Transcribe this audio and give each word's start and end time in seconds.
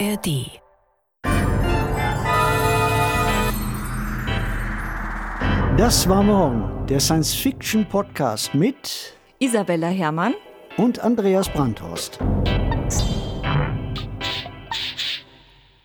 ARD. 0.00 0.60
Das 5.76 6.08
war 6.08 6.22
morgen, 6.22 6.86
der 6.88 6.98
Science-Fiction-Podcast 6.98 8.54
mit 8.54 9.16
Isabella 9.38 9.88
Herrmann 9.88 10.34
und 10.76 10.98
Andreas 10.98 11.48
Brandhorst. 11.48 12.18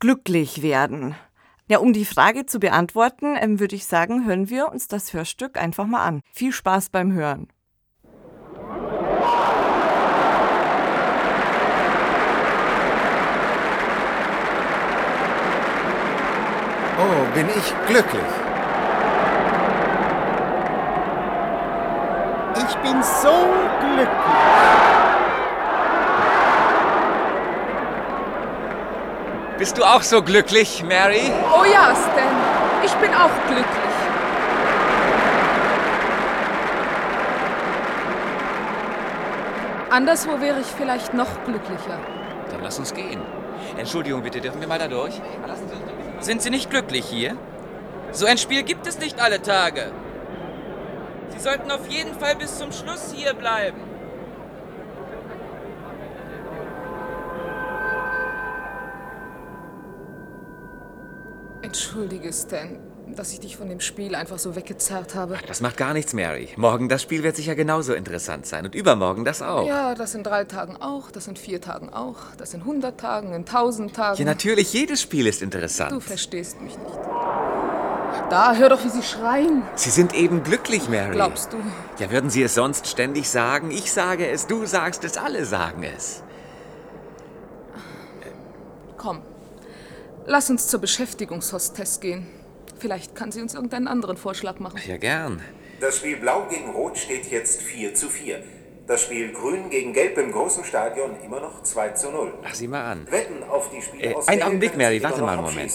glücklich 0.02 0.62
werden? 0.62 1.16
Ja, 1.70 1.78
um 1.78 1.94
die 1.94 2.04
Frage 2.04 2.46
zu 2.46 2.60
beantworten, 2.60 3.38
ähm, 3.40 3.62
würde 3.62 3.78
ich 3.78 3.86
sagen, 3.86 4.26
hören 4.26 4.50
wir 4.50 4.70
uns 4.70 4.90
das 4.90 5.14
Hörstück 5.14 5.58
einfach 5.58 5.88
mal 5.88 6.04
an. 6.04 6.20
Viel 6.34 6.52
Spaß 6.52 6.90
beim 6.90 7.14
Hören. 7.14 7.48
Oh, 16.98 17.36
bin 17.36 17.50
ich 17.50 17.74
glücklich. 17.88 18.24
Ich 22.58 22.76
bin 22.78 23.04
so 23.04 23.54
glücklich. 23.82 24.10
Bist 29.58 29.78
du 29.78 29.84
auch 29.84 30.02
so 30.02 30.22
glücklich, 30.22 30.84
Mary? 30.84 31.34
Oh 31.54 31.66
ja, 31.66 31.94
Stan. 31.96 32.36
Ich 32.84 32.94
bin 32.96 33.14
auch 33.14 33.30
glücklich. 33.48 33.66
Anderswo 39.90 40.40
wäre 40.40 40.60
ich 40.62 40.68
vielleicht 40.68 41.14
noch 41.14 41.44
glücklicher. 41.46 42.00
Dann 42.52 42.62
lass 42.62 42.80
uns 42.80 42.94
gehen. 42.94 43.22
Entschuldigung 43.78 44.24
bitte, 44.24 44.42
dürfen 44.42 44.62
wir 44.62 44.68
mal 44.68 44.80
da 44.80 44.88
durch? 44.88 45.22
Sind 46.20 46.42
Sie 46.42 46.50
nicht 46.50 46.70
glücklich 46.70 47.06
hier? 47.06 47.38
So 48.12 48.26
ein 48.26 48.38
Spiel 48.38 48.64
gibt 48.64 48.88
es 48.88 49.00
nicht 49.00 49.22
alle 49.22 49.42
Tage. 49.42 49.92
Sie 51.30 51.40
sollten 51.40 51.70
auf 51.70 51.88
jeden 51.88 52.14
Fall 52.16 52.36
bis 52.36 52.58
zum 52.58 52.72
Schluss 52.72 53.14
hier 53.14 53.34
bleiben. 53.34 53.82
Entschuldige, 61.62 62.32
Stan, 62.32 62.80
dass 63.16 63.34
ich 63.34 63.40
dich 63.40 63.58
von 63.58 63.70
dem 63.70 63.80
Spiel 63.80 64.16
einfach 64.16 64.40
so 64.40 64.56
weggezerrt 64.56 65.16
habe. 65.16 65.38
Das 65.48 65.62
macht 65.62 65.78
gar 65.78 65.94
nichts, 65.94 66.14
Mary. 66.14 66.50
Morgen 66.56 66.90
das 66.90 67.02
Spiel 67.02 67.24
wird 67.24 67.36
sicher 67.36 67.56
genauso 67.56 67.94
interessant 67.94 68.46
sein 68.46 68.66
und 68.66 68.76
übermorgen 68.76 69.26
das 69.26 69.42
auch. 69.42 69.68
Ja, 69.68 69.96
das 69.96 70.16
in 70.16 70.24
drei 70.24 70.46
Tagen 70.46 70.78
auch, 70.78 71.12
das 71.12 71.28
in 71.28 71.36
vier 71.36 71.62
Tagen 71.62 71.90
auch, 71.90 72.18
das 72.38 72.54
in 72.54 72.66
hundert 72.66 73.00
Tagen, 73.00 73.34
in 73.34 73.46
tausend 73.46 73.96
Tagen. 73.96 74.18
Ja, 74.18 74.26
natürlich, 74.26 74.74
jedes 74.74 75.02
Spiel 75.02 75.28
ist 75.28 75.42
interessant. 75.42 75.92
Du 75.92 76.00
verstehst 76.00 76.62
mich 76.62 76.78
nicht. 76.78 76.96
Da, 78.30 78.56
hör 78.56 78.70
doch, 78.70 78.84
wie 78.84 78.90
sie 78.90 79.04
schreien. 79.04 79.64
Sie 79.76 79.90
sind 79.90 80.16
eben 80.16 80.42
glücklich, 80.42 80.90
Mary. 80.90 81.12
Glaubst 81.12 81.54
du? 81.54 81.58
Ja, 82.00 82.10
würden 82.10 82.30
Sie 82.30 82.42
es 82.42 82.56
sonst 82.56 82.88
ständig 82.88 83.30
sagen? 83.30 83.72
Ich 83.72 83.92
sage 83.92 84.28
es, 84.28 84.48
du 84.48 84.66
sagst 84.66 85.04
es, 85.04 85.18
alle 85.18 85.46
sagen 85.46 85.84
es. 85.84 86.24
Komm, 88.98 89.22
lass 90.26 90.50
uns 90.50 90.68
zur 90.68 90.80
Beschäftigungshostess 90.80 92.00
gehen. 92.00 92.28
Vielleicht 92.86 93.16
kann 93.16 93.32
sie 93.32 93.42
uns 93.42 93.56
irgendeinen 93.56 93.88
anderen 93.88 94.16
Vorschlag 94.16 94.60
machen. 94.60 94.80
Ja, 94.88 94.98
gern. 94.98 95.42
Das 95.80 95.98
Spiel 95.98 96.18
Blau 96.18 96.46
gegen 96.52 96.70
Rot 96.70 97.00
steht 97.00 97.32
jetzt 97.32 97.64
4 97.64 97.96
zu 97.96 98.10
4. 98.10 98.44
Das 98.86 99.02
Spiel 99.02 99.34
Grün 99.34 99.72
gegen 99.72 99.92
Gelb 99.92 100.20
im 100.20 100.32
großen 100.32 100.64
Stadion 100.64 101.16
immer 101.26 101.40
noch 101.40 101.64
2 101.64 101.90
zu 101.94 102.12
0. 102.12 102.32
Ach, 102.48 102.54
sieh 102.54 102.68
mal 102.68 102.86
an. 102.86 103.08
Wetten 103.10 103.42
auf 103.50 103.72
die 103.72 103.78
Äh, 103.78 103.82
Spielausgänge 103.82 104.28
einen 104.28 104.44
Augenblick, 104.44 104.78
Mary, 104.78 105.00
Sie 105.00 105.04
warte 105.04 105.22
mal 105.24 105.34
einen 105.34 105.42
Moment. 105.46 105.72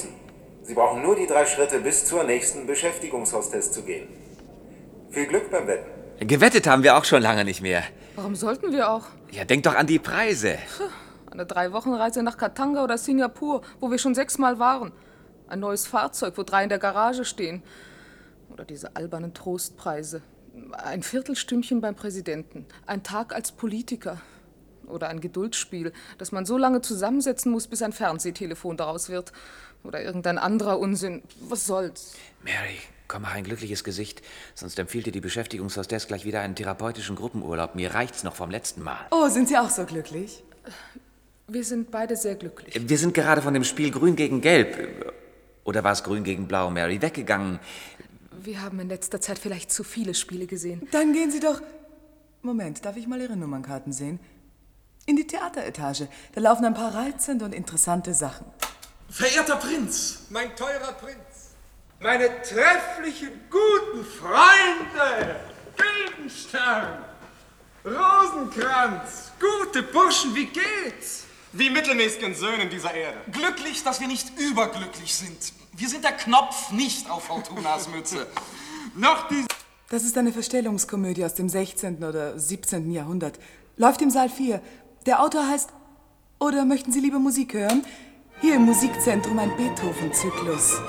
Sie 0.63 0.73
brauchen 0.75 1.03
nur 1.03 1.17
die 1.17 1.27
drei 1.27 1.45
Schritte 1.47 1.81
bis 1.81 2.05
zur 2.05 2.23
nächsten 2.23 2.69
Beschäftigungshostess 2.69 3.73
zu 3.73 3.83
gehen. 3.83 4.07
Viel 5.11 5.27
Glück 5.27 5.51
beim 5.51 5.67
Wetten. 5.67 5.91
Gewettet 6.29 6.69
haben 6.69 6.85
wir 6.85 6.97
auch 6.97 7.05
schon 7.05 7.23
lange 7.23 7.45
nicht 7.45 7.61
mehr. 7.61 7.83
Warum 8.15 8.37
sollten 8.37 8.71
wir 8.71 8.89
auch? 8.89 9.07
Ja, 9.33 9.45
denk 9.45 9.65
doch 9.65 9.75
an 9.75 9.89
die 9.89 9.99
Preise. 9.99 10.59
Eine 11.29 11.45
Drei-Wochen-Reise 11.45 12.23
nach 12.23 12.37
Katanga 12.37 12.85
oder 12.85 12.99
Singapur, 12.99 13.63
wo 13.81 13.91
wir 13.91 13.99
schon 13.99 14.15
sechsmal 14.15 14.61
waren. 14.61 14.93
Ein 15.51 15.61
neues 15.61 15.87
Fahrzeug, 15.87 16.39
wo 16.39 16.45
drei 16.45 16.63
in 16.63 16.69
der 16.69 16.79
Garage 16.79 17.25
stehen. 17.25 17.63
Oder 18.51 18.65
diese 18.65 18.95
albernen 18.95 19.35
Trostpreise. 19.35 20.23
Ein 20.73 21.03
Viertelstündchen 21.03 21.81
beim 21.81 21.97
Präsidenten. 21.97 22.67
Ein 22.87 23.03
Tag 23.03 23.35
als 23.35 23.51
Politiker. 23.51 24.21
Oder 24.87 25.09
ein 25.09 25.21
Geduldsspiel, 25.21 25.93
das 26.19 26.33
man 26.33 26.47
so 26.47 26.57
lange 26.57 26.83
zusammensetzen 26.83 27.51
muss, 27.51 27.67
bis 27.67 27.83
ein 27.83 27.93
Fernsehtelefon 27.93 28.77
daraus 28.77 29.09
wird. 29.09 29.33
Oder 29.83 30.03
irgendein 30.03 30.39
anderer 30.39 30.79
Unsinn. 30.79 31.23
Was 31.49 31.67
soll's? 31.67 32.15
Mary, 32.45 32.79
komm, 33.09 33.23
mach 33.23 33.35
ein 33.35 33.45
glückliches 33.45 33.83
Gesicht, 33.83 34.23
sonst 34.55 34.79
empfiehlt 34.79 35.07
dir 35.07 35.13
die 35.13 35.21
Beschäftigungshostess 35.21 36.07
gleich 36.07 36.25
wieder 36.25 36.41
einen 36.41 36.55
therapeutischen 36.55 37.17
Gruppenurlaub. 37.17 37.75
Mir 37.75 37.95
reicht's 37.95 38.23
noch 38.23 38.35
vom 38.35 38.51
letzten 38.51 38.83
Mal. 38.83 38.99
Oh, 39.11 39.29
sind 39.29 39.49
Sie 39.49 39.59
auch 39.59 39.71
so 39.71 39.85
glücklich? 39.85 40.45
Wir 41.49 41.65
sind 41.65 41.91
beide 41.91 42.17
sehr 42.17 42.37
glücklich. 42.37 42.89
Wir 42.89 42.99
sind 42.99 43.15
gerade 43.15 43.43
von 43.43 43.55
dem 43.55 43.65
Spiel 43.65 43.91
Grün 43.91 44.15
gegen 44.15 44.41
Gelb. 44.41 45.13
Oder 45.65 45.85
war 45.85 45.93
es 45.93 46.03
Grün 46.03 46.25
gegen 46.25 46.49
Blau, 46.49 46.71
Mary, 46.71 47.03
weggegangen. 47.03 47.61
Wir 48.43 48.63
haben 48.63 48.81
in 48.81 48.89
letzter 48.89 49.21
Zeit 49.21 49.39
vielleicht 49.39 49.71
zu 49.71 49.85
viele 49.85 50.15
Spiele 50.15 50.47
gesehen. 50.47 50.89
Dann 50.93 51.13
gehen 51.13 51.31
Sie 51.31 51.41
doch. 51.41 51.61
Moment, 52.43 52.85
darf 52.85 52.97
ich 52.97 53.07
mal 53.07 53.21
Ihre 53.21 53.37
Nummernkarten 53.37 53.93
sehen? 53.93 54.19
In 55.07 55.17
die 55.17 55.27
Theateretage. 55.27 56.09
Da 56.35 56.41
laufen 56.41 56.65
ein 56.65 56.75
paar 56.75 56.95
reizende 56.95 57.45
und 57.45 57.55
interessante 57.55 58.15
Sachen. 58.15 58.47
Verehrter 59.11 59.57
Prinz, 59.57 60.27
mein 60.31 60.55
teurer 60.55 60.93
Prinz, 60.93 61.51
meine 61.99 62.29
trefflichen, 62.43 63.31
guten 63.51 64.05
Freunde, 64.05 65.41
Güldenstern, 65.77 67.05
Rosenkranz, 67.85 69.33
gute 69.41 69.83
Burschen, 69.83 70.35
wie 70.35 70.47
geht's? 70.47 71.25
Wie 71.53 71.69
mittelmäßigen 71.69 72.35
Söhnen 72.35 72.71
dieser 72.71 72.95
Erde. 72.95 73.19
Glücklich, 73.33 73.83
dass 73.83 74.01
wir 74.01 74.07
nicht 74.07 74.39
überglücklich 74.39 75.13
sind. 75.13 75.53
Wir 75.73 75.89
sind 75.89 76.05
der 76.05 76.13
Knopf 76.13 76.71
nicht 76.71 77.11
auf 77.11 77.25
Fortunas 77.25 77.89
Mütze. 77.89 78.29
Noch 78.95 79.27
die... 79.29 79.45
Das 79.89 80.05
ist 80.05 80.17
eine 80.17 80.33
Verstellungskomödie 80.33 81.25
aus 81.25 81.35
dem 81.35 81.49
16. 81.49 82.05
oder 82.05 82.39
17. 82.39 82.93
Jahrhundert. 82.93 83.41
Läuft 83.77 84.01
im 84.01 84.11
Saal 84.11 84.29
4. 84.29 84.63
Der 85.07 85.21
Autor 85.21 85.49
heißt. 85.49 85.71
Oder 86.39 86.65
möchten 86.65 86.93
Sie 86.93 87.01
lieber 87.01 87.19
Musik 87.19 87.55
hören? 87.55 87.85
Hier 88.41 88.55
im 88.55 88.63
Musikzentrum 88.63 89.39
ein 89.41 89.55
Beethoven-Zyklus. 89.57 90.81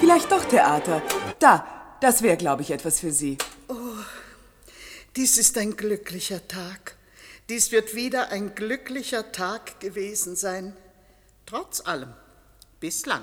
Vielleicht 0.00 0.30
doch 0.30 0.44
Theater. 0.44 1.00
Da, 1.38 1.66
das 2.02 2.20
wäre, 2.20 2.36
glaube 2.36 2.60
ich, 2.60 2.70
etwas 2.70 3.00
für 3.00 3.10
Sie. 3.10 3.38
Dies 5.18 5.36
ist 5.36 5.58
ein 5.58 5.76
glücklicher 5.76 6.46
Tag. 6.46 6.94
Dies 7.48 7.72
wird 7.72 7.96
wieder 7.96 8.30
ein 8.30 8.54
glücklicher 8.54 9.32
Tag 9.32 9.80
gewesen 9.80 10.36
sein. 10.36 10.76
Trotz 11.44 11.80
allem. 11.80 12.10
Bislang. 12.78 13.22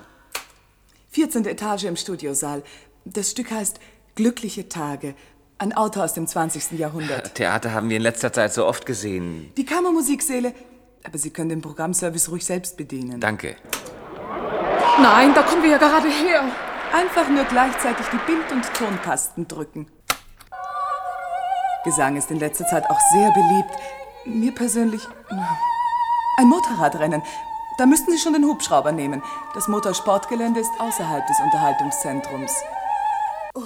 14. 1.12 1.46
Etage 1.46 1.84
im 1.84 1.96
Studiosaal. 1.96 2.62
Das 3.06 3.30
Stück 3.30 3.50
heißt 3.50 3.80
Glückliche 4.14 4.68
Tage. 4.68 5.14
Ein 5.56 5.72
Autor 5.72 6.04
aus 6.04 6.12
dem 6.12 6.26
20. 6.26 6.72
Jahrhundert. 6.72 7.34
Theater 7.34 7.72
haben 7.72 7.88
wir 7.88 7.96
in 7.96 8.02
letzter 8.02 8.30
Zeit 8.30 8.52
so 8.52 8.66
oft 8.66 8.84
gesehen. 8.84 9.50
Die 9.56 9.64
Kammermusiksäle. 9.64 10.52
Aber 11.02 11.16
Sie 11.16 11.30
können 11.30 11.48
den 11.48 11.62
Programmservice 11.62 12.28
ruhig 12.28 12.44
selbst 12.44 12.76
bedienen. 12.76 13.22
Danke. 13.22 13.56
Nein, 15.00 15.32
da 15.34 15.42
kommen 15.44 15.62
wir 15.62 15.70
ja 15.70 15.78
gerade 15.78 16.10
her. 16.10 16.44
Einfach 16.92 17.30
nur 17.30 17.44
gleichzeitig 17.44 18.04
die 18.12 18.20
Bild- 18.30 18.52
und 18.52 18.70
Tontasten 18.74 19.48
drücken. 19.48 19.90
Gesang 21.86 22.16
ist 22.16 22.30
in 22.32 22.40
letzter 22.40 22.66
Zeit 22.66 22.90
auch 22.90 22.98
sehr 23.12 23.30
beliebt. 23.30 23.70
Mir 24.24 24.52
persönlich. 24.52 25.00
Ein 26.36 26.48
Motorradrennen. 26.48 27.22
Da 27.78 27.86
müssten 27.86 28.10
Sie 28.10 28.18
schon 28.18 28.32
den 28.32 28.44
Hubschrauber 28.44 28.90
nehmen. 28.90 29.22
Das 29.54 29.68
Motorsportgelände 29.68 30.60
ist 30.60 30.70
außerhalb 30.78 31.26
des 31.26 31.36
Unterhaltungszentrums. 31.40 32.52
Oh, 33.54 33.60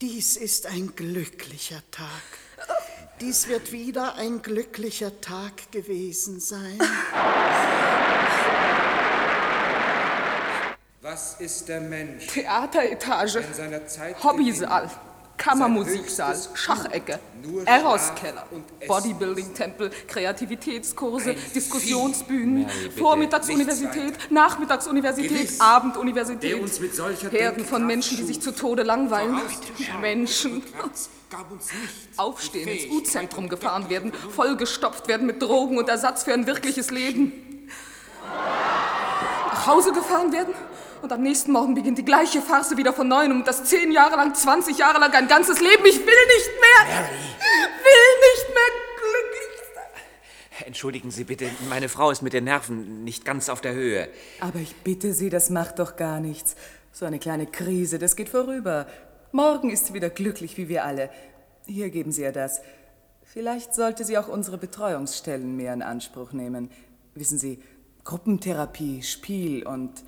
dies 0.00 0.36
ist 0.36 0.66
ein 0.66 0.94
glücklicher 0.94 1.82
Tag. 1.90 2.08
Dies 3.20 3.48
wird 3.48 3.72
wieder 3.72 4.14
ein 4.14 4.40
glücklicher 4.42 5.20
Tag 5.20 5.72
gewesen 5.72 6.38
sein. 6.38 6.78
Was 11.02 11.40
ist 11.40 11.68
der 11.68 11.80
Mensch? 11.80 12.26
Theateretage, 12.28 13.38
in 13.38 13.54
seiner 13.54 13.86
Zeit 13.86 14.22
Hobbysaal, 14.22 14.90
Kammermusiksaal, 15.46 16.36
Schachecke, 16.54 17.20
Eros-Keller, 17.66 18.46
Bodybuilding-Tempel, 18.88 19.90
Kreativitätskurse, 20.08 21.36
Diskussionsbühnen, 21.54 22.66
Vormittagsuniversität, 22.98 24.14
Nachmittagsuniversität. 24.30 25.50
Abenduniversität. 25.60 26.58
Herden 27.30 27.64
von 27.64 27.86
Menschen, 27.86 28.16
die 28.16 28.24
sich 28.24 28.42
zu 28.42 28.52
Tode 28.52 28.82
langweilen. 28.82 29.36
Menschen. 30.00 30.64
Aufstehen, 32.16 32.68
ins 32.68 32.92
U-Zentrum 32.92 33.48
gefahren 33.48 33.88
werden, 33.88 34.12
vollgestopft 34.12 35.06
werden 35.06 35.26
mit 35.26 35.40
Drogen 35.40 35.78
und 35.78 35.88
Ersatz 35.88 36.24
für 36.24 36.32
ein 36.32 36.46
wirkliches 36.48 36.90
Leben. 36.90 37.32
Nach 38.24 39.66
Hause 39.66 39.92
gefahren 39.92 40.32
werden 40.32 40.54
und 41.02 41.12
am 41.12 41.22
nächsten 41.22 41.52
Morgen 41.52 41.74
beginnt 41.74 41.98
die 41.98 42.04
gleiche 42.04 42.40
Farce 42.40 42.76
wieder 42.76 42.92
von 42.92 43.08
neuem 43.08 43.32
und 43.32 43.46
das 43.46 43.64
zehn 43.64 43.92
Jahre 43.92 44.16
lang, 44.16 44.34
20 44.34 44.78
Jahre 44.78 44.98
lang, 44.98 45.12
ein 45.12 45.28
ganzes 45.28 45.60
Leben. 45.60 45.84
Ich 45.84 45.98
will 45.98 46.04
nicht 46.04 46.50
mehr! 46.60 46.98
Will 46.98 48.12
nicht 48.34 48.48
mehr 48.54 48.72
glücklich 48.96 49.74
sein! 49.74 50.66
Entschuldigen 50.66 51.10
Sie 51.10 51.24
bitte, 51.24 51.50
meine 51.68 51.88
Frau 51.88 52.10
ist 52.10 52.22
mit 52.22 52.32
den 52.32 52.44
Nerven 52.44 53.04
nicht 53.04 53.24
ganz 53.24 53.48
auf 53.48 53.60
der 53.60 53.74
Höhe. 53.74 54.08
Aber 54.40 54.58
ich 54.58 54.74
bitte 54.76 55.12
Sie, 55.12 55.30
das 55.30 55.50
macht 55.50 55.78
doch 55.78 55.96
gar 55.96 56.20
nichts. 56.20 56.56
So 56.92 57.04
eine 57.04 57.18
kleine 57.18 57.46
Krise, 57.46 57.98
das 57.98 58.16
geht 58.16 58.30
vorüber. 58.30 58.86
Morgen 59.32 59.70
ist 59.70 59.86
sie 59.86 59.94
wieder 59.94 60.08
glücklich 60.08 60.56
wie 60.56 60.68
wir 60.68 60.84
alle. 60.84 61.10
Hier 61.66 61.90
geben 61.90 62.10
Sie 62.10 62.22
ihr 62.22 62.32
das. 62.32 62.62
Vielleicht 63.22 63.74
sollte 63.74 64.04
sie 64.04 64.16
auch 64.16 64.28
unsere 64.28 64.56
Betreuungsstellen 64.56 65.56
mehr 65.56 65.74
in 65.74 65.82
Anspruch 65.82 66.32
nehmen. 66.32 66.70
Wissen 67.14 67.38
Sie, 67.38 67.60
Gruppentherapie, 68.04 69.02
Spiel 69.02 69.66
und 69.66 70.04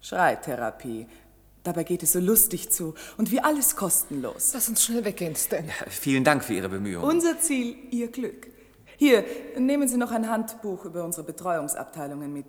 Schreitherapie. 0.00 1.06
Dabei 1.62 1.84
geht 1.84 2.02
es 2.02 2.12
so 2.12 2.20
lustig 2.20 2.70
zu 2.70 2.94
und 3.18 3.30
wie 3.30 3.40
alles 3.40 3.76
kostenlos. 3.76 4.52
Lass 4.54 4.68
uns 4.68 4.84
schnell 4.84 5.04
weggehen, 5.04 5.36
Stan. 5.36 5.64
Vielen 5.88 6.24
Dank 6.24 6.42
für 6.42 6.54
Ihre 6.54 6.70
Bemühungen. 6.70 7.06
Unser 7.06 7.38
Ziel, 7.38 7.76
Ihr 7.90 8.08
Glück. 8.08 8.46
Hier, 8.96 9.24
nehmen 9.58 9.88
Sie 9.88 9.96
noch 9.96 10.10
ein 10.10 10.28
Handbuch 10.28 10.84
über 10.84 11.04
unsere 11.04 11.24
Betreuungsabteilungen 11.24 12.32
mit. 12.32 12.46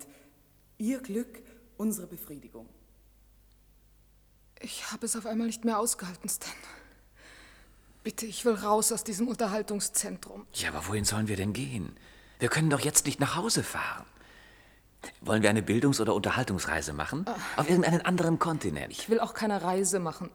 Ihr 0.77 0.99
Glück, 0.99 1.41
unsere 1.77 2.07
Befriedigung. 2.07 2.67
Ich 4.61 4.91
habe 4.91 5.05
es 5.05 5.15
auf 5.15 5.25
einmal 5.25 5.47
nicht 5.47 5.65
mehr 5.65 5.79
ausgehalten, 5.79 6.29
Stan. 6.29 6.51
Bitte, 8.03 8.25
ich 8.25 8.45
will 8.45 8.55
raus 8.55 8.91
aus 8.91 9.03
diesem 9.03 9.27
Unterhaltungszentrum. 9.27 10.45
Ja, 10.53 10.69
aber 10.69 10.87
wohin 10.87 11.05
sollen 11.05 11.27
wir 11.27 11.35
denn 11.35 11.53
gehen? 11.53 11.95
Wir 12.39 12.49
können 12.49 12.69
doch 12.69 12.79
jetzt 12.79 13.05
nicht 13.05 13.19
nach 13.19 13.35
Hause 13.35 13.63
fahren. 13.63 14.05
Wollen 15.21 15.41
wir 15.41 15.49
eine 15.49 15.61
Bildungs- 15.61 15.99
oder 15.99 16.13
Unterhaltungsreise 16.13 16.93
machen? 16.93 17.25
Auf 17.57 17.69
irgendeinen 17.69 18.01
anderen 18.01 18.39
Kontinent? 18.39 18.91
Ich 18.91 19.09
will 19.09 19.19
auch 19.19 19.33
keine 19.33 19.61
Reise 19.63 19.99
machen. 19.99 20.29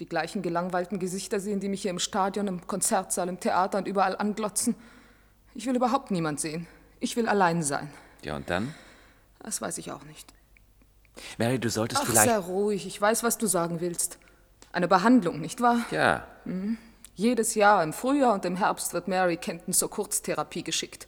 Die 0.00 0.08
gleichen 0.08 0.42
gelangweilten 0.42 0.98
Gesichter 0.98 1.40
sehen, 1.40 1.60
die 1.60 1.68
mich 1.68 1.82
hier 1.82 1.90
im 1.90 1.98
Stadion, 1.98 2.48
im 2.48 2.66
Konzertsaal, 2.66 3.28
im 3.28 3.40
Theater 3.40 3.78
und 3.78 3.88
überall 3.88 4.16
anglotzen. 4.16 4.74
Ich 5.54 5.66
will 5.66 5.74
überhaupt 5.74 6.10
niemand 6.10 6.38
sehen. 6.40 6.66
Ich 7.00 7.16
will 7.16 7.28
allein 7.28 7.62
sein. 7.62 7.90
Ja, 8.22 8.36
und 8.36 8.50
dann? 8.50 8.74
Das 9.40 9.60
weiß 9.60 9.78
ich 9.78 9.92
auch 9.92 10.04
nicht. 10.04 10.32
Mary, 11.38 11.58
du 11.58 11.70
solltest 11.70 12.02
Ach, 12.02 12.06
vielleicht. 12.06 12.28
sei 12.28 12.36
ruhig. 12.36 12.86
Ich 12.86 13.00
weiß, 13.00 13.22
was 13.22 13.38
du 13.38 13.46
sagen 13.46 13.80
willst. 13.80 14.18
Eine 14.72 14.88
Behandlung, 14.88 15.40
nicht 15.40 15.62
wahr? 15.62 15.78
Ja. 15.90 16.26
Mhm. 16.44 16.76
Jedes 17.14 17.54
Jahr 17.54 17.82
im 17.82 17.94
Frühjahr 17.94 18.34
und 18.34 18.44
im 18.44 18.56
Herbst 18.56 18.92
wird 18.92 19.08
Mary 19.08 19.38
Kenton 19.38 19.72
zur 19.72 19.88
Kurztherapie 19.88 20.62
geschickt. 20.62 21.06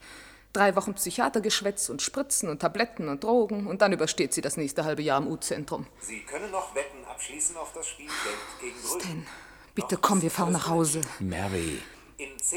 Drei 0.52 0.74
Wochen 0.76 0.94
Psychiatergeschwätz 0.94 1.88
und 1.88 2.02
Spritzen 2.02 2.48
und 2.48 2.60
Tabletten 2.60 3.08
und 3.08 3.22
Drogen 3.22 3.66
und 3.66 3.82
dann 3.82 3.92
übersteht 3.92 4.32
sie 4.32 4.40
das 4.40 4.56
nächste 4.56 4.84
halbe 4.84 5.02
Jahr 5.02 5.20
im 5.20 5.28
U-Zentrum. 5.28 5.86
Sie 6.00 6.20
können 6.20 6.50
noch 6.50 6.74
Wetten 6.74 7.04
abschließen 7.04 7.56
auf 7.56 7.72
das 7.72 7.86
Spiel 7.86 8.06
Geld 8.06 8.74
gegen 8.74 9.00
Grün. 9.00 9.26
Bitte 9.74 9.96
komm, 9.96 10.22
wir 10.22 10.30
fahren 10.30 10.52
nach 10.52 10.68
Hause. 10.68 11.02
Mary. 11.20 11.78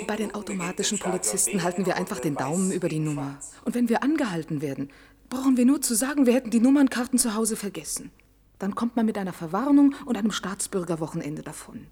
Bei 0.07 0.15
den 0.15 0.33
automatischen 0.33 0.97
Polizisten 0.97 1.61
halten 1.61 1.85
wir 1.85 1.95
einfach 1.95 2.19
den 2.19 2.35
Daumen 2.35 2.71
über 2.71 2.89
die 2.89 2.99
Nummer. 2.99 3.37
Und 3.63 3.75
wenn 3.75 3.89
wir 3.89 4.01
angehalten 4.01 4.61
werden, 4.61 4.91
brauchen 5.29 5.55
wir 5.57 5.65
nur 5.65 5.81
zu 5.81 5.93
sagen, 5.93 6.25
wir 6.25 6.33
hätten 6.33 6.49
die 6.49 6.59
Nummernkarten 6.59 7.19
zu 7.19 7.35
Hause 7.35 7.55
vergessen. 7.55 8.11
Dann 8.57 8.73
kommt 8.75 8.95
man 8.95 9.05
mit 9.05 9.17
einer 9.17 9.33
Verwarnung 9.33 9.95
und 10.05 10.17
einem 10.17 10.31
Staatsbürgerwochenende 10.31 11.41
davon. 11.41 11.87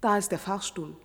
Da 0.00 0.18
ist 0.18 0.30
der 0.30 0.38
Fahrstuhl. 0.38 0.96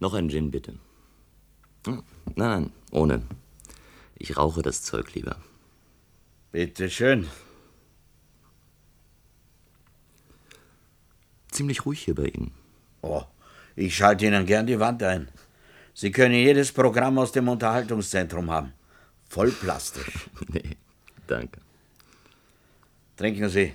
Noch 0.00 0.14
ein 0.14 0.28
Gin, 0.28 0.50
bitte. 0.50 0.74
Hm, 1.86 2.02
Nein, 2.36 2.50
nein, 2.62 2.72
ohne. 2.90 3.22
Ich 4.16 4.36
rauche 4.36 4.62
das 4.62 4.82
Zeug 4.82 5.14
lieber. 5.14 5.36
Bitte 6.52 6.88
schön. 6.90 7.28
Ziemlich 11.50 11.84
ruhig 11.84 12.00
hier 12.04 12.14
bei 12.14 12.26
Ihnen. 12.26 12.52
Oh, 13.02 13.22
ich 13.76 13.96
schalte 13.96 14.26
Ihnen 14.26 14.46
gern 14.46 14.66
die 14.66 14.80
Wand 14.80 15.02
ein. 15.02 15.28
Sie 15.94 16.10
können 16.10 16.34
jedes 16.34 16.72
Programm 16.72 17.18
aus 17.18 17.32
dem 17.32 17.48
Unterhaltungszentrum 17.48 18.50
haben. 18.50 18.72
Voll 19.28 19.50
plastisch. 19.52 20.28
nee, 20.48 20.76
danke. 21.26 21.60
Trinken 23.16 23.48
Sie. 23.48 23.74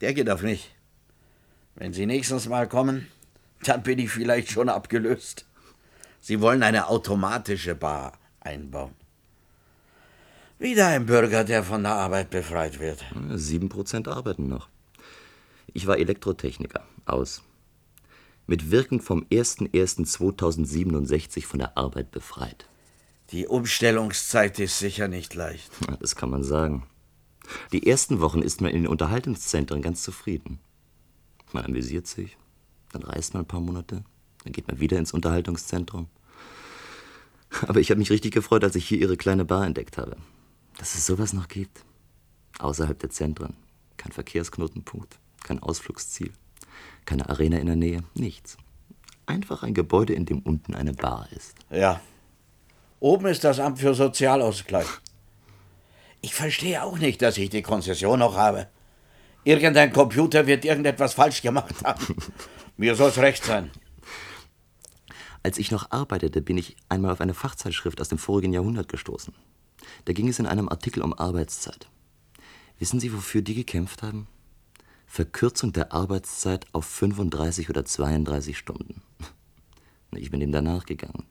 Der 0.00 0.14
geht 0.14 0.30
auf 0.30 0.42
mich. 0.42 0.74
Wenn 1.74 1.92
Sie 1.92 2.06
nächstes 2.06 2.48
Mal 2.48 2.68
kommen, 2.68 3.08
dann 3.64 3.82
bin 3.82 3.98
ich 3.98 4.10
vielleicht 4.10 4.50
schon 4.50 4.68
abgelöst. 4.68 5.44
Sie 6.20 6.40
wollen 6.40 6.62
eine 6.62 6.88
automatische 6.88 7.74
Bar 7.74 8.12
einbauen. 8.40 8.94
Wieder 10.58 10.86
ein 10.88 11.06
Bürger, 11.06 11.44
der 11.44 11.64
von 11.64 11.82
der 11.82 11.92
Arbeit 11.92 12.28
befreit 12.30 12.80
wird. 12.80 13.02
Sieben 13.34 13.70
Prozent 13.70 14.08
arbeiten 14.08 14.46
noch. 14.46 14.68
Ich 15.72 15.86
war 15.86 15.96
Elektrotechniker. 15.98 16.84
Aus. 17.06 17.42
Mit 18.46 18.70
Wirkung 18.70 19.00
vom 19.00 19.24
01.01.2067 19.30 21.46
von 21.46 21.60
der 21.60 21.78
Arbeit 21.78 22.10
befreit. 22.10 22.66
Die 23.30 23.46
Umstellungszeit 23.46 24.58
ist 24.58 24.78
sicher 24.78 25.08
nicht 25.08 25.34
leicht. 25.34 25.70
Das 26.00 26.16
kann 26.16 26.28
man 26.30 26.42
sagen. 26.42 26.86
Die 27.72 27.86
ersten 27.86 28.20
Wochen 28.20 28.42
ist 28.42 28.60
man 28.60 28.72
in 28.72 28.82
den 28.82 28.90
Unterhaltungszentren 28.90 29.80
ganz 29.82 30.02
zufrieden. 30.02 30.58
Man 31.52 31.64
amüsiert 31.64 32.06
sich, 32.06 32.36
dann 32.92 33.02
reist 33.02 33.34
man 33.34 33.44
ein 33.44 33.48
paar 33.48 33.60
Monate, 33.60 34.04
dann 34.44 34.52
geht 34.52 34.68
man 34.68 34.80
wieder 34.80 34.98
ins 34.98 35.12
Unterhaltungszentrum. 35.12 36.08
Aber 37.66 37.80
ich 37.80 37.90
habe 37.90 37.98
mich 37.98 38.10
richtig 38.10 38.32
gefreut, 38.32 38.64
als 38.64 38.76
ich 38.76 38.86
hier 38.86 38.98
Ihre 38.98 39.16
kleine 39.16 39.44
Bar 39.44 39.66
entdeckt 39.66 39.98
habe. 39.98 40.16
Dass 40.78 40.94
es 40.94 41.06
sowas 41.06 41.32
noch 41.32 41.48
gibt. 41.48 41.84
Außerhalb 42.58 42.98
der 42.98 43.10
Zentren. 43.10 43.56
Kein 43.96 44.12
Verkehrsknotenpunkt, 44.12 45.18
kein 45.44 45.58
Ausflugsziel, 45.58 46.32
keine 47.04 47.28
Arena 47.28 47.58
in 47.58 47.66
der 47.66 47.76
Nähe, 47.76 48.02
nichts. 48.14 48.56
Einfach 49.26 49.62
ein 49.62 49.74
Gebäude, 49.74 50.14
in 50.14 50.24
dem 50.24 50.38
unten 50.38 50.74
eine 50.74 50.94
Bar 50.94 51.28
ist. 51.36 51.54
Ja. 51.70 52.00
Oben 52.98 53.26
ist 53.26 53.44
das 53.44 53.60
Amt 53.60 53.78
für 53.78 53.94
Sozialausgleich. 53.94 54.86
Ich 56.22 56.34
verstehe 56.34 56.82
auch 56.82 56.98
nicht, 56.98 57.20
dass 57.20 57.36
ich 57.36 57.50
die 57.50 57.60
Konzession 57.62 58.20
noch 58.20 58.36
habe. 58.36 58.68
Irgendein 59.44 59.92
Computer 59.92 60.46
wird 60.46 60.64
irgendetwas 60.64 61.14
falsch 61.14 61.42
gemacht 61.42 61.74
haben. 61.84 62.16
Mir 62.76 62.94
soll's 62.94 63.18
recht 63.18 63.44
sein. 63.44 63.70
Als 65.42 65.58
ich 65.58 65.70
noch 65.70 65.90
arbeitete, 65.90 66.42
bin 66.42 66.58
ich 66.58 66.76
einmal 66.88 67.12
auf 67.12 67.20
eine 67.20 67.34
Fachzeitschrift 67.34 68.00
aus 68.00 68.08
dem 68.08 68.18
vorigen 68.18 68.52
Jahrhundert 68.52 68.88
gestoßen. 68.88 69.34
Da 70.04 70.12
ging 70.12 70.28
es 70.28 70.38
in 70.38 70.46
einem 70.46 70.68
Artikel 70.68 71.02
um 71.02 71.14
Arbeitszeit. 71.14 71.88
Wissen 72.78 73.00
Sie, 73.00 73.12
wofür 73.12 73.42
die 73.42 73.54
gekämpft 73.54 74.02
haben? 74.02 74.26
Verkürzung 75.06 75.72
der 75.72 75.92
Arbeitszeit 75.92 76.66
auf 76.72 76.84
35 76.84 77.68
oder 77.68 77.84
32 77.84 78.56
Stunden. 78.56 79.02
Ich 80.14 80.30
bin 80.30 80.40
dem 80.40 80.52
danach 80.52 80.86
gegangen. 80.86 81.24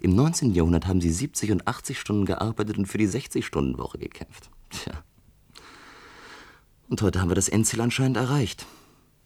Im 0.00 0.14
19. 0.14 0.52
Jahrhundert 0.52 0.86
haben 0.86 1.00
sie 1.00 1.12
70 1.12 1.50
und 1.52 1.66
80 1.66 1.98
Stunden 1.98 2.26
gearbeitet 2.26 2.78
und 2.78 2.86
für 2.86 2.98
die 2.98 3.08
60-Stunden-Woche 3.08 3.98
gekämpft. 3.98 4.50
Tja. 4.70 5.04
Und 6.88 7.02
heute 7.02 7.20
haben 7.20 7.30
wir 7.30 7.34
das 7.34 7.48
Endziel 7.48 7.80
anscheinend 7.80 8.16
erreicht. 8.16 8.66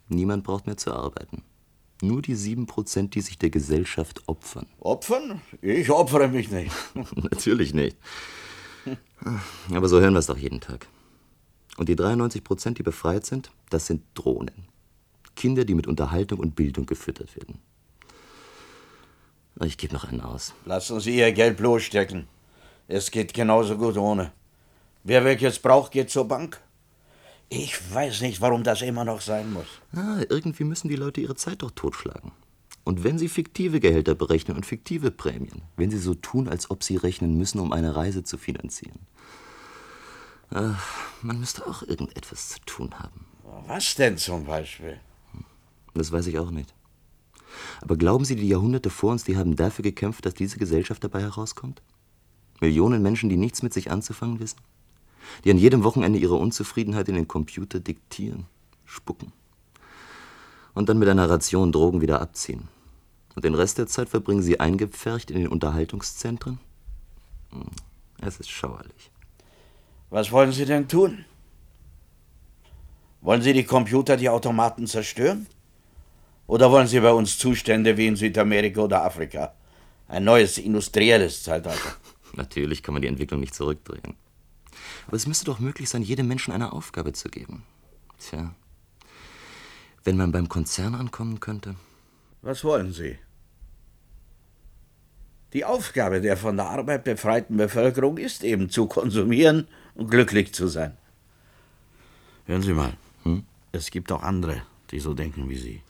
Niemand 0.09 0.45
braucht 0.45 0.67
mehr 0.67 0.77
zu 0.77 0.95
arbeiten. 0.95 1.43
Nur 2.03 2.21
die 2.21 2.35
sieben 2.35 2.67
Prozent, 2.67 3.15
die 3.15 3.23
sich 3.23 3.39
der 3.39 3.51
Gesellschaft 3.51 4.23
opfern. 4.27 4.67
Opfern? 4.81 5.41
Ich 5.63 5.91
opfere 5.91 6.29
mich 6.29 6.51
nicht. 6.51 6.71
Natürlich 7.15 7.73
nicht. 7.73 7.97
Aber 9.73 9.89
so 9.89 10.01
hören 10.01 10.13
wir 10.13 10.19
es 10.19 10.27
doch 10.27 10.37
jeden 10.37 10.61
Tag. 10.61 10.87
Und 11.77 11.89
die 11.89 11.97
93 11.97 12.45
Prozent, 12.45 12.79
die 12.79 12.83
befreit 12.83 13.25
sind, 13.27 13.51
das 13.71 13.87
sind 13.87 14.03
Drohnen. 14.15 14.69
Kinder, 15.35 15.65
die 15.65 15.75
mit 15.75 15.87
Unterhaltung 15.87 16.41
und 16.41 16.55
Bildung 16.55 16.87
gefüttert 16.87 17.35
werden. 17.37 17.59
Ich 19.65 19.79
gebe 19.79 19.95
noch 19.95 20.05
einen 20.05 20.21
aus. 20.21 20.55
Lassen 20.65 21.01
Sie 21.01 21.17
Ihr 21.17 21.33
Geld 21.33 21.57
bloßstecken. 21.57 22.27
Es 22.89 23.11
geht 23.11 23.33
genauso 23.33 23.77
gut 23.77 23.97
ohne. 23.97 24.33
Wer 25.03 25.25
welches 25.25 25.59
braucht, 25.59 25.93
geht 25.93 26.11
zur 26.11 26.29
Bank. 26.29 26.61
Ich 27.49 27.95
weiß 27.95 28.23
nicht, 28.23 28.41
warum 28.41 28.65
das 28.65 28.83
immer 28.83 29.05
noch 29.05 29.21
sein 29.21 29.53
muss. 29.53 29.67
Ah, 29.93 30.21
irgendwie 30.29 30.65
müssen 30.65 30.89
die 30.89 30.97
Leute 30.97 31.21
ihre 31.21 31.37
Zeit 31.37 31.63
doch 31.63 31.71
totschlagen. 31.71 32.33
Und 32.85 33.05
wenn 33.05 33.19
sie 33.19 33.29
fiktive 33.29 33.81
Gehälter 33.81 34.15
berechnen 34.15 34.57
und 34.57 34.67
fiktive 34.67 35.11
Prämien, 35.11 35.63
wenn 35.77 35.91
sie 35.91 35.99
so 35.99 36.15
tun, 36.15 36.49
als 36.49 36.71
ob 36.71 36.83
sie 36.83 36.97
rechnen 36.97 37.37
müssen, 37.37 37.59
um 37.59 37.73
eine 37.73 37.97
Reise 37.97 38.23
zu 38.25 38.39
finanzieren. 38.39 39.01
Ach, 40.51 40.85
man 41.23 41.41
müsste 41.41 41.67
auch 41.67 41.83
irgendetwas 41.83 42.51
zu 42.51 42.61
tun 42.61 42.95
haben. 42.99 43.27
Was 43.67 43.95
denn 43.97 44.17
zum 44.17 44.45
Beispiel? 44.45 45.01
Das 45.95 46.13
weiß 46.13 46.27
ich 46.29 46.39
auch 46.39 46.51
nicht. 46.51 46.75
Aber 47.81 47.97
glauben 47.97 48.25
Sie, 48.25 48.37
die 48.37 48.49
Jahrhunderte 48.49 48.91
vor 48.91 49.13
uns, 49.13 49.25
die 49.25 49.37
haben 49.37 49.57
dafür 49.57 49.83
gekämpft, 49.83 50.27
dass 50.27 50.35
diese 50.35 50.59
Gesellschaft 50.59 51.03
dabei 51.03 51.23
herauskommt? 51.23 51.83
Millionen 52.61 53.03
Menschen, 53.03 53.29
die 53.29 53.37
nichts 53.37 53.63
mit 53.63 53.73
sich 53.73 53.91
anzufangen 53.91 54.41
wissen? 54.41 54.61
Die 55.45 55.51
an 55.51 55.59
jedem 55.59 55.85
Wochenende 55.85 56.19
ihre 56.19 56.35
Unzufriedenheit 56.35 57.09
in 57.09 57.15
den 57.15 57.29
Computer 57.29 57.81
diktieren, 57.81 58.47
spucken. 58.85 59.33
Und 60.75 60.89
dann 60.89 60.99
mit 60.99 61.09
einer 61.09 61.29
Ration 61.29 61.73
Drogen 61.73 62.01
wieder 62.01 62.21
abziehen. 62.21 62.69
Und 63.35 63.45
den 63.45 63.55
Rest 63.55 63.79
der 63.79 63.87
Zeit 63.87 64.09
verbringen 64.09 64.43
sie 64.43 64.61
eingepfercht 64.61 65.31
in 65.31 65.39
den 65.39 65.49
Unterhaltungszentren? 65.49 66.59
Hm, 67.51 67.67
es 68.23 68.39
ist 68.39 68.51
schauerlich. 68.51 69.11
Was 70.11 70.33
wollen 70.33 70.53
Sie 70.53 70.65
denn 70.65 70.89
tun? 70.89 71.25
Wollen 73.21 73.43
Sie 73.43 73.53
die 73.53 73.65
Computer, 73.65 74.17
die 74.17 74.29
Automaten 74.29 74.87
zerstören? 74.87 75.47
Oder 76.47 76.71
wollen 76.71 76.87
Sie 76.87 77.01
bei 77.01 77.13
uns 77.13 77.39
Zustände 77.39 77.97
wie 77.97 78.07
in 78.07 78.17
Südamerika 78.17 78.83
oder 78.83 79.05
Afrika? 79.05 79.55
Ein 80.09 80.25
neues 80.25 80.59
industrielles 80.59 81.43
Zeitalter. 81.43 81.97
Natürlich 82.35 82.83
kann 82.83 82.95
man 82.95 83.03
die 83.03 83.09
Entwicklung 83.09 83.41
nicht 83.41 83.55
zurückdrehen. 83.55 84.15
Aber 85.07 85.17
es 85.17 85.27
müsste 85.27 85.45
doch 85.47 85.59
möglich 85.59 85.89
sein, 85.89 86.03
jedem 86.03 86.29
Menschen 86.29 86.53
eine 86.53 86.73
Aufgabe 86.73 87.13
zu 87.13 87.29
geben. 87.29 87.65
Tja, 88.19 88.55
wenn 90.05 90.17
man 90.17 90.33
beim 90.33 90.49
Konzern 90.49 90.95
ankommen 90.95 91.41
könnte. 91.41 91.75
Was 92.43 92.63
wollen 92.65 92.93
Sie? 92.93 93.19
Die 95.53 95.65
Aufgabe 95.65 96.21
der 96.21 96.37
von 96.37 96.57
der 96.57 96.67
Arbeit 96.67 97.05
befreiten 97.05 97.57
Bevölkerung 97.57 98.19
ist 98.19 98.45
eben 98.45 98.71
zu 98.71 98.87
konsumieren 98.87 99.69
und 99.95 100.11
glücklich 100.11 100.55
zu 100.55 100.69
sein. 100.69 100.97
Hören 102.47 102.63
Sie 102.63 102.73
mal, 102.73 102.93
hm? 103.25 103.45
es 103.73 103.91
gibt 103.91 104.13
auch 104.13 104.23
andere, 104.23 104.63
die 104.91 105.01
so 105.01 105.15
denken 105.15 105.49
wie 105.49 105.57
Sie. 105.57 105.83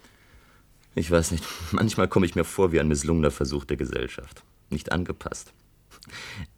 Ich 0.94 1.10
weiß 1.10 1.32
nicht, 1.32 1.44
manchmal 1.72 2.08
komme 2.08 2.26
ich 2.26 2.34
mir 2.34 2.44
vor 2.44 2.72
wie 2.72 2.80
ein 2.80 2.88
misslungener 2.88 3.30
Versuch 3.30 3.64
der 3.64 3.76
Gesellschaft. 3.76 4.42
Nicht 4.70 4.92
angepasst. 4.92 5.52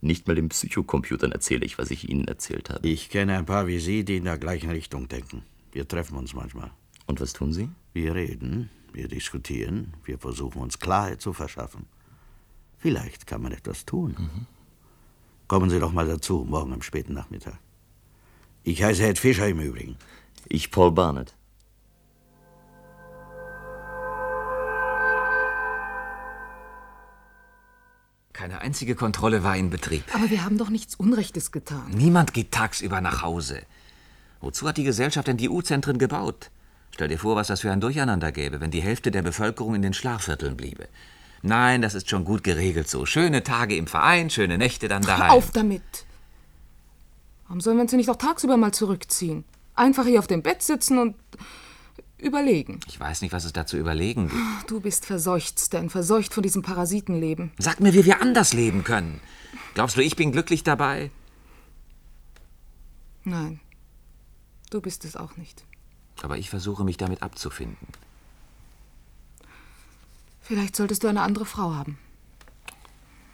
Nicht 0.01 0.27
mal 0.27 0.35
den 0.35 0.49
Psychocomputern 0.49 1.33
erzähle 1.33 1.65
ich, 1.65 1.79
was 1.79 1.91
ich 1.91 2.09
Ihnen 2.09 2.27
erzählt 2.27 2.71
habe. 2.71 2.87
Ich 2.89 3.11
kenne 3.11 3.37
ein 3.37 3.47
paar 3.47 3.67
wie 3.67 3.79
Sie, 3.79 4.05
die 4.05 4.17
in 4.17 4.25
der 4.25 4.39
gleichen 4.39 4.71
Richtung 4.71 5.09
denken. 5.09 5.43
Wir 5.73 5.87
treffen 5.87 6.17
uns 6.17 6.35
manchmal. 6.35 6.71
Und 7.07 7.21
was 7.21 7.33
tun 7.33 7.53
Sie? 7.53 7.69
Wir 7.93 8.15
reden, 8.15 8.71
wir 8.93 9.09
diskutieren, 9.09 9.95
wir 10.05 10.19
versuchen 10.19 10.61
uns 10.61 10.79
Klarheit 10.79 11.21
zu 11.21 11.33
verschaffen. 11.33 11.87
Vielleicht 12.79 13.27
kann 13.27 13.43
man 13.43 13.53
etwas 13.53 13.85
tun. 13.85 14.15
Mhm. 14.19 14.47
Kommen 15.49 15.71
Sie 15.71 15.81
doch 15.81 15.93
mal 15.93 16.07
dazu, 16.07 16.47
morgen 16.49 16.73
am 16.73 16.83
späten 16.83 17.15
Nachmittag. 17.15 17.59
Ich 18.63 18.83
heiße 18.83 19.07
Ed 19.07 19.19
Fischer 19.19 19.49
im 19.49 19.61
Übrigen. 19.61 19.97
Ich 20.47 20.71
Paul 20.71 20.93
Barnett. 20.93 21.35
Keine 28.39 28.61
einzige 28.61 28.95
Kontrolle 28.95 29.43
war 29.43 29.57
in 29.57 29.69
Betrieb. 29.69 30.05
Aber 30.15 30.31
wir 30.31 30.45
haben 30.45 30.59
doch 30.59 30.71
nichts 30.71 30.95
Unrechtes 30.95 31.51
getan. 31.51 31.91
Niemand 31.91 32.33
geht 32.33 32.53
tagsüber 32.53 33.01
nach 33.01 33.21
Hause. 33.23 33.63
Wozu 34.41 34.69
hat 34.69 34.77
die 34.77 34.85
Gesellschaft 34.85 35.27
denn 35.27 35.39
die 35.39 35.49
U-Zentren 35.49 35.99
gebaut? 35.99 36.49
Stell 36.95 37.09
dir 37.09 37.19
vor, 37.19 37.35
was 37.35 37.49
das 37.49 37.63
für 37.63 37.73
ein 37.73 37.81
Durcheinander 37.81 38.31
gäbe, 38.31 38.61
wenn 38.61 38.71
die 38.71 38.81
Hälfte 38.81 39.11
der 39.11 39.23
Bevölkerung 39.23 39.75
in 39.75 39.83
den 39.83 39.93
Schlafvierteln 39.93 40.57
bliebe. 40.57 40.87
Nein, 41.43 41.83
das 41.83 41.97
ist 41.97 42.09
schon 42.09 42.25
gut 42.25 42.45
geregelt 42.45 42.89
so. 42.89 43.07
Schöne 43.07 43.43
Tage 43.43 43.75
im 43.75 43.89
Verein, 43.89 44.31
schöne 44.31 44.57
Nächte 44.57 44.87
dann 44.87 45.03
daheim. 45.03 45.33
Auf 45.33 45.51
damit! 45.51 45.83
Warum 47.49 47.61
sollen 47.61 47.79
wir 47.79 47.83
uns 47.83 47.93
nicht 47.93 48.09
auch 48.09 48.15
tagsüber 48.15 48.57
mal 48.57 48.71
zurückziehen? 48.71 49.43
Einfach 49.75 50.05
hier 50.07 50.21
auf 50.21 50.29
dem 50.29 50.45
Bett 50.45 50.63
sitzen 50.63 50.99
und 50.99 51.17
überlegen. 52.19 52.81
Ich 52.87 52.99
weiß 52.99 53.23
nicht, 53.23 53.33
was 53.33 53.45
es 53.45 53.53
da 53.53 53.67
zu 53.67 53.77
überlegen 53.77 54.29
gibt. 54.29 54.71
Du 54.71 54.81
bist 54.81 55.07
verseucht, 55.07 55.59
Stan, 55.61 55.89
verseucht 55.89 56.35
von 56.35 56.43
diesem 56.43 56.63
Parasitenleben. 56.63 57.53
Sag 57.59 57.81
mir, 57.81 57.95
wie 57.95 58.05
wir 58.05 58.21
anders 58.21 58.53
leben 58.53 58.85
können. 58.85 59.21
Glaubst 59.75 59.97
du, 59.97 60.03
ich 60.03 60.17
bin 60.17 60.33
glücklich 60.33 60.65
dabei? 60.65 61.11
Nein, 63.25 63.61
du 64.71 64.81
bist 64.81 65.05
es 65.05 65.17
auch 65.17 65.37
nicht. 65.37 65.65
Aber 66.23 66.39
ich 66.39 66.51
versuche, 66.51 66.85
mich 66.85 66.97
damit 66.97 67.23
abzufinden. 67.23 67.89
Vielleicht 70.41 70.75
solltest 70.77 71.05
du 71.05 71.09
eine 71.09 71.23
andere 71.23 71.45
Frau 71.45 71.75
haben. 71.75 71.99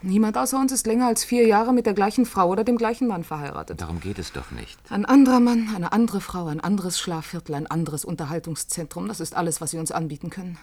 Niemand 0.06 0.36
außer 0.36 0.60
uns 0.60 0.70
ist 0.70 0.86
länger 0.86 1.06
als 1.06 1.24
vier 1.24 1.46
Jahre 1.46 1.72
mit 1.72 1.86
der 1.86 1.94
gleichen 1.94 2.26
Frau 2.26 2.50
oder 2.50 2.62
dem 2.62 2.76
gleichen 2.76 3.08
Mann 3.08 3.24
verheiratet. 3.24 3.80
Darum 3.80 4.00
geht 4.00 4.18
es 4.18 4.32
doch 4.32 4.50
nicht. 4.50 4.78
Ein 4.90 5.06
anderer 5.06 5.40
Mann, 5.40 5.70
eine 5.74 5.92
andere 5.92 6.20
Frau, 6.20 6.44
ein 6.48 6.60
anderes 6.60 7.00
Schlafviertel, 7.00 7.54
ein 7.54 7.66
anderes 7.66 8.04
Unterhaltungszentrum, 8.04 9.08
das 9.08 9.20
ist 9.20 9.34
alles, 9.34 9.62
was 9.62 9.70
sie 9.70 9.78
uns 9.78 9.92
anbieten 9.92 10.28
können. 10.28 10.58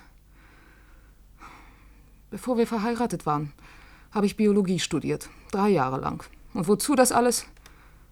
Bevor 2.30 2.60
wir 2.60 2.68
verheiratet 2.68 3.26
waren, 3.26 3.52
habe 4.12 4.28
ich 4.28 4.38
Biologie 4.38 4.78
studiert. 4.78 5.28
Drei 5.52 5.70
Jahre 5.70 6.00
lang. 6.00 6.24
Und 6.54 6.68
wozu 6.68 6.94
das 6.94 7.12
alles? 7.12 7.46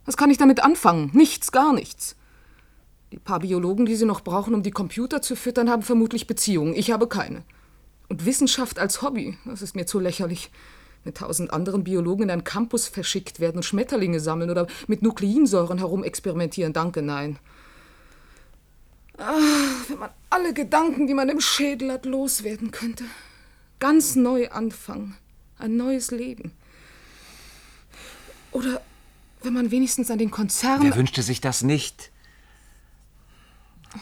Was 0.05 0.17
kann 0.17 0.31
ich 0.31 0.39
damit 0.39 0.63
anfangen? 0.63 1.12
Nichts, 1.13 1.51
gar 1.51 1.74
nichts. 1.74 2.15
Die 3.12 3.19
paar 3.19 3.41
Biologen, 3.41 3.86
die 3.86 3.95
sie 3.95 4.05
noch 4.05 4.21
brauchen, 4.21 4.55
um 4.55 4.63
die 4.63 4.71
Computer 4.71 5.21
zu 5.21 5.36
füttern, 5.36 5.69
haben 5.69 5.83
vermutlich 5.83 6.25
Beziehungen. 6.25 6.74
Ich 6.74 6.89
habe 6.89 7.07
keine. 7.07 7.43
Und 8.07 8.25
Wissenschaft 8.25 8.79
als 8.79 9.03
Hobby, 9.03 9.38
das 9.45 9.62
ist 9.62 9.75
mir 9.75 9.86
zu 9.86 10.00
lächerlich 10.00 10.50
mit 11.03 11.18
tausend 11.18 11.51
anderen 11.51 11.84
Biologen 11.84 12.24
in 12.24 12.32
einen 12.32 12.44
Campus 12.44 12.88
verschickt 12.88 13.39
werden 13.39 13.58
und 13.58 13.63
Schmetterlinge 13.63 14.20
sammeln 14.20 14.50
oder 14.50 14.68
mit 14.88 15.01
Nukleinsäuren 15.01 15.77
herumexperimentieren. 15.77 16.74
Danke, 16.74 17.01
nein. 17.01 17.39
Ach, 19.18 19.89
wenn 19.89 20.00
man 20.00 20.10
alle 20.29 20.53
Gedanken, 20.53 21.08
die 21.08 21.13
man 21.13 21.29
im 21.29 21.41
Schädel 21.41 21.91
hat, 21.91 22.06
loswerden 22.06 22.72
könnte. 22.72 23.03
Ganz 23.79 24.15
neu 24.15 24.50
anfangen. 24.50 25.18
Ein 25.58 25.77
neues 25.77 26.12
Leben. 26.12 26.51
Oder 28.51 28.82
wenn 29.44 29.53
man 29.53 29.72
wenigstens 29.72 30.10
an 30.12 30.18
den 30.18 30.32
Konzern. 30.32 30.82
Wer 30.82 30.96
wünschte 30.96 31.22
sich 31.22 31.41
das 31.41 31.63
nicht? 31.63 32.12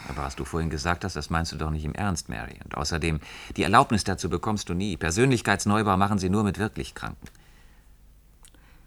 Aber 0.08 0.24
was 0.24 0.36
du 0.36 0.44
vorhin 0.44 0.70
gesagt 0.70 1.04
hast, 1.04 1.16
das 1.16 1.30
meinst 1.30 1.52
du 1.52 1.56
doch 1.56 1.70
nicht 1.70 1.84
im 1.84 1.94
Ernst, 1.94 2.28
Mary. 2.28 2.58
Und 2.64 2.76
außerdem, 2.76 3.20
die 3.56 3.62
Erlaubnis 3.62 4.04
dazu 4.04 4.28
bekommst 4.28 4.68
du 4.68 4.74
nie. 4.74 4.96
Persönlichkeitsneubau 4.96 5.96
machen 5.96 6.18
sie 6.18 6.28
nur 6.28 6.44
mit 6.44 6.58
wirklich 6.58 6.94
Kranken. 6.94 7.26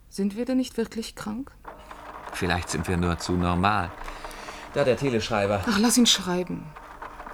Sind 0.10 0.36
wir 0.36 0.44
denn 0.44 0.58
nicht 0.58 0.76
wirklich 0.76 1.16
krank? 1.16 1.52
Vielleicht 2.34 2.70
sind 2.70 2.88
wir 2.90 2.98
nur 2.98 3.18
zu 3.18 3.32
normal. 3.32 3.90
Da 4.74 4.84
der 4.84 4.98
Teleschreiber. 4.98 5.64
Ach, 5.66 5.80
lass 5.80 5.98
ihn 5.98 6.06
schreiben. 6.06 6.66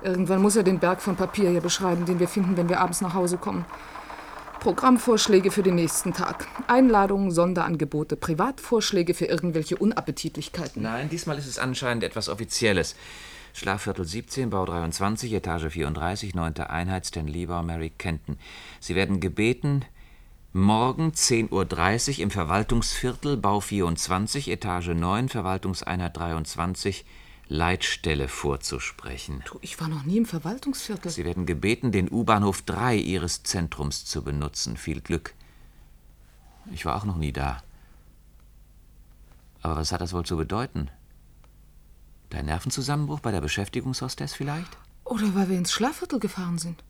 Irgendwann 0.04 0.44
muss 0.44 0.56
er 0.56 0.62
den 0.62 0.78
Berg 0.78 1.02
von 1.02 1.16
Papier 1.16 1.50
hier 1.50 1.62
beschreiben, 1.62 2.06
den 2.06 2.20
wir 2.20 2.28
finden, 2.28 2.56
wenn 2.56 2.70
wir 2.70 2.80
abends 2.80 3.02
nach 3.02 3.16
Hause 3.16 3.40
kommen. 3.40 3.66
Programmvorschläge 4.60 5.50
für 5.50 5.64
den 5.64 5.76
nächsten 5.76 6.14
Tag. 6.14 6.48
Einladungen, 6.68 7.32
Sonderangebote, 7.32 8.16
Privatvorschläge 8.16 9.14
für 9.14 9.26
irgendwelche 9.26 9.78
Unappetitlichkeiten. 9.78 10.82
Nein, 10.82 11.10
diesmal 11.10 11.38
ist 11.38 11.48
es 11.48 11.58
anscheinend 11.58 12.04
etwas 12.04 12.30
Offizielles. 12.30 12.96
Schlafviertel 13.58 14.06
17, 14.06 14.52
Bau 14.52 14.66
23, 14.66 15.34
Etage 15.34 15.72
34, 15.72 16.36
9. 16.36 16.60
Einheit, 16.60 17.08
Stan 17.08 17.26
Liebau, 17.26 17.64
Mary 17.64 17.90
Kenton. 17.90 18.38
Sie 18.80 18.94
werden 18.94 19.20
gebeten, 19.20 19.84
Morgen 20.54 21.10
10.30 21.10 21.50
Uhr 22.18 22.20
im 22.20 22.30
Verwaltungsviertel, 22.30 23.36
Bau 23.36 23.60
24, 23.60 24.52
Etage 24.52 24.90
9, 24.90 25.30
Verwaltungseinheit 25.30 26.16
23, 26.16 27.04
Leitstelle 27.48 28.28
vorzusprechen. 28.28 29.44
Du, 29.48 29.58
ich 29.62 29.82
war 29.82 29.88
noch 29.88 30.04
nie 30.04 30.18
im 30.18 30.28
Verwaltungsviertel. 30.28 31.10
Sie 31.10 31.26
werden 31.26 31.48
gebeten, 31.48 31.92
den 31.92 32.12
U-Bahnhof 32.12 32.62
3 32.62 32.96
Ihres 32.96 33.42
Zentrums 33.42 34.06
zu 34.06 34.24
benutzen. 34.24 34.78
Viel 34.78 35.02
Glück. 35.02 35.34
Ich 36.72 36.86
war 36.86 36.96
auch 36.96 37.06
noch 37.06 37.18
nie 37.18 37.32
da. 37.32 37.64
Aber 39.64 39.78
was 39.78 39.92
hat 39.92 40.02
das 40.02 40.14
wohl 40.14 40.26
zu 40.26 40.38
bedeuten? 40.38 40.92
Dein 42.30 42.46
Nervenzusammenbruch 42.46 43.20
bei 43.20 43.32
der 43.32 43.42
Beschäftigungshostess 43.42 44.34
vielleicht? 44.34 44.78
Oder 45.06 45.34
weil 45.36 45.50
wir 45.50 45.58
ins 45.58 45.72
Schlafviertel 45.72 46.20
gefahren 46.20 46.58
sind. 46.58 46.84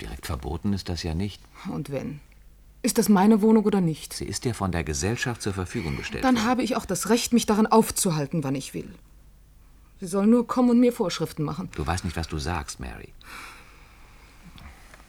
Direkt 0.00 0.26
verboten 0.26 0.72
ist 0.72 0.88
das 0.88 1.02
ja 1.02 1.14
nicht. 1.14 1.40
Und 1.68 1.90
wenn? 1.90 2.20
Ist 2.82 2.98
das 2.98 3.08
meine 3.08 3.42
Wohnung 3.42 3.64
oder 3.64 3.80
nicht? 3.80 4.12
Sie 4.12 4.26
ist 4.26 4.44
dir 4.44 4.54
von 4.54 4.70
der 4.70 4.84
Gesellschaft 4.84 5.42
zur 5.42 5.52
Verfügung 5.54 5.96
gestellt. 5.96 6.24
Dann 6.24 6.44
habe 6.44 6.62
ich 6.62 6.76
auch 6.76 6.86
das 6.86 7.08
Recht, 7.08 7.32
mich 7.32 7.46
daran 7.46 7.66
aufzuhalten, 7.66 8.44
wann 8.44 8.54
ich 8.54 8.74
will. 8.74 8.88
Sie 10.00 10.06
sollen 10.06 10.30
nur 10.30 10.46
kommen 10.46 10.70
und 10.70 10.80
mir 10.80 10.92
Vorschriften 10.92 11.42
machen. 11.42 11.68
Du 11.74 11.86
weißt 11.86 12.04
nicht, 12.04 12.16
was 12.16 12.28
du 12.28 12.38
sagst, 12.38 12.78
Mary. 12.80 13.12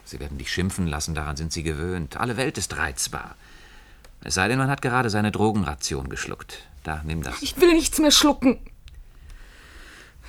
Sie 0.05 0.19
werden 0.19 0.37
dich 0.37 0.51
schimpfen 0.51 0.87
lassen, 0.87 1.13
daran 1.13 1.35
sind 1.35 1.51
sie 1.51 1.63
gewöhnt. 1.63 2.17
Alle 2.17 2.37
Welt 2.37 2.57
ist 2.57 2.77
reizbar. 2.77 3.35
Es 4.21 4.35
sei 4.35 4.47
denn, 4.47 4.57
man 4.57 4.69
hat 4.69 4.81
gerade 4.81 5.09
seine 5.09 5.31
Drogenration 5.31 6.09
geschluckt. 6.09 6.65
Da, 6.83 7.01
nimm 7.05 7.21
das. 7.21 7.41
Ich 7.41 7.59
will 7.59 7.73
nichts 7.73 7.99
mehr 7.99 8.11
schlucken. 8.11 8.59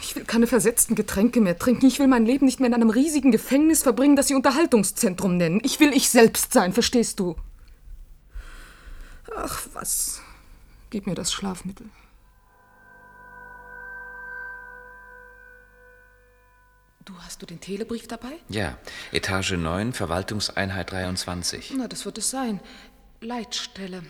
Ich 0.00 0.14
will 0.14 0.24
keine 0.24 0.46
versetzten 0.46 0.94
Getränke 0.94 1.40
mehr 1.40 1.58
trinken. 1.58 1.86
Ich 1.86 1.98
will 1.98 2.06
mein 2.06 2.24
Leben 2.24 2.46
nicht 2.46 2.60
mehr 2.60 2.68
in 2.68 2.74
einem 2.74 2.90
riesigen 2.90 3.32
Gefängnis 3.32 3.82
verbringen, 3.82 4.16
das 4.16 4.28
Sie 4.28 4.34
Unterhaltungszentrum 4.34 5.36
nennen. 5.36 5.60
Ich 5.64 5.80
will 5.80 5.92
ich 5.92 6.08
selbst 6.08 6.52
sein, 6.52 6.72
verstehst 6.72 7.18
du? 7.20 7.36
Ach, 9.36 9.66
was. 9.72 10.20
Gib 10.90 11.06
mir 11.06 11.14
das 11.14 11.32
Schlafmittel. 11.32 11.86
Du 17.04 17.14
hast 17.20 17.40
du 17.40 17.46
den 17.46 17.60
Telebrief 17.60 18.06
dabei? 18.06 18.32
Ja, 18.48 18.78
Etage 19.12 19.52
9, 19.52 19.94
Verwaltungseinheit 19.94 20.92
23. 20.92 21.72
Na, 21.76 21.88
das 21.88 22.04
wird 22.04 22.18
es 22.18 22.30
sein. 22.30 22.60
Leitstelle. 23.20 24.02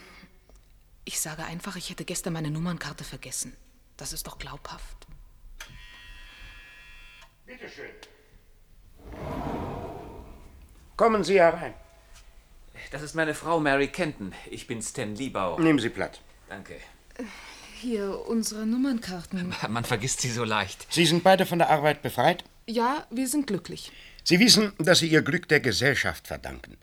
Ich 1.04 1.21
sage 1.21 1.45
einfach, 1.45 1.76
ich 1.76 1.90
hätte 1.90 2.04
gestern 2.04 2.33
meine 2.35 2.50
Nummernkarte 2.50 3.04
vergessen. 3.04 3.57
Das 3.97 4.12
ist 4.12 4.26
doch 4.26 4.38
glaubhaft. 4.38 5.07
Bitte 7.49 7.67
schön. 7.67 7.87
Kommen 10.97 11.25
Sie 11.25 11.40
herein. 11.40 11.73
Das 12.90 13.00
ist 13.00 13.14
meine 13.14 13.33
Frau 13.35 13.59
Mary 13.59 13.88
Kenton. 13.88 14.35
Ich 14.50 14.67
bin 14.67 14.83
Stan 14.83 15.14
Liebau. 15.14 15.59
Nehmen 15.59 15.78
Sie 15.78 15.88
Platz. 15.88 16.21
Danke. 16.50 16.75
Hier, 17.81 18.26
unsere 18.26 18.67
Nummernkarten. 18.67 19.55
Man 19.71 19.85
vergisst 19.85 20.21
sie 20.21 20.31
so 20.31 20.45
leicht. 20.45 20.87
Sie 20.93 21.07
sind 21.07 21.25
beide 21.25 21.47
von 21.47 21.59
der 21.59 21.71
Arbeit 21.71 22.02
befreit? 22.02 22.45
Ja, 22.67 23.07
wir 23.11 23.26
sind 23.26 23.47
glücklich. 23.47 23.93
Sie 24.25 24.40
wissen, 24.40 24.75
dass 24.78 24.99
Sie 24.99 25.09
Ihr 25.09 25.23
Glück 25.23 25.49
der 25.49 25.61
Gesellschaft 25.61 26.26
verdanken. 26.26 26.76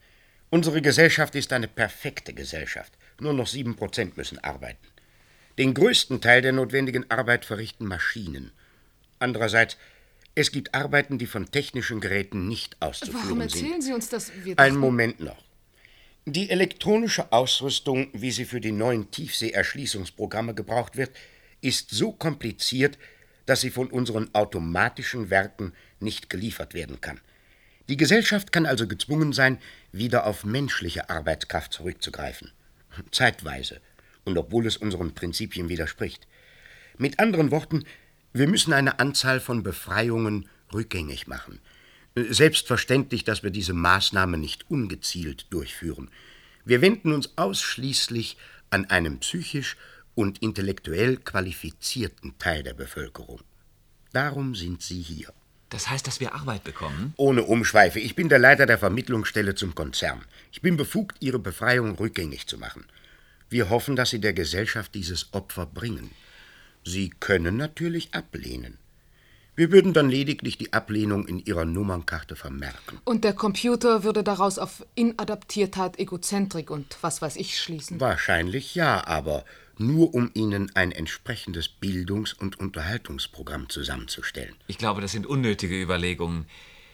Unsere 0.50 0.82
Gesellschaft 0.82 1.36
ist 1.36 1.54
eine 1.54 1.68
perfekte 1.68 2.34
Gesellschaft. 2.34 2.92
Nur 3.20 3.34
noch 3.34 3.46
sieben 3.46 3.76
Prozent 3.76 4.18
müssen 4.18 4.44
arbeiten. 4.44 4.88
Den 5.60 5.76
größten 5.76 6.22
Teil 6.22 6.42
der 6.42 6.54
notwendigen 6.54 7.12
Arbeit 7.12 7.46
verrichten 7.46 7.86
Maschinen. 7.86 8.52
Andererseits, 9.20 9.78
es 10.36 10.52
gibt 10.52 10.76
Arbeiten, 10.76 11.18
die 11.18 11.28
von 11.28 11.50
technischen 11.50 12.02
Geräten 12.02 12.48
nicht 12.48 12.82
auszuführen 12.82 13.24
Warum 13.24 13.42
erzählen 13.42 13.72
sind. 13.72 13.84
Sie 13.84 13.94
uns 13.94 14.10
das? 14.10 14.32
Wir 14.44 14.60
Einen 14.60 14.78
Moment 14.78 15.22
noch. 15.22 15.42
Die 16.26 16.50
elektronische 16.50 17.32
Ausrüstung, 17.32 18.10
wie 18.14 18.32
sie 18.32 18.46
für 18.46 18.60
die 18.60 18.72
neuen 18.72 19.12
Tiefseeerschließungsprogramme 19.12 20.54
gebraucht 20.54 20.98
wird, 20.98 21.16
ist 21.62 21.92
so 21.92 22.12
kompliziert, 22.12 22.98
dass 23.46 23.62
sie 23.62 23.70
von 23.70 23.88
unseren 23.88 24.34
automatischen 24.34 25.30
Werken 25.30 25.74
nicht 26.00 26.30
geliefert 26.30 26.74
werden 26.74 27.00
kann. 27.00 27.22
Die 27.88 27.98
Gesellschaft 27.98 28.52
kann 28.52 28.66
also 28.66 28.88
gezwungen 28.88 29.34
sein, 29.34 29.60
wieder 29.92 30.26
auf 30.26 30.44
menschliche 30.44 31.10
Arbeitskraft 31.10 31.72
zurückzugreifen. 31.72 32.52
Zeitweise. 33.12 33.80
Und 34.24 34.38
obwohl 34.38 34.66
es 34.66 34.78
unseren 34.78 35.14
Prinzipien 35.14 35.70
widerspricht. 35.70 36.28
Mit 36.98 37.20
anderen 37.20 37.52
Worten, 37.52 37.86
wir 38.36 38.48
müssen 38.50 38.74
eine 38.74 39.00
Anzahl 39.00 39.40
von 39.40 39.64
Befreiungen 39.64 40.50
rückgängig 40.74 41.26
machen. 41.28 41.60
Selbstverständlich, 42.16 43.24
dass 43.24 43.44
wir 43.44 43.50
diese 43.50 43.72
Maßnahme 43.72 44.38
nicht 44.38 44.70
ungezielt 44.70 45.46
durchführen. 45.52 46.10
Wir 46.66 46.82
wenden 46.82 47.14
uns 47.14 47.38
ausschließlich 47.38 48.36
an 48.72 48.90
einen 48.90 49.20
psychisch 49.20 49.78
und 50.16 50.42
intellektuell 50.42 51.16
qualifizierten 51.16 52.38
Teil 52.38 52.64
der 52.64 52.74
Bevölkerung. 52.74 53.40
Darum 54.12 54.54
sind 54.54 54.82
Sie 54.82 55.02
hier. 55.02 55.32
Das 55.70 55.90
heißt, 55.90 56.06
dass 56.06 56.20
wir 56.20 56.36
Arbeit 56.36 56.66
bekommen? 56.66 57.14
Ohne 57.16 57.44
Umschweife. 57.44 58.00
Ich 58.00 58.16
bin 58.16 58.28
der 58.28 58.40
Leiter 58.40 58.66
der 58.66 58.78
Vermittlungsstelle 58.78 59.56
zum 59.56 59.76
Konzern. 59.76 60.26
Ich 60.52 60.62
bin 60.62 60.76
befugt, 60.76 61.18
Ihre 61.22 61.40
Befreiung 61.40 61.96
rückgängig 61.96 62.48
zu 62.48 62.58
machen. 62.58 62.86
Wir 63.50 63.70
hoffen, 63.70 63.96
dass 63.96 64.10
Sie 64.10 64.20
der 64.20 64.34
Gesellschaft 64.34 64.94
dieses 64.94 65.34
Opfer 65.34 65.66
bringen. 65.66 66.12
Sie 66.86 67.10
können 67.10 67.58
natürlich 67.58 68.14
ablehnen. 68.14 68.78
Wir 69.56 69.72
würden 69.72 69.94
dann 69.94 70.10
lediglich 70.10 70.58
die 70.58 70.72
Ablehnung 70.74 71.28
in 71.28 71.40
Ihrer 71.40 71.66
Nummernkarte 71.66 72.36
vermerken. 72.36 73.00
Und 73.06 73.24
der 73.24 73.34
Computer 73.34 74.04
würde 74.04 74.24
daraus 74.24 74.60
auf 74.60 74.86
Inadaptiertheit, 74.96 75.98
Egozentrik 75.98 76.70
und 76.70 76.98
was 77.02 77.22
weiß 77.22 77.38
ich 77.38 77.60
schließen. 77.60 78.00
Wahrscheinlich 78.00 78.76
ja, 78.76 79.08
aber 79.08 79.46
nur 79.78 80.14
um 80.14 80.30
Ihnen 80.34 80.72
ein 80.76 80.92
entsprechendes 80.92 81.70
Bildungs- 81.70 82.34
und 82.34 82.60
Unterhaltungsprogramm 82.60 83.70
zusammenzustellen. 83.70 84.56
Ich 84.68 84.78
glaube, 84.78 85.02
das 85.02 85.14
sind 85.14 85.26
unnötige 85.26 85.82
Überlegungen. 85.82 86.46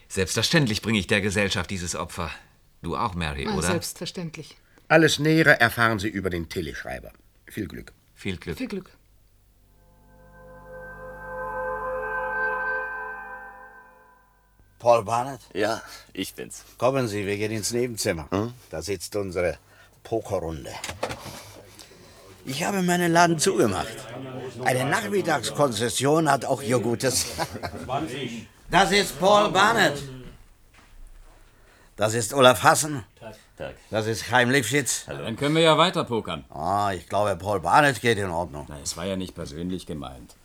Selbstverständlich 0.07 0.81
bringe 0.81 0.99
ich 0.99 1.07
der 1.07 1.21
Gesellschaft 1.21 1.69
dieses 1.69 1.95
Opfer. 1.95 2.31
Du 2.81 2.95
auch, 2.95 3.15
Mary, 3.15 3.47
Ah, 3.47 3.55
oder? 3.55 3.67
Selbstverständlich. 3.67 4.55
Alles 4.87 5.19
Nähere 5.19 5.59
erfahren 5.59 5.99
Sie 5.99 6.09
über 6.09 6.29
den 6.29 6.47
Teleschreiber. 6.47 7.11
Viel 7.47 7.67
Glück. 7.67 7.91
Viel 8.13 8.37
Glück. 8.37 8.57
Viel 8.57 8.67
Glück. 8.67 8.91
Paul 14.81 15.03
Barnett? 15.03 15.41
Ja, 15.53 15.79
ich 16.11 16.33
bin's. 16.33 16.63
Kommen 16.79 17.07
Sie, 17.07 17.27
wir 17.27 17.37
gehen 17.37 17.51
ins 17.51 17.71
Nebenzimmer. 17.71 18.27
Da 18.71 18.81
sitzt 18.81 19.15
unsere 19.15 19.59
Pokerrunde. 20.03 20.71
Ich 22.45 22.63
habe 22.63 22.81
meinen 22.81 23.13
Laden 23.13 23.37
zugemacht. 23.37 23.95
Eine 24.63 24.85
Nachmittagskonzession 24.85 26.31
hat 26.31 26.45
auch 26.45 26.63
ihr 26.63 26.79
Gutes. 26.79 27.27
Das 28.71 28.89
ist 28.93 29.19
Paul 29.19 29.51
Barnett. 29.51 30.01
Das 31.97 32.13
ist 32.13 32.33
Olaf 32.33 32.63
Hassen. 32.63 33.03
Das 33.89 34.07
ist 34.07 34.23
Chaim 34.23 34.49
Lipschitz. 34.49 35.03
Dann 35.07 35.35
können 35.35 35.55
wir 35.55 35.61
ja 35.61 35.77
weiter 35.77 36.05
pokern. 36.05 36.45
Ah, 36.49 36.93
ich 36.95 37.09
glaube, 37.09 37.35
Paul 37.35 37.59
Barnett 37.59 37.99
geht 37.99 38.17
in 38.17 38.29
Ordnung. 38.29 38.65
Na, 38.69 38.77
es 38.81 38.95
war 38.95 39.05
ja 39.05 39.17
nicht 39.17 39.35
persönlich 39.35 39.85
gemeint. 39.85 40.35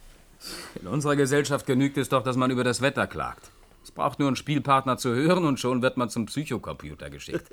In 0.81 0.89
unserer 0.89 1.15
Gesellschaft 1.15 1.67
genügt 1.67 1.97
es 1.99 2.09
doch, 2.09 2.25
dass 2.25 2.35
man 2.35 2.51
über 2.51 2.65
das 2.65 2.81
Wetter 2.81 3.07
klagt. 3.07 3.53
Es 3.87 3.93
braucht 3.93 4.19
nur 4.19 4.27
einen 4.27 4.35
Spielpartner 4.35 4.97
zu 4.97 5.15
hören 5.15 5.45
und 5.45 5.61
schon 5.61 5.81
wird 5.81 5.97
man 5.97 6.11
zum 6.11 6.27
Psychocomputer 6.27 7.09
geschickt. 7.09 7.49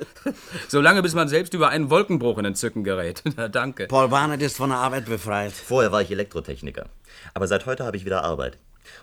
Solange 0.67 1.03
bis 1.03 1.13
man 1.13 1.27
selbst 1.27 1.53
über 1.53 1.69
einen 1.69 1.91
Wolkenbruch 1.91 2.39
in 2.39 2.45
Entzücken 2.45 2.83
gerät. 2.83 3.21
Na, 3.37 3.47
danke. 3.49 3.85
Paul 3.85 4.07
Barnett 4.07 4.41
ist 4.41 4.57
von 4.57 4.71
der 4.71 4.79
Arbeit 4.79 5.05
befreit. 5.05 5.51
Vorher 5.51 5.91
war 5.91 6.01
ich 6.01 6.09
Elektrotechniker. 6.09 6.87
Aber 7.35 7.45
seit 7.45 7.67
heute 7.67 7.85
habe 7.85 7.97
ich 7.97 8.05
wieder 8.05 8.23
Arbeit. 8.23 8.57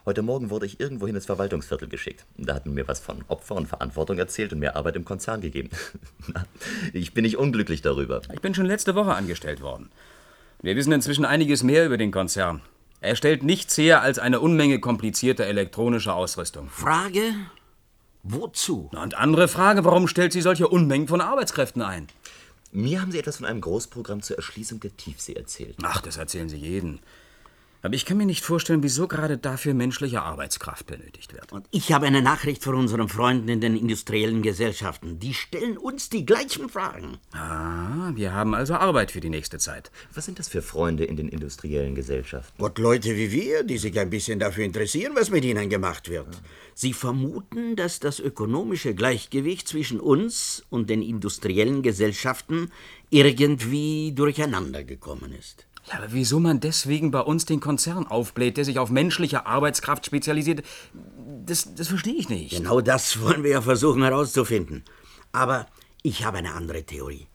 Heute 0.04 0.22
Morgen 0.22 0.50
wurde 0.50 0.66
ich 0.66 0.80
irgendwo 0.80 1.06
in 1.06 1.14
das 1.14 1.24
Verwaltungsviertel 1.24 1.86
geschickt. 1.86 2.26
Da 2.36 2.56
hatten 2.56 2.74
mir 2.74 2.88
was 2.88 2.98
von 2.98 3.24
Opfer 3.28 3.54
und 3.54 3.68
Verantwortung 3.68 4.18
erzählt 4.18 4.52
und 4.52 4.58
mir 4.58 4.74
Arbeit 4.74 4.96
im 4.96 5.04
Konzern 5.04 5.40
gegeben. 5.40 5.70
Na, 6.34 6.44
ich 6.92 7.14
bin 7.14 7.22
nicht 7.22 7.36
unglücklich 7.36 7.80
darüber. 7.80 8.22
Ich 8.34 8.40
bin 8.40 8.56
schon 8.56 8.66
letzte 8.66 8.96
Woche 8.96 9.14
angestellt 9.14 9.60
worden. 9.60 9.90
Wir 10.62 10.74
wissen 10.74 10.92
inzwischen 10.92 11.24
einiges 11.24 11.62
mehr 11.62 11.86
über 11.86 11.96
den 11.96 12.10
Konzern. 12.10 12.60
Er 13.00 13.16
stellt 13.16 13.42
nichts 13.42 13.78
her 13.78 14.02
als 14.02 14.18
eine 14.18 14.40
Unmenge 14.40 14.78
komplizierter 14.78 15.44
elektronischer 15.44 16.14
Ausrüstung. 16.14 16.68
Frage? 16.68 17.34
Wozu? 18.22 18.90
Und 18.92 19.14
andere 19.14 19.48
Frage, 19.48 19.84
warum 19.84 20.06
stellt 20.06 20.32
sie 20.32 20.42
solche 20.42 20.68
Unmengen 20.68 21.08
von 21.08 21.22
Arbeitskräften 21.22 21.80
ein? 21.80 22.08
Mir 22.72 23.00
haben 23.00 23.10
Sie 23.10 23.18
etwas 23.18 23.38
von 23.38 23.46
einem 23.46 23.62
Großprogramm 23.62 24.22
zur 24.22 24.36
Erschließung 24.36 24.80
der 24.80 24.96
Tiefsee 24.96 25.32
erzählt. 25.32 25.76
Ach, 25.82 26.00
das 26.02 26.18
erzählen 26.18 26.48
Sie 26.48 26.58
jeden. 26.58 27.00
Aber 27.82 27.94
ich 27.94 28.04
kann 28.04 28.18
mir 28.18 28.26
nicht 28.26 28.44
vorstellen, 28.44 28.82
wieso 28.82 29.08
gerade 29.08 29.38
dafür 29.38 29.72
menschliche 29.72 30.22
Arbeitskraft 30.22 30.86
benötigt 30.86 31.32
wird. 31.32 31.52
Und 31.52 31.66
ich 31.70 31.92
habe 31.92 32.06
eine 32.06 32.20
Nachricht 32.20 32.62
von 32.62 32.74
unseren 32.74 33.08
Freunden 33.08 33.48
in 33.48 33.60
den 33.60 33.76
industriellen 33.76 34.42
Gesellschaften. 34.42 35.18
Die 35.18 35.32
stellen 35.32 35.78
uns 35.78 36.10
die 36.10 36.26
gleichen 36.26 36.68
Fragen. 36.68 37.18
Ah, 37.32 38.12
wir 38.14 38.34
haben 38.34 38.54
also 38.54 38.74
Arbeit 38.74 39.10
für 39.12 39.20
die 39.20 39.30
nächste 39.30 39.58
Zeit. 39.58 39.90
Was 40.14 40.26
sind 40.26 40.38
das 40.38 40.48
für 40.48 40.60
Freunde 40.60 41.04
in 41.04 41.16
den 41.16 41.28
industriellen 41.28 41.94
Gesellschaften? 41.94 42.52
Gott, 42.58 42.78
Leute 42.78 43.16
wie 43.16 43.32
wir, 43.32 43.62
die 43.62 43.78
sich 43.78 43.98
ein 43.98 44.10
bisschen 44.10 44.38
dafür 44.38 44.64
interessieren, 44.64 45.12
was 45.14 45.30
mit 45.30 45.44
ihnen 45.44 45.70
gemacht 45.70 46.10
wird. 46.10 46.28
Sie 46.74 46.92
vermuten, 46.92 47.76
dass 47.76 47.98
das 47.98 48.20
ökonomische 48.20 48.94
Gleichgewicht 48.94 49.68
zwischen 49.68 50.00
uns 50.00 50.64
und 50.68 50.90
den 50.90 51.02
industriellen 51.02 51.82
Gesellschaften 51.82 52.70
irgendwie 53.10 54.12
durcheinander 54.12 54.84
gekommen 54.84 55.32
ist. 55.32 55.66
Ja, 55.90 55.98
aber 55.98 56.12
wieso 56.12 56.38
man 56.38 56.60
deswegen 56.60 57.10
bei 57.10 57.20
uns 57.20 57.46
den 57.46 57.60
Konzern 57.60 58.06
aufbläht, 58.06 58.56
der 58.56 58.64
sich 58.64 58.78
auf 58.78 58.90
menschliche 58.90 59.46
Arbeitskraft 59.46 60.06
spezialisiert, 60.06 60.64
das, 61.46 61.74
das 61.74 61.88
verstehe 61.88 62.14
ich 62.14 62.28
nicht. 62.28 62.56
Genau 62.56 62.80
das 62.80 63.20
wollen 63.20 63.42
wir 63.42 63.50
ja 63.50 63.62
versuchen 63.62 64.02
herauszufinden. 64.02 64.84
Aber 65.32 65.66
ich 66.02 66.24
habe 66.24 66.38
eine 66.38 66.52
andere 66.54 66.84
Theorie. 66.84 67.26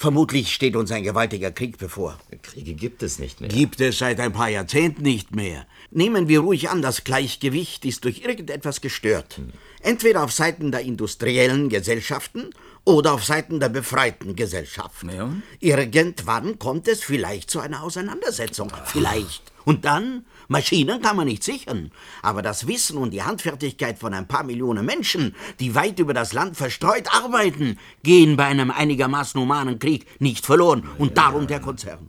Vermutlich 0.00 0.54
steht 0.54 0.76
uns 0.76 0.92
ein 0.92 1.02
gewaltiger 1.02 1.50
Krieg 1.50 1.76
bevor. 1.76 2.16
Kriege 2.42 2.74
gibt 2.74 3.02
es 3.02 3.18
nicht 3.18 3.40
mehr. 3.40 3.50
Gibt 3.50 3.80
es 3.80 3.98
seit 3.98 4.20
ein 4.20 4.32
paar 4.32 4.48
Jahrzehnten 4.48 5.02
nicht 5.02 5.34
mehr. 5.34 5.66
Nehmen 5.90 6.28
wir 6.28 6.38
ruhig 6.38 6.70
an, 6.70 6.82
das 6.82 7.02
Gleichgewicht 7.02 7.84
ist 7.84 8.04
durch 8.04 8.20
irgendetwas 8.20 8.80
gestört. 8.80 9.40
Entweder 9.82 10.22
auf 10.22 10.30
Seiten 10.30 10.70
der 10.70 10.82
industriellen 10.82 11.68
Gesellschaften 11.68 12.50
oder 12.84 13.12
auf 13.12 13.24
Seiten 13.24 13.58
der 13.58 13.70
befreiten 13.70 14.36
Gesellschaften. 14.36 15.10
Ja. 15.10 15.32
Irgendwann 15.58 16.60
kommt 16.60 16.86
es 16.86 17.02
vielleicht 17.02 17.50
zu 17.50 17.58
einer 17.58 17.82
Auseinandersetzung. 17.82 18.72
Vielleicht. 18.84 19.42
Und 19.64 19.84
dann? 19.84 20.24
Maschinen 20.48 21.00
kann 21.00 21.16
man 21.16 21.26
nicht 21.26 21.44
sichern. 21.44 21.92
Aber 22.22 22.42
das 22.42 22.66
Wissen 22.66 22.96
und 22.96 23.12
die 23.12 23.22
Handfertigkeit 23.22 23.98
von 23.98 24.14
ein 24.14 24.26
paar 24.26 24.44
Millionen 24.44 24.84
Menschen, 24.84 25.34
die 25.60 25.74
weit 25.74 25.98
über 25.98 26.14
das 26.14 26.32
Land 26.32 26.56
verstreut 26.56 27.06
arbeiten, 27.12 27.78
gehen 28.02 28.36
bei 28.36 28.46
einem 28.46 28.70
einigermaßen 28.70 29.40
humanen 29.40 29.78
Krieg 29.78 30.06
nicht 30.20 30.46
verloren. 30.46 30.88
Und 30.98 31.18
darum 31.18 31.46
der 31.46 31.60
Konzern. 31.60 32.08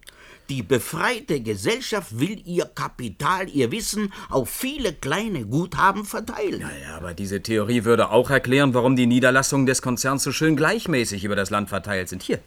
Die 0.49 0.63
befreite 0.63 1.41
Gesellschaft 1.41 2.19
will 2.19 2.41
ihr 2.43 2.65
Kapital, 2.65 3.47
ihr 3.49 3.71
Wissen 3.71 4.11
auf 4.29 4.49
viele 4.49 4.93
kleine 4.93 5.45
Guthaben 5.45 6.05
verteilen. 6.05 6.61
Ja, 6.61 6.97
aber 6.97 7.13
diese 7.13 7.43
Theorie 7.43 7.83
würde 7.83 8.09
auch 8.09 8.31
erklären, 8.31 8.73
warum 8.73 8.95
die 8.95 9.05
Niederlassungen 9.05 9.67
des 9.67 9.83
Konzerns 9.83 10.23
so 10.23 10.31
schön 10.31 10.55
gleichmäßig 10.55 11.23
über 11.23 11.35
das 11.35 11.51
Land 11.51 11.69
verteilt 11.69 12.09
sind. 12.09 12.23
Hier. 12.23 12.39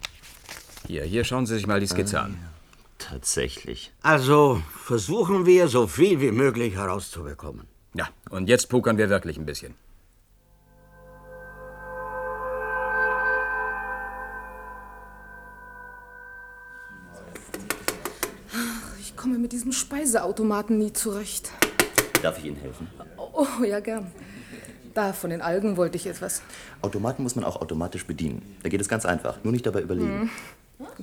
Hier, 0.85 1.03
hier 1.03 1.23
schauen 1.23 1.45
Sie 1.45 1.55
sich 1.55 1.65
mal 1.65 1.79
die 1.79 1.87
Skizze 1.87 2.19
an. 2.19 2.37
Tatsächlich. 3.09 3.91
Also 4.01 4.61
versuchen 4.71 5.45
wir, 5.45 5.67
so 5.67 5.87
viel 5.87 6.21
wie 6.21 6.31
möglich 6.31 6.75
herauszubekommen. 6.75 7.67
Ja, 7.93 8.07
und 8.29 8.47
jetzt 8.47 8.69
pokern 8.69 8.97
wir 8.97 9.09
wirklich 9.09 9.37
ein 9.37 9.45
bisschen. 9.45 9.75
Ich 19.01 19.17
komme 19.17 19.37
mit 19.37 19.51
diesem 19.51 19.73
Speiseautomaten 19.73 20.77
nie 20.77 20.93
zurecht. 20.93 21.51
Darf 22.21 22.37
ich 22.39 22.45
Ihnen 22.45 22.57
helfen? 22.57 22.87
Oh, 23.17 23.63
ja, 23.65 23.81
gern. 23.81 24.11
Da, 24.93 25.11
von 25.11 25.29
den 25.29 25.41
Algen 25.41 25.75
wollte 25.75 25.97
ich 25.97 26.07
etwas. 26.07 26.41
Automaten 26.81 27.23
muss 27.23 27.35
man 27.35 27.43
auch 27.43 27.57
automatisch 27.61 28.05
bedienen. 28.05 28.57
Da 28.63 28.69
geht 28.69 28.79
es 28.79 28.87
ganz 28.87 29.05
einfach. 29.05 29.43
Nur 29.43 29.51
nicht 29.51 29.65
dabei 29.65 29.81
überlegen. 29.81 30.21
Hm. 30.21 30.29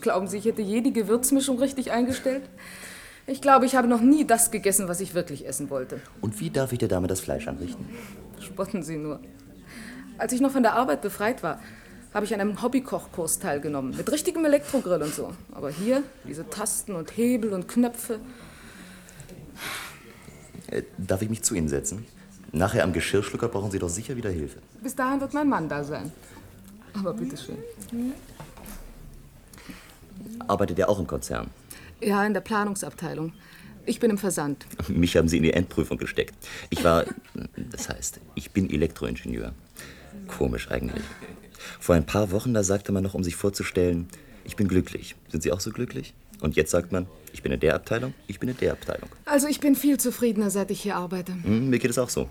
Glauben 0.01 0.27
Sie, 0.27 0.39
ich 0.39 0.45
hätte 0.45 0.63
je 0.63 0.81
die 0.81 0.93
Gewürzmischung 0.93 1.59
richtig 1.59 1.91
eingestellt? 1.91 2.43
Ich 3.27 3.41
glaube, 3.41 3.67
ich 3.67 3.77
habe 3.77 3.87
noch 3.87 4.01
nie 4.01 4.27
das 4.27 4.51
gegessen, 4.51 4.89
was 4.89 5.01
ich 5.01 5.15
wirklich 5.15 5.47
essen 5.47 5.71
wollte. 5.71 6.01
Und 6.21 6.41
wie 6.41 6.51
darf 6.51 6.73
ich 6.73 6.79
der 6.79 6.89
Dame 6.89 7.07
das 7.07 7.21
Fleisch 7.21 7.47
anrichten? 7.47 7.89
Spotten 8.41 8.83
Sie 8.83 8.97
nur. 8.97 9.21
Als 10.19 10.33
ich 10.33 10.41
noch 10.41 10.51
von 10.51 10.63
der 10.63 10.75
Arbeit 10.75 11.01
befreit 11.03 11.43
war, 11.43 11.61
habe 12.13 12.27
ich 12.27 12.35
an 12.35 12.41
einem 12.41 12.61
Hobbykochkurs 12.63 13.39
teilgenommen. 13.39 13.97
Mit 13.97 14.11
richtigem 14.11 14.45
Elektrogrill 14.45 15.03
und 15.03 15.15
so. 15.15 15.33
Aber 15.53 15.71
hier, 15.71 16.03
diese 16.27 16.49
Tasten 16.49 16.95
und 16.97 17.17
Hebel 17.17 17.53
und 17.53 17.69
Knöpfe. 17.69 18.19
Äh, 20.67 20.83
darf 20.99 21.23
ich 21.23 21.31
mich 21.31 21.43
zu 21.43 21.55
Ihnen 21.55 21.69
setzen? 21.69 22.07
Nachher 22.53 22.83
am 22.83 22.93
Geschirrschlucker 22.93 23.49
brauchen 23.49 23.71
Sie 23.71 23.79
doch 23.79 23.89
sicher 23.89 24.17
wieder 24.17 24.31
Hilfe. 24.31 24.59
Bis 24.83 24.97
dahin 24.97 25.21
wird 25.21 25.35
mein 25.35 25.49
Mann 25.49 25.69
da 25.69 25.85
sein. 25.85 26.11
Aber 26.95 27.13
bitteschön. 27.15 27.59
Arbeitet 30.47 30.79
er 30.79 30.89
auch 30.89 30.99
im 30.99 31.07
Konzern? 31.07 31.49
Ja, 32.01 32.25
in 32.25 32.35
der 32.35 32.41
Planungsabteilung. 32.41 33.33
Ich 33.87 33.99
bin 34.01 34.11
im 34.11 34.19
Versand. 34.19 34.67
Mich 34.89 35.17
haben 35.17 35.29
Sie 35.29 35.39
in 35.39 35.43
die 35.43 35.53
Endprüfung 35.53 35.99
gesteckt. 35.99 36.35
Ich 36.71 36.85
war, 36.85 37.05
das 37.57 37.89
heißt, 37.89 38.21
ich 38.35 38.51
bin 38.51 38.71
Elektroingenieur. 38.71 39.53
Komisch 40.29 40.71
eigentlich. 40.71 41.03
Vor 41.79 41.95
ein 41.95 42.07
paar 42.07 42.31
Wochen, 42.31 42.55
da 42.55 42.63
sagte 42.63 42.93
man 42.93 43.03
noch, 43.03 43.15
um 43.15 43.25
sich 43.25 43.37
vorzustellen, 43.37 44.09
ich 44.45 44.57
bin 44.57 44.69
glücklich. 44.69 45.17
Sind 45.29 45.43
Sie 45.43 45.53
auch 45.53 45.61
so 45.61 45.71
glücklich? 45.71 46.15
Und 46.41 46.57
jetzt 46.57 46.71
sagt 46.71 46.91
man, 46.91 47.07
ich 47.33 47.43
bin 47.43 47.53
in 47.53 47.61
der 47.61 47.75
Abteilung, 47.75 48.15
ich 48.27 48.41
bin 48.41 48.49
in 48.49 48.57
der 48.57 48.73
Abteilung. 48.73 49.09
Also 49.27 49.47
ich 49.47 49.61
bin 49.61 49.75
viel 49.77 49.99
zufriedener, 49.99 50.51
seit 50.51 50.71
ich 50.71 50.81
hier 50.81 50.97
arbeite. 50.97 51.33
Hm, 51.43 51.69
mir 51.71 51.79
geht 51.79 51.91
es 51.91 51.99
auch 51.99 52.09
so. 52.09 52.29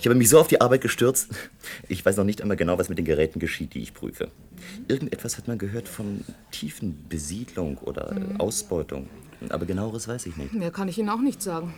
Ich 0.00 0.06
habe 0.06 0.14
mich 0.16 0.28
so 0.28 0.40
auf 0.40 0.48
die 0.48 0.60
Arbeit 0.60 0.80
gestürzt. 0.80 1.28
Ich 1.88 2.04
weiß 2.04 2.16
noch 2.16 2.24
nicht 2.24 2.42
einmal 2.42 2.56
genau, 2.56 2.78
was 2.78 2.88
mit 2.88 2.98
den 2.98 3.04
Geräten 3.04 3.38
geschieht, 3.38 3.74
die 3.74 3.80
ich 3.80 3.94
prüfe. 3.94 4.28
Irgendetwas 4.88 5.36
hat 5.38 5.48
man 5.48 5.58
gehört 5.58 5.86
von 5.88 6.24
tiefen 6.50 7.04
Besiedlung 7.08 7.78
oder 7.78 8.12
Mhm. 8.14 8.40
Ausbeutung. 8.40 9.08
Aber 9.50 9.64
genaueres 9.66 10.08
weiß 10.08 10.26
ich 10.26 10.36
nicht. 10.36 10.52
Mehr 10.52 10.70
kann 10.70 10.88
ich 10.88 10.98
Ihnen 10.98 11.08
auch 11.10 11.20
nicht 11.20 11.40
sagen. 11.42 11.72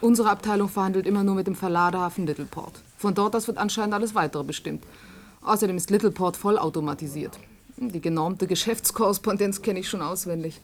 Unsere 0.00 0.30
Abteilung 0.30 0.68
verhandelt 0.68 1.06
immer 1.06 1.22
nur 1.24 1.34
mit 1.34 1.46
dem 1.46 1.54
Verladehafen 1.54 2.26
Littleport. 2.26 2.80
Von 2.96 3.14
dort 3.14 3.36
aus 3.36 3.46
wird 3.46 3.58
anscheinend 3.58 3.94
alles 3.94 4.14
weitere 4.14 4.42
bestimmt. 4.44 4.84
Außerdem 5.42 5.76
ist 5.76 5.90
Littleport 5.90 6.36
vollautomatisiert. 6.36 7.38
Die 7.90 8.00
genormte 8.00 8.46
Geschäftskorrespondenz 8.46 9.60
kenne 9.62 9.80
ich 9.80 9.88
schon 9.88 10.02
auswendig. 10.02 10.60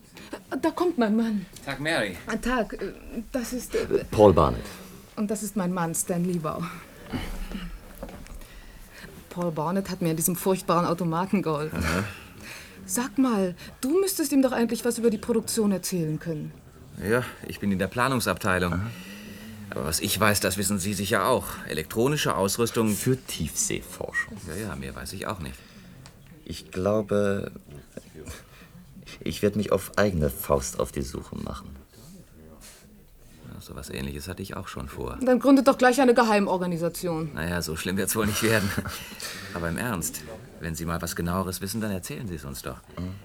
Da 0.62 0.70
kommt 0.70 0.98
mein 0.98 1.16
Mann. 1.16 1.46
Tag, 1.64 1.80
Mary. 1.80 2.16
Tag. 2.42 2.74
äh, 2.74 2.92
Das 3.32 3.52
ist. 3.52 3.74
äh, 3.74 4.04
Paul 4.10 4.32
Barnett. 4.32 4.64
Und 5.16 5.30
das 5.30 5.42
ist 5.42 5.56
mein 5.56 5.72
Mann, 5.72 5.94
Stan 5.94 6.24
Liebau. 6.24 6.62
Paul 9.30 9.50
Barnett 9.52 9.90
hat 9.90 10.00
mir 10.02 10.10
an 10.10 10.16
diesem 10.16 10.36
furchtbaren 10.36 10.86
Automaten 10.86 11.42
geholfen. 11.42 11.78
Sag 12.86 13.18
mal, 13.18 13.54
du 13.80 14.00
müsstest 14.00 14.32
ihm 14.32 14.42
doch 14.42 14.52
eigentlich 14.52 14.84
was 14.84 14.98
über 14.98 15.10
die 15.10 15.18
Produktion 15.18 15.72
erzählen 15.72 16.18
können. 16.18 16.52
Ja, 17.08 17.22
ich 17.46 17.60
bin 17.60 17.70
in 17.70 17.78
der 17.78 17.86
Planungsabteilung. 17.88 18.80
Aber 19.70 19.84
was 19.84 20.00
ich 20.00 20.18
weiß, 20.18 20.40
das 20.40 20.56
wissen 20.56 20.78
Sie 20.78 20.94
sicher 20.94 21.26
auch. 21.26 21.44
Elektronische 21.68 22.34
Ausrüstung. 22.34 22.88
Für 22.94 23.16
Tiefseeforschung. 23.18 24.36
Ja, 24.48 24.68
ja, 24.68 24.76
mehr 24.76 24.96
weiß 24.96 25.12
ich 25.12 25.26
auch 25.26 25.40
nicht. 25.40 25.54
Ich 26.48 26.70
glaube, 26.70 27.52
ich 29.20 29.42
werde 29.42 29.58
mich 29.58 29.70
auf 29.70 29.98
eigene 29.98 30.30
Faust 30.30 30.80
auf 30.80 30.92
die 30.92 31.02
Suche 31.02 31.36
machen. 31.36 31.68
Ja, 33.52 33.60
so 33.60 33.76
was 33.76 33.90
ähnliches 33.90 34.28
hatte 34.28 34.40
ich 34.40 34.56
auch 34.56 34.66
schon 34.66 34.88
vor. 34.88 35.18
Dann 35.20 35.40
gründet 35.40 35.68
doch 35.68 35.76
gleich 35.76 36.00
eine 36.00 36.14
Geheimorganisation. 36.14 37.32
Naja, 37.34 37.60
so 37.60 37.76
schlimm 37.76 37.98
wird's 37.98 38.16
wohl 38.16 38.24
nicht 38.24 38.42
werden. 38.42 38.66
Aber 39.52 39.68
im 39.68 39.76
Ernst, 39.76 40.22
wenn 40.60 40.74
Sie 40.74 40.86
mal 40.86 41.02
was 41.02 41.16
genaueres 41.16 41.60
wissen, 41.60 41.82
dann 41.82 41.90
erzählen 41.90 42.26
Sie 42.26 42.36
es 42.36 42.46
uns 42.46 42.62
doch. 42.62 42.78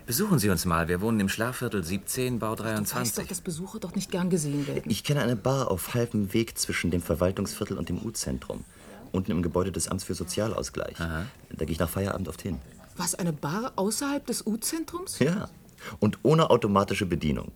Besuchen 0.05 0.37
Sie 0.37 0.49
uns 0.49 0.65
mal. 0.65 0.89
Wir 0.89 0.99
wohnen 0.99 1.21
im 1.21 1.29
Schlafviertel 1.29 1.81
17, 1.81 2.39
Bau 2.39 2.55
Du 2.55 2.65
weißt 2.65 2.73
doch, 2.73 2.91
23. 2.91 3.27
dass 3.27 3.39
Besucher 3.39 3.79
dort 3.79 3.95
nicht 3.95 4.11
gern 4.11 4.29
gesehen 4.29 4.67
werden. 4.67 4.91
Ich 4.91 5.05
kenne 5.05 5.21
eine 5.21 5.37
Bar 5.37 5.71
auf 5.71 5.93
halbem 5.93 6.33
Weg 6.33 6.57
zwischen 6.57 6.91
dem 6.91 7.01
Verwaltungsviertel 7.01 7.77
und 7.77 7.87
dem 7.87 8.03
U-Zentrum. 8.03 8.65
Unten 9.13 9.31
im 9.31 9.43
Gebäude 9.43 9.71
des 9.71 9.87
Amts 9.87 10.03
für 10.03 10.13
Sozialausgleich. 10.13 10.97
Da 10.97 11.25
gehe 11.65 11.71
ich 11.71 11.79
nach 11.79 11.89
Feierabend 11.89 12.27
oft 12.27 12.41
hin. 12.41 12.59
Was, 12.95 13.15
eine 13.15 13.33
Bar 13.33 13.73
außerhalb 13.75 14.25
des 14.25 14.45
U-Zentrums? 14.45 15.19
Ja. 15.19 15.49
Und 15.99 16.19
ohne 16.23 16.49
automatische 16.49 17.05
Bedienung. 17.05 17.51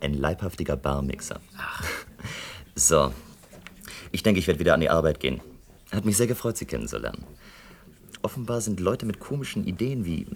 Ein 0.00 0.14
leibhaftiger 0.14 0.76
Barmixer. 0.76 1.40
Ach. 1.56 1.84
So. 2.76 3.12
Ich 4.10 4.24
denke, 4.24 4.40
ich 4.40 4.48
werde 4.48 4.58
wieder 4.58 4.74
an 4.74 4.80
die 4.80 4.90
Arbeit 4.90 5.20
gehen. 5.20 5.40
Hat 5.92 6.04
mich 6.04 6.16
sehr 6.16 6.26
gefreut, 6.26 6.56
Sie 6.56 6.66
kennenzulernen. 6.66 7.24
Offenbar 8.20 8.60
sind 8.60 8.80
Leute 8.80 9.06
mit 9.06 9.20
komischen 9.20 9.64
Ideen 9.64 10.04
wie 10.04 10.26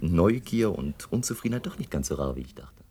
Neugier 0.00 0.72
und 0.72 1.10
Unzufriedenheit 1.10 1.66
doch 1.66 1.78
nicht 1.78 1.90
ganz 1.90 2.06
so 2.06 2.14
rar, 2.14 2.36
wie 2.36 2.42
ich 2.42 2.54
dachte. 2.54 2.84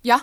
Ja? 0.00 0.22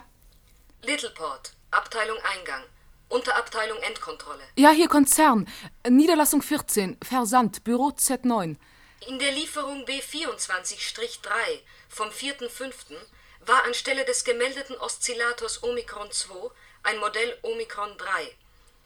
Littleport, 0.83 1.53
Abteilung 1.69 2.17
Eingang, 2.35 2.63
Unterabteilung 3.09 3.77
Endkontrolle. 3.79 4.43
Ja, 4.55 4.71
hier 4.71 4.87
Konzern. 4.87 5.47
Niederlassung 5.87 6.41
14, 6.41 6.97
Versand, 7.03 7.63
Büro 7.63 7.89
Z9. 7.89 8.55
In 9.07 9.19
der 9.19 9.31
Lieferung 9.31 9.85
B24-3 9.85 11.29
vom 11.89 12.09
4.5. 12.09 12.95
war 13.45 13.65
anstelle 13.65 14.05
des 14.05 14.23
gemeldeten 14.23 14.75
Oszillators 14.77 15.63
Omikron 15.63 16.11
2 16.11 16.51
ein 16.83 16.99
Modell 16.99 17.37
Omikron 17.41 17.89
3. 17.97 18.05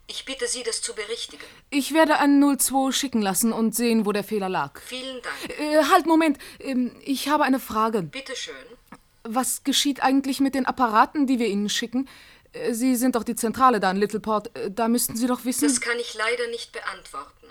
Ich 0.08 0.26
bitte 0.26 0.48
Sie, 0.48 0.64
das 0.64 0.82
zu 0.82 0.94
berichtigen. 0.94 1.44
Ich 1.70 1.94
werde 1.94 2.20
einen 2.20 2.58
02 2.60 2.92
schicken 2.92 3.22
lassen 3.22 3.54
und 3.54 3.74
sehen, 3.74 4.06
wo 4.06 4.12
der 4.12 4.24
Fehler 4.24 4.50
lag. 4.50 4.80
Vielen 4.82 5.22
Dank. 5.22 5.60
Äh, 5.60 5.84
halt, 5.92 6.06
Moment. 6.06 6.38
Ähm, 6.60 6.92
ich 7.04 7.30
habe 7.30 7.44
eine 7.44 7.60
Frage. 7.60 8.04
Bitte 8.04 8.36
schön. 8.36 8.54
Was 9.24 9.64
geschieht 9.64 10.04
eigentlich 10.04 10.42
mit 10.42 10.56
den 10.56 10.66
Apparaten, 10.66 11.26
die 11.26 11.40
wir 11.40 11.48
Ihnen 11.48 11.70
schicken? 11.70 12.10
Sie 12.72 12.96
sind 12.96 13.16
doch 13.16 13.24
die 13.24 13.36
Zentrale 13.36 13.80
da 13.80 13.92
in 13.92 13.98
Littleport. 13.98 14.56
Äh, 14.58 14.72
Da 14.72 14.88
müssten 14.88 15.16
Sie 15.16 15.28
doch 15.28 15.46
wissen. 15.46 15.68
Das 15.68 15.82
kann 15.82 16.00
ich 16.00 16.13
leider 16.13 16.48
nicht 16.48 16.72
beantworten. 16.72 17.48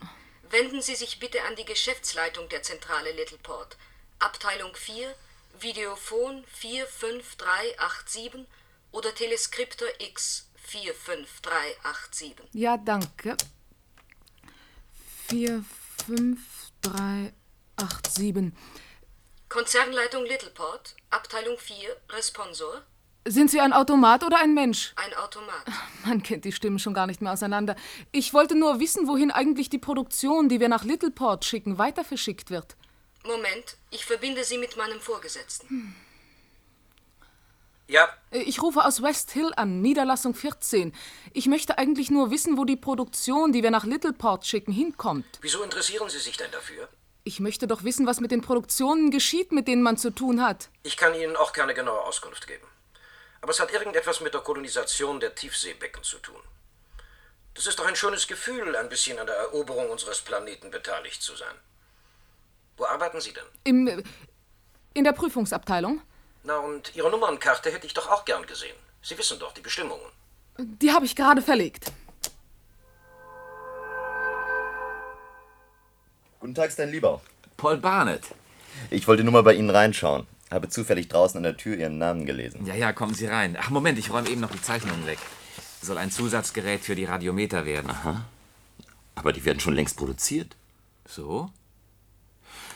Wenden 0.50 0.82
Sie 0.82 0.94
sich 0.94 1.18
bitte 1.18 1.42
an 1.42 1.56
die 1.56 1.64
Geschäftsleitung 1.64 2.48
der 2.50 2.62
Zentrale 2.62 3.12
Littleport. 3.12 3.76
Abteilung 4.18 4.74
4, 4.74 5.14
Videophon 5.58 6.44
45387 6.46 8.46
oder 8.92 9.14
Teleskriptor 9.14 9.88
X 9.98 10.48
45387. 10.56 12.34
Ja, 12.52 12.76
danke. 12.76 13.36
4, 15.28 15.64
5, 16.06 16.38
3, 16.82 17.32
8, 17.76 18.12
7. 18.12 18.56
Konzernleitung 19.48 20.24
Littleport, 20.24 20.94
Abteilung 21.10 21.58
4, 21.58 21.96
Responsor, 22.10 22.82
Sind 23.24 23.50
Sie 23.50 23.60
ein 23.60 23.72
Automat 23.72 24.24
oder 24.24 24.38
ein 24.38 24.52
Mensch? 24.54 24.92
ein 24.96 25.14
Automat. 25.14 25.62
Man 26.04 26.22
kennt 26.22 26.44
die 26.44 26.50
Stimmen 26.52 26.78
schon 26.80 26.92
gar 26.94 27.06
nicht 27.06 27.20
mehr 27.22 27.32
auseinander. 27.32 27.76
Ich 28.10 28.34
wollte 28.34 28.56
nur 28.56 28.80
wissen, 28.80 29.06
wohin 29.06 29.30
eigentlich 29.30 29.70
die 29.70 29.78
Produktion, 29.78 30.48
die 30.48 30.58
wir 30.58 30.68
nach 30.68 30.84
Littleport 30.84 31.44
schicken, 31.44 31.78
weiter 31.78 32.04
verschickt 32.04 32.50
wird. 32.50 32.74
Moment, 33.24 33.76
ich 33.90 34.04
verbinde 34.04 34.42
Sie 34.42 34.58
mit 34.58 34.76
meinem 34.76 35.00
Vorgesetzten. 35.00 35.94
Ja, 37.86 38.08
Äh, 38.32 38.38
Ich 38.40 38.60
rufe 38.62 38.84
aus 38.84 39.02
West 39.02 39.30
Hill 39.30 39.52
an, 39.56 39.80
Niederlassung 39.82 40.34
14. 40.34 40.92
Ich 41.32 41.46
möchte 41.46 41.78
eigentlich 41.78 42.10
nur 42.10 42.32
wissen, 42.32 42.56
wo 42.56 42.64
die 42.64 42.76
Produktion, 42.76 43.52
die 43.52 43.62
wir 43.62 43.70
nach 43.70 43.84
Littleport 43.84 44.44
schicken, 44.46 44.72
hinkommt. 44.72 45.26
Wieso 45.42 45.62
interessieren 45.62 46.08
Sie 46.08 46.18
sich 46.18 46.36
denn 46.36 46.50
dafür? 46.50 46.88
Ich 47.22 47.38
möchte 47.38 47.68
doch 47.68 47.84
wissen, 47.84 48.04
was 48.06 48.18
mit 48.18 48.32
den 48.32 48.40
Produktionen 48.40 49.12
geschieht, 49.12 49.52
mit 49.52 49.68
denen 49.68 49.82
man 49.82 49.96
zu 49.96 50.10
tun 50.10 50.42
hat. 50.42 50.70
Ich 50.82 50.96
kann 50.96 51.14
Ihnen 51.14 51.36
auch 51.36 51.52
keine 51.52 51.72
genaue 51.74 52.00
Auskunft 52.00 52.48
geben. 52.48 52.66
Aber 53.42 53.50
es 53.50 53.60
hat 53.60 53.72
irgendetwas 53.72 54.20
mit 54.20 54.32
der 54.32 54.40
Kolonisation 54.40 55.18
der 55.20 55.34
Tiefseebecken 55.34 56.02
zu 56.02 56.18
tun. 56.18 56.40
Das 57.54 57.66
ist 57.66 57.78
doch 57.78 57.86
ein 57.86 57.96
schönes 57.96 58.26
Gefühl, 58.28 58.76
ein 58.76 58.88
bisschen 58.88 59.18
an 59.18 59.26
der 59.26 59.36
Eroberung 59.36 59.90
unseres 59.90 60.20
Planeten 60.20 60.70
beteiligt 60.70 61.20
zu 61.20 61.34
sein. 61.36 61.54
Wo 62.76 62.86
arbeiten 62.86 63.20
Sie 63.20 63.32
denn? 63.32 63.44
Im, 63.64 64.02
in 64.94 65.04
der 65.04 65.12
Prüfungsabteilung. 65.12 66.00
Na, 66.44 66.56
und 66.58 66.94
Ihre 66.94 67.10
Nummernkarte 67.10 67.70
hätte 67.70 67.86
ich 67.86 67.94
doch 67.94 68.08
auch 68.08 68.24
gern 68.24 68.46
gesehen. 68.46 68.76
Sie 69.02 69.18
wissen 69.18 69.38
doch 69.38 69.52
die 69.52 69.60
Bestimmungen. 69.60 70.06
Die 70.58 70.92
habe 70.92 71.04
ich 71.04 71.16
gerade 71.16 71.42
verlegt. 71.42 71.92
Guten 76.38 76.54
Tag, 76.54 76.74
dein 76.76 76.90
Lieber. 76.90 77.20
Paul 77.56 77.76
Barnett. 77.76 78.24
Ich 78.90 79.06
wollte 79.06 79.24
nur 79.24 79.32
mal 79.32 79.42
bei 79.42 79.54
Ihnen 79.54 79.70
reinschauen. 79.70 80.26
Habe 80.52 80.68
zufällig 80.68 81.08
draußen 81.08 81.38
an 81.38 81.44
der 81.44 81.56
Tür 81.56 81.76
Ihren 81.76 81.96
Namen 81.98 82.26
gelesen. 82.26 82.66
Ja, 82.66 82.74
ja, 82.74 82.92
kommen 82.92 83.14
Sie 83.14 83.26
rein. 83.26 83.56
Ach, 83.58 83.70
Moment, 83.70 83.98
ich 83.98 84.12
räume 84.12 84.28
eben 84.28 84.42
noch 84.42 84.50
die 84.50 84.60
Zeichnungen 84.60 85.06
weg. 85.06 85.18
Soll 85.80 85.96
ein 85.96 86.10
Zusatzgerät 86.10 86.82
für 86.82 86.94
die 86.94 87.06
Radiometer 87.06 87.64
werden. 87.64 87.90
Aha. 87.90 88.26
Aber 89.14 89.32
die 89.32 89.44
werden 89.44 89.60
schon 89.60 89.74
längst 89.74 89.96
produziert. 89.96 90.54
So? 91.06 91.50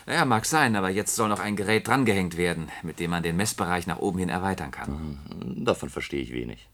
Naja, 0.07 0.25
mag 0.25 0.47
sein, 0.47 0.75
aber 0.75 0.89
jetzt 0.89 1.17
soll 1.17 1.29
noch 1.29 1.41
ein 1.41 1.57
Gerät 1.57 1.87
drangehängt 1.87 2.37
werden, 2.37 2.71
mit 2.83 2.99
dem 2.99 3.11
man 3.11 3.23
den 3.23 3.37
Messbereich 3.37 3.87
nach 3.87 3.99
oben 3.99 4.21
hin 4.21 4.29
erweitern 4.29 4.71
kann. 4.71 5.19
Davon 5.65 5.91
verstehe 5.91 6.23
ich 6.23 6.33
wenig. 6.33 6.69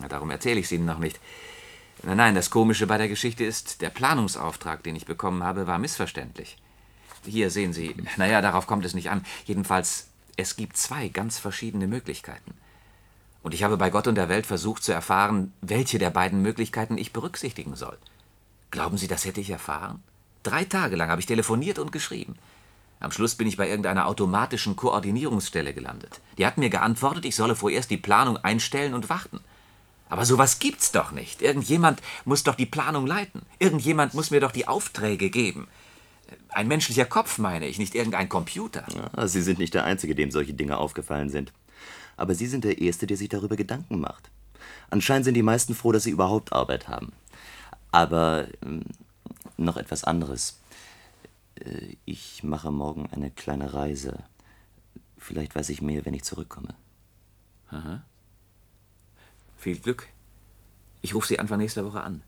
Na, 0.00 0.08
darum 0.08 0.30
erzähle 0.30 0.60
ich 0.60 0.66
es 0.66 0.72
Ihnen 0.72 0.84
noch 0.84 0.98
nicht. 0.98 1.18
Nein, 2.02 2.16
nein, 2.16 2.34
das 2.34 2.50
Komische 2.50 2.86
bei 2.86 2.98
der 2.98 3.08
Geschichte 3.08 3.44
ist, 3.44 3.80
der 3.80 3.90
Planungsauftrag, 3.90 4.82
den 4.82 4.96
ich 4.96 5.06
bekommen 5.06 5.44
habe, 5.44 5.66
war 5.66 5.78
missverständlich. 5.78 6.58
Hier 7.24 7.50
sehen 7.50 7.72
Sie, 7.72 7.94
naja, 8.16 8.42
darauf 8.42 8.66
kommt 8.66 8.84
es 8.84 8.94
nicht 8.94 9.10
an. 9.10 9.24
Jedenfalls, 9.46 10.08
es 10.36 10.56
gibt 10.56 10.76
zwei 10.76 11.08
ganz 11.08 11.38
verschiedene 11.38 11.86
Möglichkeiten. 11.86 12.54
Und 13.42 13.54
ich 13.54 13.64
habe 13.64 13.76
bei 13.76 13.90
Gott 13.90 14.06
und 14.06 14.14
der 14.14 14.28
Welt 14.28 14.46
versucht 14.46 14.84
zu 14.84 14.92
erfahren, 14.92 15.52
welche 15.60 15.98
der 15.98 16.10
beiden 16.10 16.42
Möglichkeiten 16.42 16.96
ich 16.96 17.12
berücksichtigen 17.12 17.74
soll. 17.74 17.98
Glauben 18.70 18.98
Sie, 18.98 19.08
das 19.08 19.24
hätte 19.24 19.40
ich 19.40 19.50
erfahren? 19.50 20.02
Drei 20.42 20.64
Tage 20.64 20.96
lang 20.96 21.10
habe 21.10 21.20
ich 21.20 21.26
telefoniert 21.26 21.78
und 21.78 21.92
geschrieben. 21.92 22.36
Am 23.00 23.10
Schluss 23.10 23.34
bin 23.34 23.48
ich 23.48 23.56
bei 23.56 23.68
irgendeiner 23.68 24.06
automatischen 24.06 24.76
Koordinierungsstelle 24.76 25.74
gelandet. 25.74 26.20
Die 26.38 26.46
hat 26.46 26.56
mir 26.56 26.70
geantwortet, 26.70 27.24
ich 27.24 27.34
solle 27.34 27.56
vorerst 27.56 27.90
die 27.90 27.96
Planung 27.96 28.36
einstellen 28.36 28.94
und 28.94 29.08
warten. 29.08 29.40
Aber 30.08 30.24
sowas 30.24 30.58
gibt's 30.58 30.92
doch 30.92 31.10
nicht. 31.10 31.42
Irgendjemand 31.42 32.00
muss 32.24 32.44
doch 32.44 32.54
die 32.54 32.66
Planung 32.66 33.06
leiten. 33.06 33.42
Irgendjemand 33.58 34.14
muss 34.14 34.30
mir 34.30 34.40
doch 34.40 34.52
die 34.52 34.68
Aufträge 34.68 35.30
geben. 35.30 35.68
Ein 36.48 36.68
menschlicher 36.68 37.04
Kopf, 37.04 37.38
meine 37.38 37.66
ich, 37.66 37.78
nicht 37.78 37.94
irgendein 37.94 38.28
Computer. 38.28 38.86
Ja, 38.94 39.26
Sie 39.26 39.42
sind 39.42 39.58
nicht 39.58 39.74
der 39.74 39.84
Einzige, 39.84 40.14
dem 40.14 40.30
solche 40.30 40.54
Dinge 40.54 40.78
aufgefallen 40.78 41.30
sind. 41.30 41.52
Aber 42.16 42.34
Sie 42.34 42.46
sind 42.46 42.64
der 42.64 42.80
Erste, 42.80 43.06
der 43.06 43.16
sich 43.16 43.28
darüber 43.28 43.56
Gedanken 43.56 44.00
macht. 44.00 44.30
Anscheinend 44.90 45.24
sind 45.24 45.34
die 45.34 45.42
meisten 45.42 45.74
froh, 45.74 45.92
dass 45.92 46.04
sie 46.04 46.10
überhaupt 46.10 46.52
Arbeit 46.52 46.88
haben. 46.88 47.12
Aber 47.90 48.46
ähm, 48.62 48.84
noch 49.56 49.76
etwas 49.76 50.04
anderes. 50.04 50.58
Äh, 51.56 51.96
ich 52.04 52.42
mache 52.42 52.70
morgen 52.70 53.08
eine 53.10 53.30
kleine 53.30 53.72
Reise. 53.72 54.22
Vielleicht 55.18 55.54
weiß 55.54 55.70
ich 55.70 55.82
mehr, 55.82 56.04
wenn 56.04 56.14
ich 56.14 56.24
zurückkomme. 56.24 56.74
Aha. 57.70 58.02
Viel 59.56 59.78
Glück. 59.78 60.08
Ich 61.00 61.14
rufe 61.14 61.26
Sie 61.26 61.38
Anfang 61.38 61.58
nächster 61.58 61.84
Woche 61.84 62.02
an. 62.02 62.22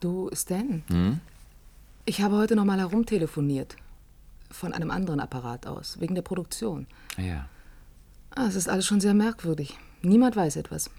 Du, 0.00 0.30
Stan, 0.34 0.82
Hm? 0.88 1.20
ich 2.04 2.20
habe 2.22 2.36
heute 2.36 2.56
noch 2.56 2.64
mal 2.64 2.78
herumtelefoniert. 2.78 3.76
Von 4.50 4.72
einem 4.72 4.90
anderen 4.90 5.20
Apparat 5.20 5.66
aus, 5.66 5.98
wegen 6.00 6.14
der 6.14 6.22
Produktion. 6.22 6.86
Ja. 7.16 7.48
Ah, 8.30 8.46
es 8.46 8.54
ist 8.54 8.68
alles 8.68 8.86
schon 8.86 9.00
sehr 9.00 9.14
merkwürdig. 9.14 9.76
Niemand 10.02 10.36
weiß 10.36 10.56
etwas. 10.56 10.90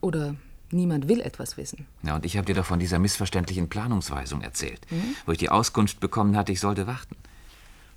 Oder 0.00 0.36
niemand 0.70 1.06
will 1.08 1.20
etwas 1.20 1.56
wissen. 1.58 1.86
Ja, 2.02 2.14
und 2.14 2.24
ich 2.24 2.36
habe 2.36 2.46
dir 2.46 2.54
doch 2.54 2.64
von 2.64 2.78
dieser 2.78 2.98
missverständlichen 2.98 3.68
Planungsweisung 3.68 4.40
erzählt, 4.40 4.80
Mhm. 4.90 5.16
wo 5.26 5.32
ich 5.32 5.38
die 5.38 5.50
Auskunft 5.50 6.00
bekommen 6.00 6.36
hatte, 6.36 6.52
ich 6.52 6.60
sollte 6.60 6.86
warten. 6.86 7.16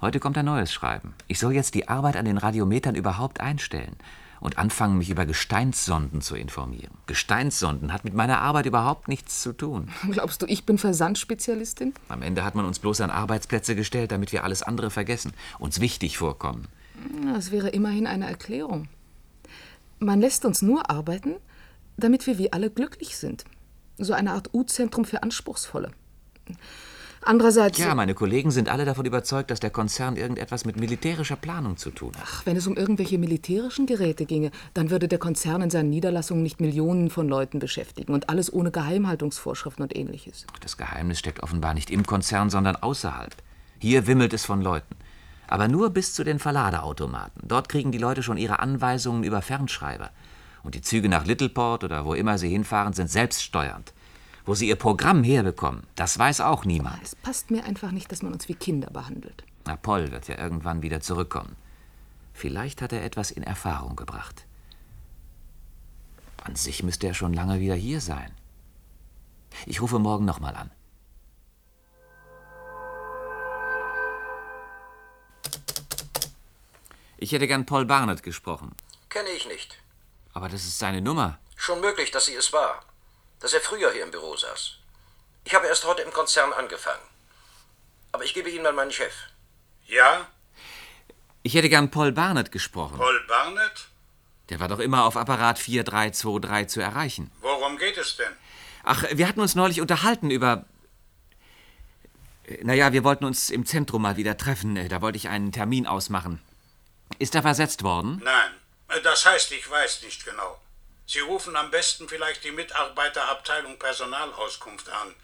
Heute 0.02 0.20
kommt 0.20 0.38
ein 0.38 0.46
neues 0.46 0.74
Schreiben. 0.74 1.14
Ich 1.28 1.40
soll 1.40 1.54
jetzt 1.54 1.74
die 1.74 1.88
Arbeit 1.88 2.18
an 2.18 2.26
den 2.26 2.38
Radiometern 2.38 2.96
überhaupt 2.96 3.40
einstellen 3.40 3.96
und 4.40 4.58
anfangen, 4.58 4.98
mich 4.98 5.10
über 5.10 5.26
Gesteinssonden 5.26 6.22
zu 6.22 6.36
informieren. 6.36 6.94
Gesteinssonden 7.08 7.94
hat 7.94 8.04
mit 8.04 8.14
meiner 8.14 8.40
Arbeit 8.40 8.66
überhaupt 8.66 9.08
nichts 9.08 9.42
zu 9.42 9.54
tun. 9.54 9.90
Glaubst 10.12 10.42
du, 10.42 10.46
ich 10.46 10.66
bin 10.66 10.78
Versandspezialistin? 10.78 11.94
Am 12.10 12.22
Ende 12.22 12.44
hat 12.44 12.56
man 12.56 12.66
uns 12.66 12.80
bloß 12.80 13.02
an 13.02 13.10
Arbeitsplätze 13.10 13.76
gestellt, 13.76 14.12
damit 14.12 14.32
wir 14.32 14.44
alles 14.44 14.64
andere 14.64 14.90
vergessen, 14.90 15.34
uns 15.60 15.80
wichtig 15.80 16.18
vorkommen. 16.18 16.68
Das 17.34 17.52
wäre 17.52 17.70
immerhin 17.70 18.08
eine 18.08 18.28
Erklärung. 18.28 18.88
Man 20.00 20.22
lässt 20.22 20.46
uns 20.46 20.62
nur 20.62 20.90
arbeiten, 20.90 21.36
damit 21.98 22.28
wir 22.28 22.38
wie 22.38 22.54
alle 22.54 22.70
glücklich 22.70 23.18
sind. 23.18 23.46
So 23.98 24.14
eine 24.14 24.34
Art 24.34 24.54
U-Zentrum 24.54 25.06
für 25.06 25.24
Anspruchsvolle. 25.24 25.92
Andererseits, 27.28 27.78
Ja, 27.78 27.94
meine 27.94 28.14
Kollegen 28.14 28.52
sind 28.52 28.70
alle 28.70 28.86
davon 28.86 29.06
überzeugt, 29.06 29.52
dass 29.52 29.60
der 29.60 29.70
Konzern 29.70 30.16
irgendetwas 30.16 30.64
mit 30.64 30.80
militärischer 30.80 31.36
Planung 31.36 31.76
zu 31.76 31.92
tun 31.92 32.14
hat. 32.16 32.46
wenn 32.46 32.56
es 32.56 32.68
um 32.68 32.78
irgendwelche 32.78 33.18
militärischen 33.18 33.86
Geräte 33.86 34.26
ginge, 34.26 34.52
dann 34.74 34.90
würde 34.92 35.10
der 35.10 35.20
Konzern 35.20 35.62
in 35.62 35.70
seinen 35.70 35.90
Niederlassungen 35.90 36.42
nicht 36.42 36.62
Millionen 36.62 37.10
von 37.10 37.28
Leuten 37.28 37.60
beschäftigen 37.60 38.14
und 38.14 38.30
alles 38.30 38.54
ohne 38.54 38.72
Geheimhaltungsvorschriften 38.72 39.84
und 39.84 39.94
ähnliches. 39.94 40.46
Das 40.62 40.78
Geheimnis 40.78 41.20
steckt 41.20 41.44
offenbar 41.44 41.74
nicht 41.74 41.92
im 41.92 42.06
Konzern, 42.06 42.50
sondern 42.50 42.78
außerhalb. 42.78 43.36
Hier 43.80 44.08
wimmelt 44.08 44.32
es 44.34 44.46
von 44.46 44.62
Leuten. 44.62 44.96
Aber 45.48 45.68
nur 45.68 45.90
bis 45.90 46.14
zu 46.14 46.24
den 46.24 46.40
Verladeautomaten. 46.40 47.42
Dort 47.46 47.68
kriegen 47.68 47.92
die 47.92 47.98
Leute 47.98 48.24
schon 48.24 48.38
ihre 48.38 48.60
Anweisungen 48.60 49.26
über 49.26 49.42
Fernschreiber. 49.42 50.12
Und 50.64 50.76
die 50.76 50.82
Züge 50.82 51.10
nach 51.10 51.26
Littleport 51.26 51.84
oder 51.84 52.06
wo 52.06 52.14
immer 52.14 52.38
sie 52.38 52.50
hinfahren, 52.50 52.94
sind 52.94 53.10
selbststeuernd. 53.10 53.94
Wo 54.48 54.56
sie 54.56 54.70
ihr 54.70 54.78
Programm 54.78 55.26
herbekommen, 55.26 55.86
das 55.96 56.18
weiß 56.18 56.40
auch 56.40 56.64
niemand. 56.64 57.04
Es 57.04 57.18
passt 57.18 57.52
mir 57.52 57.66
einfach 57.66 57.92
nicht, 57.92 58.10
dass 58.14 58.22
man 58.22 58.32
uns 58.32 58.48
wie 58.48 58.56
Kinder 58.56 58.90
behandelt. 58.90 59.44
Na, 59.66 59.76
Paul 59.76 60.10
wird 60.10 60.30
ja 60.30 60.38
irgendwann 60.38 60.82
wieder 60.82 61.02
zurückkommen. 61.02 61.58
Vielleicht 62.34 62.82
hat 62.82 62.94
er 62.94 63.04
etwas 63.04 63.30
in 63.30 63.44
Erfahrung 63.44 63.98
gebracht. 63.98 64.46
An 66.46 66.56
sich 66.56 66.82
müsste 66.82 67.08
er 67.08 67.14
schon 67.14 67.34
lange 67.34 67.60
wieder 67.60 67.76
hier 67.76 68.00
sein. 68.00 68.32
Ich 69.66 69.82
rufe 69.82 70.00
morgen 70.00 70.24
nochmal 70.24 70.56
an. 70.56 70.72
Ich 77.18 77.34
hätte 77.34 77.48
gern 77.48 77.66
Paul 77.66 77.84
Barnett 77.84 78.24
gesprochen. 78.24 78.74
Kenne 79.10 79.30
ich 79.36 79.46
nicht. 79.46 79.78
Aber 80.34 80.48
das 80.48 80.64
ist 80.64 80.80
seine 80.80 81.02
Nummer. 81.02 81.38
Schon 81.58 81.82
möglich, 81.82 82.12
dass 82.12 82.28
sie 82.28 82.36
es 82.36 82.54
war. 82.54 82.80
Dass 83.40 83.54
er 83.54 83.62
früher 83.62 83.92
hier 83.92 84.04
im 84.04 84.12
Büro 84.12 84.36
saß. 84.36 84.74
Ich 85.44 85.54
habe 85.54 85.68
erst 85.68 85.86
heute 85.86 86.02
im 86.02 86.12
Konzern 86.12 86.52
angefangen. 86.54 87.04
Aber 88.12 88.24
ich 88.24 88.34
gebe 88.34 88.50
Ihnen 88.50 88.64
mal 88.64 88.74
meinen 88.74 88.92
Chef. 88.92 89.14
Ja? 89.86 90.28
Ich 91.44 91.54
hätte 91.54 91.70
gern 91.70 91.92
Paul 91.92 92.12
Barnett 92.12 92.52
gesprochen. 92.52 92.98
Paul 92.98 93.26
Barnett? 93.28 93.88
Der 94.50 94.60
war 94.60 94.68
doch 94.68 94.80
immer 94.80 95.06
auf 95.06 95.18
Apparat 95.18 95.60
4323 95.60 96.68
zu 96.68 96.82
erreichen. 96.82 97.32
Worum 97.42 97.78
geht 97.78 97.98
es 97.98 98.18
denn? 98.18 98.32
Ach, 98.84 99.04
wir 99.12 99.28
hatten 99.28 99.42
uns 99.42 99.56
neulich 99.56 99.82
unterhalten 99.82 100.32
über. 100.32 100.66
Naja, 102.62 102.94
wir 102.94 103.04
wollten 103.04 103.26
uns 103.26 103.50
im 103.50 103.66
Zentrum 103.66 104.02
mal 104.02 104.16
wieder 104.16 104.38
treffen. 104.38 104.88
Da 104.88 105.02
wollte 105.02 105.18
ich 105.18 105.28
einen 105.28 105.52
Termin 105.52 105.86
ausmachen. 105.86 106.42
Ist 107.20 107.36
er 107.36 107.42
versetzt 107.42 107.84
worden? 107.84 108.22
Nein, 108.24 109.04
das 109.04 109.26
heißt, 109.26 109.52
ich 109.52 109.70
weiß 109.70 110.04
nicht 110.04 110.24
genau. 110.26 110.60
Sie 111.08 111.20
rufen 111.20 111.56
am 111.56 111.72
besten 111.72 112.10
vielleicht 112.10 112.44
die 112.44 112.52
Mitarbeiterabteilung 112.52 113.80
Personalauskunft 113.80 114.90
an. 114.90 115.16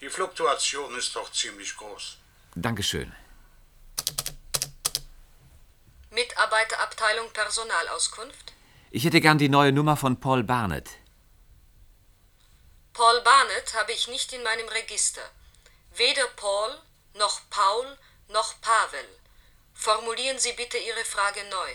Die 0.00 0.10
Fluktuation 0.10 0.94
ist 0.98 1.16
doch 1.16 1.32
ziemlich 1.32 1.74
groß. 1.76 2.18
Dankeschön. 2.54 3.10
Mitarbeiterabteilung 6.10 7.32
Personalauskunft. 7.32 8.52
Ich 8.90 9.04
hätte 9.04 9.22
gern 9.22 9.38
die 9.38 9.48
neue 9.48 9.72
Nummer 9.72 9.96
von 9.96 10.20
Paul 10.20 10.44
Barnett. 10.44 10.90
Paul 12.92 13.22
Barnett 13.22 13.74
habe 13.74 13.92
ich 13.92 14.06
nicht 14.08 14.32
in 14.34 14.42
meinem 14.42 14.68
Register. 14.68 15.22
Weder 15.96 16.26
Paul, 16.36 16.78
noch 17.14 17.40
Paul, 17.48 17.96
noch 18.28 18.60
Pavel. 18.60 19.08
Formulieren 19.72 20.38
Sie 20.38 20.52
bitte 20.52 20.76
Ihre 20.76 21.04
Frage 21.04 21.40
neu. 21.50 21.72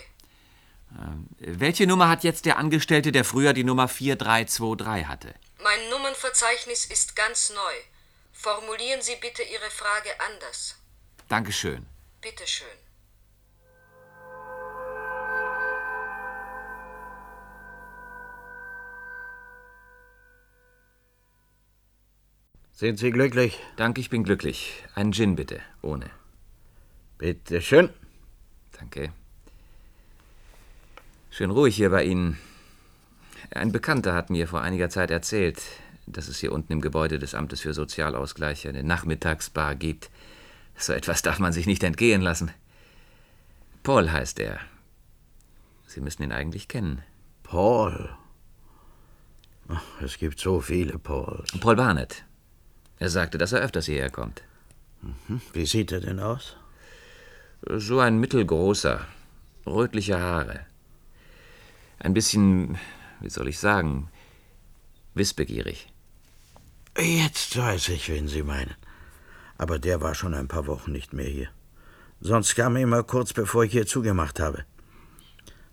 Ähm, 0.98 1.28
welche 1.38 1.86
Nummer 1.86 2.08
hat 2.08 2.24
jetzt 2.24 2.46
der 2.46 2.58
Angestellte, 2.58 3.12
der 3.12 3.24
früher 3.24 3.52
die 3.52 3.64
Nummer 3.64 3.88
4323 3.88 5.06
hatte? 5.06 5.34
Mein 5.62 5.88
Nummernverzeichnis 5.90 6.86
ist 6.86 7.16
ganz 7.16 7.50
neu. 7.50 7.76
Formulieren 8.32 9.02
Sie 9.02 9.16
bitte 9.20 9.42
Ihre 9.42 9.70
Frage 9.70 10.10
anders. 10.28 10.76
Dankeschön. 11.28 11.86
Bitte 12.20 12.46
schön. 12.46 12.66
Sind 22.72 22.98
Sie 22.98 23.10
glücklich? 23.10 23.58
Danke, 23.76 24.00
ich 24.00 24.08
bin 24.08 24.24
glücklich. 24.24 24.82
Einen 24.94 25.12
Gin 25.12 25.36
bitte, 25.36 25.60
ohne. 25.82 26.10
Bitte 27.18 27.60
schön. 27.60 27.92
Danke. 28.72 29.12
Schön 31.40 31.52
ruhig 31.52 31.74
hier 31.74 31.88
bei 31.88 32.04
Ihnen. 32.04 32.36
Ein 33.50 33.72
Bekannter 33.72 34.12
hat 34.12 34.28
mir 34.28 34.46
vor 34.46 34.60
einiger 34.60 34.90
Zeit 34.90 35.10
erzählt, 35.10 35.58
dass 36.06 36.28
es 36.28 36.38
hier 36.38 36.52
unten 36.52 36.74
im 36.74 36.82
Gebäude 36.82 37.18
des 37.18 37.34
Amtes 37.34 37.62
für 37.62 37.72
Sozialausgleich 37.72 38.68
eine 38.68 38.82
Nachmittagsbar 38.82 39.74
gibt. 39.74 40.10
So 40.76 40.92
etwas 40.92 41.22
darf 41.22 41.38
man 41.38 41.54
sich 41.54 41.64
nicht 41.64 41.82
entgehen 41.82 42.20
lassen. 42.20 42.50
Paul 43.82 44.12
heißt 44.12 44.38
er. 44.38 44.60
Sie 45.86 46.02
müssen 46.02 46.24
ihn 46.24 46.32
eigentlich 46.32 46.68
kennen. 46.68 47.02
Paul. 47.42 48.10
Ach, 49.68 50.02
es 50.02 50.18
gibt 50.18 50.40
so 50.40 50.60
viele 50.60 50.98
Pauls. 50.98 51.52
Paul 51.58 51.76
Barnett. 51.76 52.22
Er 52.98 53.08
sagte, 53.08 53.38
dass 53.38 53.52
er 53.52 53.62
öfters 53.62 53.86
hierher 53.86 54.10
kommt. 54.10 54.42
Mhm. 55.00 55.40
Wie 55.54 55.64
sieht 55.64 55.90
er 55.90 56.00
denn 56.00 56.20
aus? 56.20 56.58
So 57.62 57.98
ein 57.98 58.18
mittelgroßer, 58.18 59.06
rötliche 59.64 60.20
Haare. 60.20 60.66
Ein 62.00 62.14
bisschen, 62.14 62.78
wie 63.20 63.28
soll 63.28 63.48
ich 63.48 63.58
sagen, 63.58 64.08
wissbegierig. 65.14 65.92
Jetzt 66.98 67.56
weiß 67.56 67.90
ich, 67.90 68.08
wen 68.08 68.26
Sie 68.26 68.42
meinen. 68.42 68.74
Aber 69.58 69.78
der 69.78 70.00
war 70.00 70.14
schon 70.14 70.34
ein 70.34 70.48
paar 70.48 70.66
Wochen 70.66 70.92
nicht 70.92 71.12
mehr 71.12 71.26
hier. 71.26 71.48
Sonst 72.20 72.54
kam 72.54 72.76
er 72.76 72.82
immer 72.82 73.02
kurz 73.02 73.34
bevor 73.34 73.64
ich 73.64 73.72
hier 73.72 73.86
zugemacht 73.86 74.40
habe. 74.40 74.64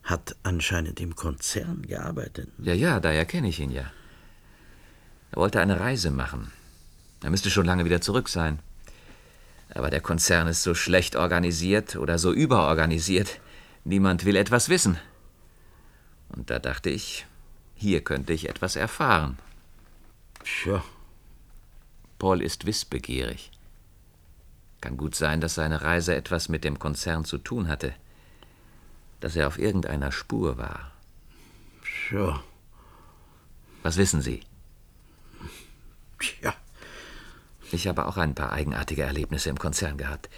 Hat 0.04 0.36
anscheinend 0.44 1.00
im 1.00 1.16
Konzern 1.16 1.82
gearbeitet. 1.84 2.50
Ja, 2.60 2.74
ja, 2.74 3.00
daher 3.00 3.26
kenne 3.26 3.48
ich 3.48 3.60
ihn 3.60 3.72
ja. 3.72 3.90
Er 5.32 5.38
wollte 5.38 5.62
eine 5.62 5.80
Reise 5.80 6.12
machen. 6.12 6.52
Er 7.24 7.30
müsste 7.30 7.50
schon 7.50 7.66
lange 7.66 7.86
wieder 7.86 8.02
zurück 8.02 8.28
sein. 8.28 8.60
Aber 9.74 9.90
der 9.90 10.02
Konzern 10.02 10.48
ist 10.48 10.64
so 10.64 10.74
schlecht 10.76 11.16
organisiert 11.16 11.96
oder 11.96 12.20
so 12.20 12.34
überorganisiert. 12.34 13.40
Niemand 13.86 14.26
will 14.26 14.36
etwas 14.36 14.68
wissen. 14.68 14.98
Und 16.30 16.50
da 16.50 16.60
dachte 16.60 16.90
ich, 16.90 17.26
hier 17.76 18.04
könnte 18.04 18.34
ich 18.34 18.50
etwas 18.50 18.76
erfahren. 18.76 19.38
Tja. 20.44 20.84
Paul 22.20 22.42
ist 22.42 22.66
wissbegierig. 22.66 23.52
Kann 24.82 24.98
gut 24.98 25.16
sein, 25.16 25.42
dass 25.42 25.56
seine 25.56 25.82
Reise 25.82 26.16
etwas 26.16 26.50
mit 26.50 26.64
dem 26.64 26.80
Konzern 26.80 27.26
zu 27.26 27.38
tun 27.38 27.68
hatte. 27.68 27.94
Dass 29.20 29.36
er 29.36 29.48
auf 29.48 29.58
irgendeiner 29.60 30.12
Spur 30.12 30.58
war. 30.58 30.92
Tja. 31.84 32.42
Was 33.84 33.98
wissen 33.98 34.22
Sie? 34.22 34.42
Tja. 36.20 36.54
Ich 37.72 37.88
habe 37.88 38.06
auch 38.06 38.18
ein 38.18 38.36
paar 38.36 38.54
eigenartige 38.54 39.04
Erlebnisse 39.04 39.50
im 39.50 39.60
Konzern 39.60 39.98
gehabt. 39.98 40.30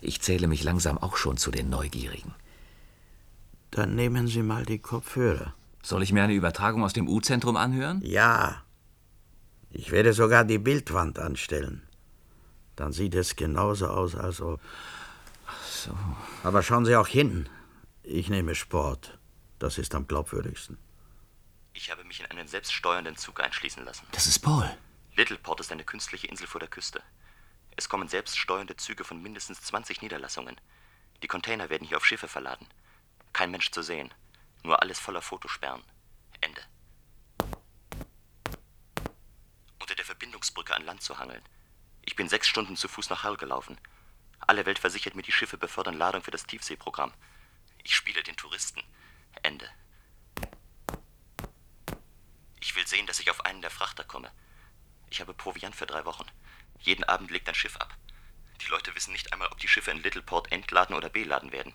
Ich 0.00 0.20
zähle 0.20 0.46
mich 0.46 0.62
langsam 0.62 0.98
auch 0.98 1.16
schon 1.16 1.36
zu 1.36 1.50
den 1.50 1.68
Neugierigen. 1.68 2.34
Dann 3.76 3.94
nehmen 3.94 4.26
Sie 4.26 4.42
mal 4.42 4.64
die 4.64 4.78
Kopfhörer. 4.78 5.54
Soll 5.82 6.02
ich 6.02 6.10
mir 6.10 6.22
eine 6.22 6.32
Übertragung 6.32 6.82
aus 6.82 6.94
dem 6.94 7.08
U-Zentrum 7.08 7.58
anhören? 7.58 8.00
Ja. 8.02 8.64
Ich 9.68 9.90
werde 9.90 10.14
sogar 10.14 10.44
die 10.46 10.56
Bildwand 10.56 11.18
anstellen. 11.18 11.86
Dann 12.74 12.92
sieht 12.92 13.14
es 13.14 13.36
genauso 13.36 13.88
aus, 13.88 14.14
als 14.14 14.40
ob. 14.40 14.62
Ach 15.46 15.62
so. 15.66 15.94
Aber 16.42 16.62
schauen 16.62 16.86
Sie 16.86 16.96
auch 16.96 17.06
hin. 17.06 17.50
Ich 18.02 18.30
nehme 18.30 18.54
Sport. 18.54 19.18
Das 19.58 19.76
ist 19.76 19.94
am 19.94 20.06
glaubwürdigsten. 20.06 20.78
Ich 21.74 21.90
habe 21.90 22.02
mich 22.04 22.20
in 22.20 22.26
einen 22.30 22.48
selbststeuernden 22.48 23.18
Zug 23.18 23.42
einschließen 23.42 23.84
lassen. 23.84 24.06
Das 24.12 24.26
ist 24.26 24.38
Paul. 24.38 24.74
Littleport 25.16 25.60
ist 25.60 25.70
eine 25.70 25.84
künstliche 25.84 26.28
Insel 26.28 26.46
vor 26.46 26.60
der 26.60 26.70
Küste. 26.70 27.02
Es 27.76 27.90
kommen 27.90 28.08
selbststeuernde 28.08 28.76
Züge 28.76 29.04
von 29.04 29.20
mindestens 29.20 29.60
20 29.60 30.00
Niederlassungen. 30.00 30.56
Die 31.22 31.28
Container 31.28 31.68
werden 31.68 31.86
hier 31.86 31.98
auf 31.98 32.06
Schiffe 32.06 32.26
verladen. 32.26 32.66
Kein 33.36 33.50
Mensch 33.50 33.70
zu 33.70 33.82
sehen. 33.82 34.14
Nur 34.62 34.80
alles 34.80 34.98
voller 34.98 35.20
Fotosperren. 35.20 35.84
Ende. 36.40 36.62
Unter 39.78 39.94
der 39.94 40.06
Verbindungsbrücke 40.06 40.74
an 40.74 40.86
Land 40.86 41.02
zu 41.02 41.18
hangeln. 41.18 41.42
Ich 42.00 42.16
bin 42.16 42.30
sechs 42.30 42.48
Stunden 42.48 42.76
zu 42.76 42.88
Fuß 42.88 43.10
nach 43.10 43.24
Hull 43.24 43.36
gelaufen. 43.36 43.78
Alle 44.38 44.64
Welt 44.64 44.78
versichert 44.78 45.16
mir, 45.16 45.22
die 45.22 45.32
Schiffe 45.32 45.58
befördern 45.58 45.98
Ladung 45.98 46.22
für 46.22 46.30
das 46.30 46.46
Tiefseeprogramm. 46.46 47.12
Ich 47.84 47.94
spiele 47.94 48.22
den 48.22 48.38
Touristen. 48.38 48.82
Ende. 49.42 49.68
Ich 52.60 52.74
will 52.74 52.86
sehen, 52.86 53.06
dass 53.06 53.20
ich 53.20 53.30
auf 53.30 53.44
einen 53.44 53.60
der 53.60 53.70
Frachter 53.70 54.04
komme. 54.04 54.32
Ich 55.10 55.20
habe 55.20 55.34
Proviant 55.34 55.76
für 55.76 55.84
drei 55.84 56.06
Wochen. 56.06 56.24
Jeden 56.80 57.04
Abend 57.04 57.30
legt 57.30 57.50
ein 57.50 57.54
Schiff 57.54 57.76
ab. 57.76 57.94
Die 58.62 58.68
Leute 58.68 58.94
wissen 58.94 59.12
nicht 59.12 59.34
einmal, 59.34 59.48
ob 59.48 59.58
die 59.58 59.68
Schiffe 59.68 59.90
in 59.90 60.02
Littleport 60.02 60.50
entladen 60.52 60.96
oder 60.96 61.10
beladen 61.10 61.52
werden. 61.52 61.74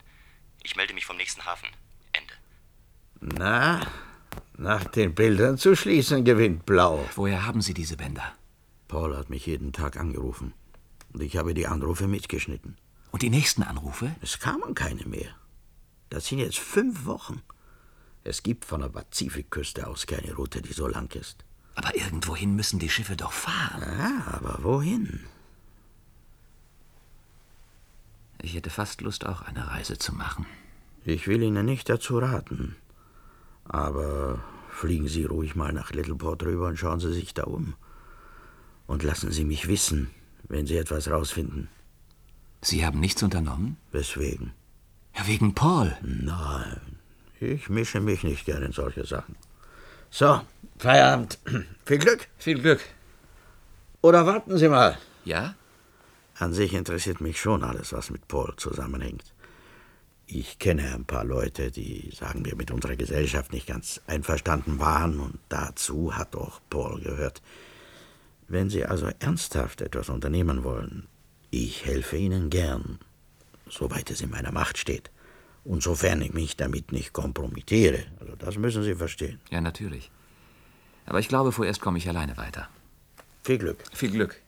Ich 0.63 0.75
melde 0.75 0.93
mich 0.93 1.05
vom 1.05 1.17
nächsten 1.17 1.43
Hafen. 1.45 1.69
Ende. 2.13 2.33
Na, 3.19 3.81
nach 4.57 4.85
den 4.85 5.15
Bildern 5.15 5.57
zu 5.57 5.75
schließen 5.75 6.23
gewinnt 6.23 6.65
Blau. 6.65 7.07
Woher 7.15 7.45
haben 7.45 7.61
Sie 7.61 7.73
diese 7.73 7.97
Bänder? 7.97 8.33
Paul 8.87 9.17
hat 9.17 9.29
mich 9.29 9.45
jeden 9.45 9.73
Tag 9.73 9.97
angerufen. 9.97 10.53
Und 11.13 11.21
ich 11.21 11.37
habe 11.37 11.53
die 11.53 11.67
Anrufe 11.67 12.07
mitgeschnitten. 12.07 12.77
Und 13.11 13.21
die 13.21 13.29
nächsten 13.29 13.63
Anrufe? 13.63 14.15
Es 14.21 14.39
kamen 14.39 14.75
keine 14.75 15.05
mehr. 15.05 15.35
Das 16.09 16.27
sind 16.27 16.39
jetzt 16.39 16.59
fünf 16.59 17.05
Wochen. 17.05 17.41
Es 18.23 18.43
gibt 18.43 18.65
von 18.65 18.81
der 18.81 18.89
Pazifikküste 18.89 19.87
aus 19.87 20.05
keine 20.05 20.33
Route, 20.35 20.61
die 20.61 20.73
so 20.73 20.87
lang 20.87 21.13
ist. 21.15 21.43
Aber 21.75 21.95
irgendwohin 21.95 22.55
müssen 22.55 22.79
die 22.79 22.89
Schiffe 22.89 23.15
doch 23.15 23.31
fahren. 23.31 23.81
Ja, 23.81 24.33
aber 24.33 24.63
wohin? 24.63 25.25
Ich 28.41 28.55
hätte 28.55 28.69
fast 28.69 29.01
Lust, 29.01 29.25
auch 29.25 29.43
eine 29.43 29.67
Reise 29.67 29.97
zu 29.97 30.13
machen. 30.15 30.45
Ich 31.05 31.27
will 31.27 31.41
Ihnen 31.41 31.65
nicht 31.65 31.89
dazu 31.89 32.17
raten. 32.17 32.75
Aber 33.65 34.39
fliegen 34.69 35.07
Sie 35.07 35.25
ruhig 35.25 35.55
mal 35.55 35.73
nach 35.73 35.91
Littleport 35.91 36.43
rüber 36.43 36.67
und 36.67 36.77
schauen 36.77 36.99
Sie 36.99 37.13
sich 37.13 37.33
da 37.33 37.43
um. 37.43 37.75
Und 38.87 39.03
lassen 39.03 39.31
Sie 39.31 39.45
mich 39.45 39.67
wissen, 39.67 40.09
wenn 40.47 40.65
Sie 40.65 40.77
etwas 40.77 41.09
rausfinden. 41.09 41.69
Sie 42.61 42.85
haben 42.85 42.99
nichts 42.99 43.23
unternommen? 43.23 43.77
Weswegen? 43.91 44.53
Ja, 45.15 45.27
wegen 45.27 45.53
Paul. 45.53 45.95
Nein, 46.01 46.99
ich 47.39 47.69
mische 47.69 47.99
mich 47.99 48.23
nicht 48.23 48.45
gern 48.45 48.63
in 48.63 48.71
solche 48.71 49.05
Sachen. 49.05 49.35
So, 50.09 50.41
Feierabend. 50.77 51.39
Viel 51.85 51.97
Glück. 51.99 52.27
Viel 52.37 52.59
Glück. 52.59 52.81
Oder 54.01 54.25
warten 54.25 54.57
Sie 54.57 54.67
mal. 54.67 54.97
Ja? 55.25 55.55
An 56.37 56.53
sich 56.53 56.73
interessiert 56.73 57.21
mich 57.21 57.39
schon 57.39 57.63
alles, 57.63 57.93
was 57.93 58.09
mit 58.09 58.27
Paul 58.27 58.55
zusammenhängt. 58.57 59.33
Ich 60.25 60.59
kenne 60.59 60.93
ein 60.95 61.05
paar 61.05 61.25
Leute, 61.25 61.71
die, 61.71 62.09
sagen 62.15 62.45
wir, 62.45 62.55
mit 62.55 62.71
unserer 62.71 62.95
Gesellschaft 62.95 63.51
nicht 63.51 63.67
ganz 63.67 64.01
einverstanden 64.07 64.79
waren, 64.79 65.19
und 65.19 65.39
dazu 65.49 66.15
hat 66.15 66.35
auch 66.35 66.61
Paul 66.69 67.01
gehört. 67.01 67.41
Wenn 68.47 68.69
Sie 68.69 68.85
also 68.85 69.09
ernsthaft 69.19 69.81
etwas 69.81 70.09
unternehmen 70.09 70.63
wollen, 70.63 71.07
ich 71.49 71.85
helfe 71.85 72.17
Ihnen 72.17 72.49
gern, 72.49 72.99
soweit 73.69 74.09
es 74.09 74.21
in 74.21 74.29
meiner 74.29 74.51
Macht 74.51 74.77
steht. 74.77 75.11
Und 75.63 75.83
sofern 75.83 76.21
ich 76.21 76.33
mich 76.33 76.57
damit 76.57 76.91
nicht 76.91 77.13
kompromittiere. 77.13 78.05
Also 78.19 78.35
das 78.35 78.57
müssen 78.57 78.83
Sie 78.83 78.95
verstehen. 78.95 79.39
Ja, 79.51 79.61
natürlich. 79.61 80.09
Aber 81.05 81.19
ich 81.19 81.27
glaube, 81.27 81.51
vorerst 81.51 81.81
komme 81.81 81.97
ich 81.97 82.07
alleine 82.07 82.37
weiter. 82.37 82.69
Viel 83.43 83.57
Glück. 83.57 83.83
Viel 83.93 84.11
Glück. 84.11 84.41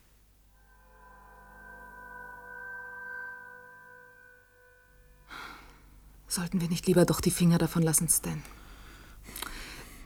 Sollten 6.33 6.61
wir 6.61 6.67
nicht 6.67 6.87
lieber 6.87 7.05
doch 7.05 7.21
die 7.21 7.29
Finger 7.29 7.59
davon 7.59 7.83
lassen, 7.83 8.09
Stan? 8.09 8.41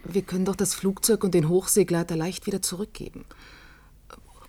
Wir 0.03 0.23
können 0.23 0.43
doch 0.43 0.57
das 0.57 0.75
Flugzeug 0.75 1.23
und 1.23 1.33
den 1.33 1.47
Hochseegleiter 1.47 2.17
leicht 2.17 2.47
wieder 2.47 2.61
zurückgeben. 2.61 3.23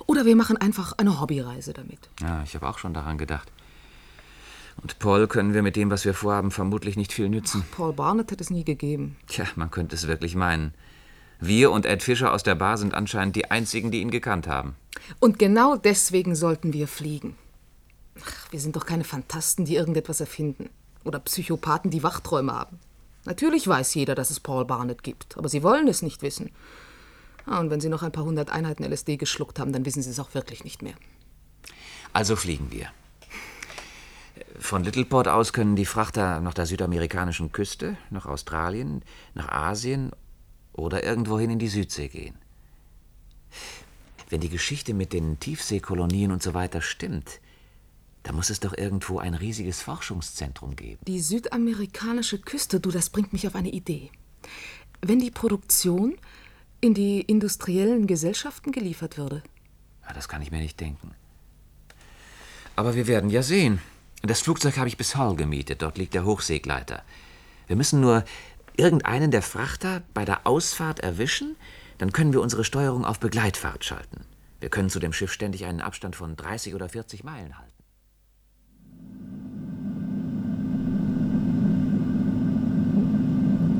Oder 0.08 0.24
wir 0.24 0.34
machen 0.34 0.56
einfach 0.56 0.94
eine 0.98 1.20
Hobbyreise 1.20 1.72
damit. 1.74 2.00
Ja, 2.20 2.42
ich 2.42 2.56
habe 2.56 2.68
auch 2.68 2.78
schon 2.78 2.94
daran 2.94 3.16
gedacht. 3.16 3.52
Und 4.82 4.98
Paul 4.98 5.28
können 5.28 5.54
wir 5.54 5.62
mit 5.62 5.76
dem, 5.76 5.88
was 5.88 6.04
wir 6.04 6.14
vorhaben, 6.14 6.50
vermutlich 6.50 6.96
nicht 6.96 7.12
viel 7.12 7.28
nützen. 7.28 7.62
Paul 7.70 7.92
Barnett 7.92 8.32
hat 8.32 8.40
es 8.40 8.50
nie 8.50 8.64
gegeben. 8.64 9.16
Tja, 9.28 9.44
man 9.54 9.70
könnte 9.70 9.94
es 9.94 10.08
wirklich 10.08 10.34
meinen. 10.34 10.74
Wir 11.38 11.70
und 11.70 11.86
Ed 11.86 12.02
Fischer 12.02 12.32
aus 12.32 12.42
der 12.42 12.56
Bar 12.56 12.76
sind 12.78 12.92
anscheinend 12.92 13.36
die 13.36 13.52
einzigen, 13.52 13.92
die 13.92 14.00
ihn 14.00 14.10
gekannt 14.10 14.48
haben. 14.48 14.74
Und 15.20 15.38
genau 15.38 15.76
deswegen 15.76 16.34
sollten 16.34 16.72
wir 16.72 16.88
fliegen. 16.88 17.36
Ach, 18.20 18.50
wir 18.50 18.58
sind 18.58 18.74
doch 18.74 18.84
keine 18.84 19.04
Fantasten, 19.04 19.64
die 19.64 19.76
irgendetwas 19.76 20.18
erfinden. 20.18 20.70
Oder 21.08 21.20
Psychopathen, 21.20 21.90
die 21.90 22.02
Wachträume 22.02 22.52
haben. 22.52 22.78
Natürlich 23.24 23.66
weiß 23.66 23.94
jeder, 23.94 24.14
dass 24.14 24.30
es 24.30 24.40
Paul 24.40 24.66
Barnett 24.66 25.02
gibt, 25.02 25.38
aber 25.38 25.48
sie 25.48 25.62
wollen 25.62 25.88
es 25.88 26.02
nicht 26.02 26.20
wissen. 26.20 26.50
Ah, 27.46 27.60
und 27.60 27.70
wenn 27.70 27.80
sie 27.80 27.88
noch 27.88 28.02
ein 28.02 28.12
paar 28.12 28.24
hundert 28.24 28.50
Einheiten 28.50 28.84
LSD 28.84 29.16
geschluckt 29.16 29.58
haben, 29.58 29.72
dann 29.72 29.86
wissen 29.86 30.02
sie 30.02 30.10
es 30.10 30.20
auch 30.20 30.34
wirklich 30.34 30.64
nicht 30.64 30.82
mehr. 30.82 30.92
Also 32.12 32.36
fliegen 32.36 32.70
wir. 32.70 32.88
Von 34.58 34.84
Littleport 34.84 35.28
aus 35.28 35.54
können 35.54 35.76
die 35.76 35.86
Frachter 35.86 36.40
nach 36.40 36.52
der 36.52 36.66
südamerikanischen 36.66 37.52
Küste, 37.52 37.96
nach 38.10 38.26
Australien, 38.26 39.02
nach 39.32 39.48
Asien 39.48 40.10
oder 40.74 41.04
irgendwohin 41.04 41.50
in 41.50 41.58
die 41.58 41.68
Südsee 41.68 42.08
gehen. 42.08 42.34
Wenn 44.28 44.40
die 44.40 44.50
Geschichte 44.50 44.92
mit 44.92 45.14
den 45.14 45.40
Tiefseekolonien 45.40 46.32
und 46.32 46.42
so 46.42 46.52
weiter 46.52 46.82
stimmt, 46.82 47.40
da 48.28 48.34
muss 48.34 48.50
es 48.50 48.60
doch 48.60 48.76
irgendwo 48.76 49.20
ein 49.20 49.32
riesiges 49.32 49.80
Forschungszentrum 49.80 50.76
geben. 50.76 50.98
Die 51.06 51.18
südamerikanische 51.18 52.38
Küste, 52.38 52.78
du, 52.78 52.90
das 52.90 53.08
bringt 53.08 53.32
mich 53.32 53.46
auf 53.46 53.54
eine 53.54 53.70
Idee. 53.70 54.10
Wenn 55.00 55.18
die 55.18 55.30
Produktion 55.30 56.14
in 56.82 56.92
die 56.92 57.22
industriellen 57.22 58.06
Gesellschaften 58.06 58.70
geliefert 58.70 59.16
würde. 59.16 59.42
Ja, 60.06 60.12
das 60.12 60.28
kann 60.28 60.42
ich 60.42 60.50
mir 60.50 60.60
nicht 60.60 60.78
denken. 60.78 61.12
Aber 62.76 62.94
wir 62.94 63.06
werden 63.06 63.30
ja 63.30 63.42
sehen. 63.42 63.80
Das 64.20 64.42
Flugzeug 64.42 64.76
habe 64.76 64.88
ich 64.88 64.98
bis 64.98 65.16
Hull 65.16 65.34
gemietet. 65.34 65.80
Dort 65.80 65.96
liegt 65.96 66.12
der 66.12 66.26
Hochseegleiter. 66.26 67.02
Wir 67.66 67.76
müssen 67.76 68.02
nur 68.02 68.24
irgendeinen 68.76 69.30
der 69.30 69.42
Frachter 69.42 70.02
bei 70.12 70.26
der 70.26 70.46
Ausfahrt 70.46 71.00
erwischen, 71.00 71.56
dann 71.96 72.12
können 72.12 72.34
wir 72.34 72.42
unsere 72.42 72.64
Steuerung 72.64 73.06
auf 73.06 73.20
Begleitfahrt 73.20 73.86
schalten. 73.86 74.26
Wir 74.60 74.68
können 74.68 74.90
zu 74.90 75.00
dem 75.00 75.14
Schiff 75.14 75.32
ständig 75.32 75.64
einen 75.64 75.80
Abstand 75.80 76.14
von 76.14 76.36
30 76.36 76.74
oder 76.74 76.90
40 76.90 77.24
Meilen 77.24 77.56
halten. 77.56 77.67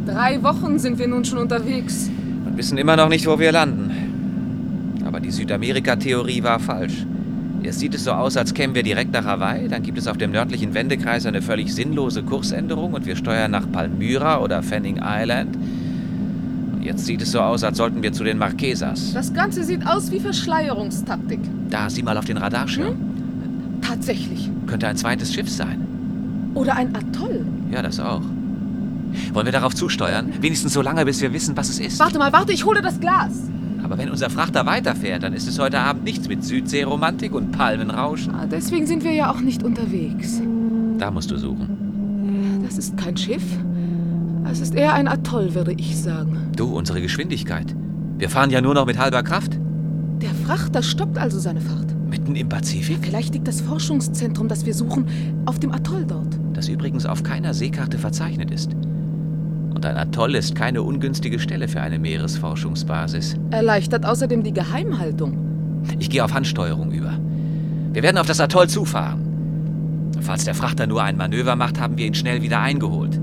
Drei 0.09 0.43
Wochen 0.43 0.79
sind 0.79 0.99
wir 0.99 1.07
nun 1.07 1.23
schon 1.27 1.37
unterwegs. 1.37 2.11
Und 2.47 2.57
wissen 2.57 2.79
immer 2.79 2.97
noch 2.97 3.11
nicht, 3.11 3.27
wo 3.27 3.39
wir 3.39 3.53
landen. 3.53 5.03
Aber 5.05 5.21
die 5.21 5.31
Südamerika-Theorie 5.31 6.43
war 6.43 6.59
falsch. 6.59 7.05
Erst 7.63 7.81
sieht 7.81 7.95
es 7.95 8.05
so 8.05 8.13
aus, 8.13 8.39
als 8.39 8.55
kämen 8.55 8.75
wir 8.75 8.83
direkt 8.83 9.13
nach 9.13 9.27
Hawaii, 9.27 9.69
dann 9.69 9.83
gibt 9.83 9.99
es 9.99 10.07
auf 10.07 10.17
dem 10.17 10.31
nördlichen 10.31 10.73
Wendekreis 10.73 11.27
eine 11.27 11.43
völlig 11.43 11.75
sinnlose 11.75 12.23
Kursänderung 12.23 12.95
und 12.95 13.05
wir 13.05 13.17
steuern 13.17 13.51
nach 13.51 13.71
Palmyra 13.71 14.41
oder 14.41 14.63
Fanning 14.63 14.99
Island. 15.03 15.59
Und 16.73 16.83
jetzt 16.83 17.05
sieht 17.05 17.21
es 17.21 17.33
so 17.33 17.41
aus, 17.41 17.63
als 17.63 17.77
sollten 17.77 18.03
wir 18.03 18.13
zu 18.15 18.25
den 18.25 18.39
Marquesas. 18.39 19.13
Das 19.13 19.35
Ganze 19.35 19.63
sieht 19.63 19.87
aus 19.87 20.11
wie 20.11 20.21
Verschleierungstaktik. 20.21 21.41
Da, 21.69 21.91
sieh 21.91 22.03
mal 22.03 22.17
auf 22.17 22.25
den 22.25 22.39
Radarschirm. 22.39 22.89
Hm? 22.89 23.81
Tatsächlich. 23.83 24.51
Könnte 24.67 24.89
ein 24.89 24.97
zweites 24.97 25.35
Schiff 25.35 25.51
sein. 25.51 25.87
Oder 26.55 26.77
ein 26.77 26.97
Atoll. 26.97 27.45
Ja, 27.71 27.83
das 27.83 28.01
auch. 28.01 28.23
Wollen 29.33 29.47
wir 29.47 29.53
darauf 29.53 29.75
zusteuern? 29.75 30.33
Wenigstens 30.41 30.73
so 30.73 30.83
lange, 30.83 31.05
bis 31.05 31.21
wir 31.21 31.33
wissen, 31.33 31.57
was 31.57 31.69
es 31.69 31.79
ist. 31.79 31.99
Warte 31.99 32.19
mal, 32.19 32.33
warte, 32.33 32.53
ich 32.53 32.65
hole 32.65 32.83
das 32.83 33.01
Glas. 33.01 33.33
Aber 33.83 33.97
wenn 33.97 34.11
unser 34.11 34.29
Frachter 34.29 34.67
weiterfährt, 34.67 35.23
dann 35.23 35.33
ist 35.33 35.49
es 35.49 35.59
heute 35.59 35.81
Abend 35.81 36.05
nichts 36.05 36.29
mit 36.29 36.45
Südseeromantik 36.45 37.35
und 37.35 37.53
Palmenrauschen. 37.53 38.35
Ah, 38.35 38.47
deswegen 38.47 38.87
sind 38.87 39.05
wir 39.05 39.13
ja 39.13 39.31
auch 39.31 39.41
nicht 39.41 39.63
unterwegs. 39.63 40.43
Da 40.99 41.11
musst 41.11 41.31
du 41.31 41.39
suchen. 41.39 42.61
Das 42.65 42.77
ist 42.77 42.97
kein 42.97 43.17
Schiff. 43.17 43.45
Es 44.51 44.61
ist 44.61 44.75
eher 44.75 44.95
ein 44.95 45.09
Atoll, 45.09 45.55
würde 45.55 45.73
ich 45.73 45.97
sagen. 45.97 46.51
Du, 46.57 46.77
unsere 46.77 47.01
Geschwindigkeit. 47.01 47.75
Wir 48.19 48.29
fahren 48.29 48.51
ja 48.51 48.61
nur 48.61 48.75
noch 48.75 48.87
mit 48.87 48.99
halber 48.99 49.23
Kraft. 49.23 49.59
Der 50.21 50.35
Frachter 50.47 50.83
stoppt 50.83 51.19
also 51.19 51.39
seine 51.39 51.61
Fahrt. 51.61 51.95
Mitten 52.09 52.35
im 52.35 52.49
Pazifik? 52.49 52.99
Vielleicht 53.03 53.35
liegt 53.35 53.47
das 53.47 53.61
Forschungszentrum, 53.61 54.49
das 54.49 54.67
wir 54.67 54.75
suchen, 54.75 55.07
auf 55.47 55.59
dem 55.59 55.73
Atoll 55.73 56.05
dort. 56.07 56.39
Das 56.55 56.69
übrigens 56.69 57.07
auf 57.07 57.23
keiner 57.23 57.55
Seekarte 57.55 57.99
verzeichnet 57.99 58.51
ist. 58.51 58.71
Und 59.79 59.87
ein 59.87 59.97
Atoll 59.97 60.35
ist 60.35 60.57
keine 60.57 60.83
ungünstige 60.83 61.39
Stelle 61.39 61.68
für 61.68 61.81
eine 61.81 62.01
Meeresforschungsbasis. 62.01 63.37
Erleichtert 63.53 64.05
außerdem 64.05 64.43
die 64.43 64.53
Geheimhaltung. 64.53 65.39
Ich 66.01 66.11
gehe 66.11 66.24
auf 66.24 66.35
Handsteuerung 66.35 66.91
über. 66.91 67.12
Wir 67.93 68.03
werden 68.03 68.18
auf 68.18 68.26
das 68.26 68.41
Atoll 68.41 68.68
zufahren. 68.68 70.11
Falls 70.20 70.45
der 70.45 70.57
Frachter 70.57 70.89
nur 70.89 71.05
ein 71.05 71.16
Manöver 71.16 71.55
macht, 71.55 71.79
haben 71.79 71.97
wir 71.97 72.07
ihn 72.07 72.14
schnell 72.14 72.43
wieder 72.43 72.59
eingeholt. 72.59 73.20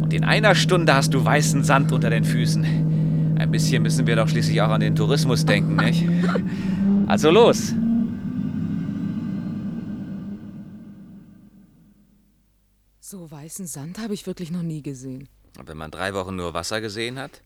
Und 0.00 0.14
in 0.14 0.24
einer 0.24 0.54
Stunde 0.54 0.94
hast 0.94 1.12
du 1.12 1.22
weißen 1.22 1.64
Sand 1.64 1.92
unter 1.92 2.08
den 2.08 2.24
Füßen. 2.24 3.36
Ein 3.38 3.50
bisschen 3.50 3.82
müssen 3.82 4.06
wir 4.06 4.16
doch 4.16 4.28
schließlich 4.28 4.62
auch 4.62 4.70
an 4.70 4.80
den 4.80 4.96
Tourismus 4.96 5.44
denken, 5.44 5.76
nicht? 5.76 6.02
Also 7.08 7.30
los! 7.30 7.74
So 13.08 13.30
weißen 13.30 13.68
Sand 13.68 14.00
habe 14.00 14.14
ich 14.14 14.26
wirklich 14.26 14.50
noch 14.50 14.64
nie 14.64 14.82
gesehen. 14.82 15.28
Und 15.56 15.68
wenn 15.68 15.76
man 15.76 15.92
drei 15.92 16.12
Wochen 16.12 16.34
nur 16.34 16.54
Wasser 16.54 16.80
gesehen 16.80 17.20
hat? 17.20 17.40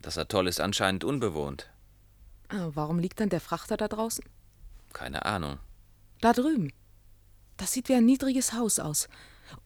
Das 0.00 0.16
Atoll 0.16 0.48
ist 0.48 0.58
anscheinend 0.58 1.04
unbewohnt. 1.04 1.68
Ah, 2.48 2.70
warum 2.72 2.98
liegt 2.98 3.20
dann 3.20 3.28
der 3.28 3.42
Frachter 3.42 3.76
da 3.76 3.88
draußen? 3.88 4.24
Keine 4.94 5.26
Ahnung. 5.26 5.58
Da 6.22 6.32
drüben. 6.32 6.72
Das 7.58 7.72
sieht 7.72 7.90
wie 7.90 7.94
ein 7.94 8.06
niedriges 8.06 8.54
Haus 8.54 8.78
aus. 8.78 9.06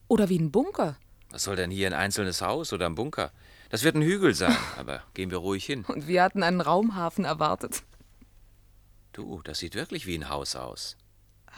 Oder 0.09 0.27
wie 0.27 0.37
ein 0.37 0.51
Bunker. 0.51 0.97
Was 1.29 1.43
soll 1.43 1.55
denn 1.55 1.71
hier 1.71 1.87
ein 1.87 1.93
einzelnes 1.93 2.41
Haus 2.41 2.73
oder 2.73 2.87
ein 2.87 2.95
Bunker? 2.95 3.31
Das 3.69 3.83
wird 3.83 3.95
ein 3.95 4.01
Hügel 4.01 4.33
sein, 4.33 4.57
aber 4.77 5.01
gehen 5.13 5.31
wir 5.31 5.37
ruhig 5.37 5.63
hin. 5.65 5.85
Und 5.85 6.07
wir 6.07 6.23
hatten 6.23 6.43
einen 6.43 6.59
Raumhafen 6.59 7.23
erwartet. 7.23 7.83
Du, 9.13 9.41
das 9.43 9.59
sieht 9.59 9.75
wirklich 9.75 10.05
wie 10.07 10.17
ein 10.17 10.27
Haus 10.27 10.57
aus. 10.57 10.97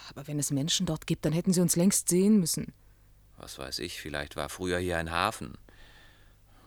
Aber 0.10 0.28
wenn 0.28 0.40
es 0.40 0.52
Menschen 0.52 0.86
dort 0.86 1.08
gibt, 1.08 1.26
dann 1.26 1.34
hätten 1.34 1.54
sie 1.54 1.62
uns 1.62 1.76
längst 1.76 2.10
sehen 2.10 2.40
müssen. 2.40 2.74
Was 3.38 3.60
weiß 3.60 3.80
ich, 3.80 4.02
vielleicht 4.02 4.36
war 4.36 4.50
früher 4.50 4.80
hier 4.80 4.98
ein 4.98 5.12
Hafen. 5.12 5.58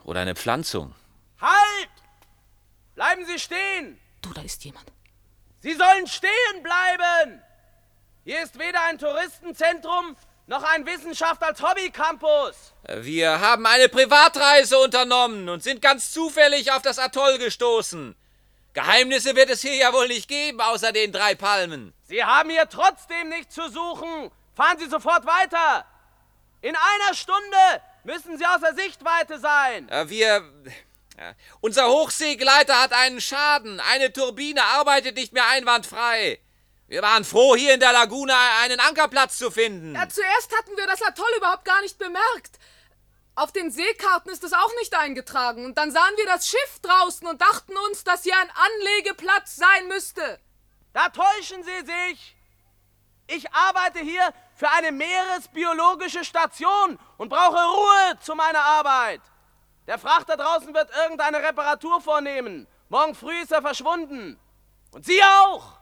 Oder 0.04 0.20
eine 0.20 0.34
Pflanzung. 0.34 0.94
Halt! 1.40 1.90
Bleiben 2.94 3.24
Sie 3.26 3.38
stehen! 3.38 3.98
Du, 4.22 4.32
da 4.32 4.42
ist 4.42 4.64
jemand. 4.64 4.92
Sie 5.60 5.74
sollen 5.74 6.06
stehen 6.06 6.62
bleiben! 6.62 7.42
Hier 8.24 8.42
ist 8.42 8.58
weder 8.58 8.82
ein 8.84 8.98
Touristenzentrum 8.98 10.16
noch 10.46 10.62
ein 10.64 10.84
Wissenschaft 10.84 11.42
als 11.42 11.62
Hobbycampus. 11.62 12.74
Wir 13.02 13.40
haben 13.40 13.66
eine 13.66 13.88
Privatreise 13.88 14.78
unternommen 14.78 15.48
und 15.48 15.62
sind 15.62 15.80
ganz 15.80 16.12
zufällig 16.12 16.72
auf 16.72 16.82
das 16.82 16.98
Atoll 16.98 17.38
gestoßen. 17.38 18.16
Geheimnisse 18.72 19.34
wird 19.34 19.50
es 19.50 19.62
hier 19.62 19.74
ja 19.74 19.92
wohl 19.92 20.08
nicht 20.08 20.28
geben, 20.28 20.60
außer 20.60 20.92
den 20.92 21.12
drei 21.12 21.34
Palmen. 21.34 21.92
Sie 22.04 22.24
haben 22.24 22.50
hier 22.50 22.68
trotzdem 22.68 23.28
nichts 23.28 23.54
zu 23.54 23.68
suchen. 23.68 24.30
Fahren 24.54 24.78
Sie 24.78 24.88
sofort 24.88 25.26
weiter. 25.26 25.84
In 26.60 26.76
einer 26.76 27.14
Stunde 27.14 27.82
müssen 28.04 28.38
Sie 28.38 28.46
außer 28.46 28.74
Sichtweite 28.74 29.38
sein. 29.38 29.88
Wir. 30.06 30.44
Ja. 31.18 31.34
Unser 31.60 31.88
Hochseegleiter 31.88 32.80
hat 32.80 32.92
einen 32.92 33.20
Schaden. 33.20 33.80
Eine 33.80 34.12
Turbine 34.12 34.62
arbeitet 34.62 35.16
nicht 35.16 35.32
mehr 35.32 35.46
einwandfrei. 35.48 36.38
Wir 36.88 37.02
waren 37.02 37.24
froh, 37.24 37.54
hier 37.54 37.74
in 37.74 37.80
der 37.80 37.92
Lagune 37.92 38.34
einen 38.62 38.80
Ankerplatz 38.80 39.38
zu 39.38 39.50
finden. 39.50 39.94
Ja, 39.94 40.08
zuerst 40.08 40.56
hatten 40.56 40.76
wir 40.76 40.86
das 40.86 41.02
Atoll 41.02 41.30
überhaupt 41.36 41.64
gar 41.64 41.80
nicht 41.82 41.98
bemerkt. 41.98 42.58
Auf 43.34 43.52
den 43.52 43.70
Seekarten 43.70 44.30
ist 44.30 44.44
es 44.44 44.52
auch 44.52 44.72
nicht 44.78 44.94
eingetragen. 44.96 45.64
Und 45.64 45.78
dann 45.78 45.90
sahen 45.90 46.16
wir 46.16 46.26
das 46.26 46.48
Schiff 46.48 46.80
draußen 46.82 47.26
und 47.26 47.40
dachten 47.40 47.76
uns, 47.88 48.04
dass 48.04 48.22
hier 48.22 48.36
ein 48.36 48.50
Anlegeplatz 48.50 49.56
sein 49.56 49.88
müsste. 49.88 50.40
Da 50.92 51.08
täuschen 51.08 51.62
Sie 51.62 51.86
sich. 51.86 52.36
Ich 53.28 53.52
arbeite 53.52 54.00
hier 54.00 54.34
für 54.56 54.68
eine 54.70 54.90
meeresbiologische 54.90 56.24
Station 56.24 56.98
und 57.16 57.28
brauche 57.28 57.56
Ruhe 57.56 58.18
zu 58.20 58.34
meiner 58.34 58.60
Arbeit. 58.60 59.20
Der 59.86 59.98
Frachter 59.98 60.36
draußen 60.36 60.74
wird 60.74 60.90
irgendeine 61.02 61.38
Reparatur 61.38 62.00
vornehmen. 62.00 62.66
Morgen 62.88 63.14
früh 63.14 63.40
ist 63.40 63.52
er 63.52 63.62
verschwunden. 63.62 64.38
Und 64.90 65.06
Sie 65.06 65.22
auch. 65.22 65.78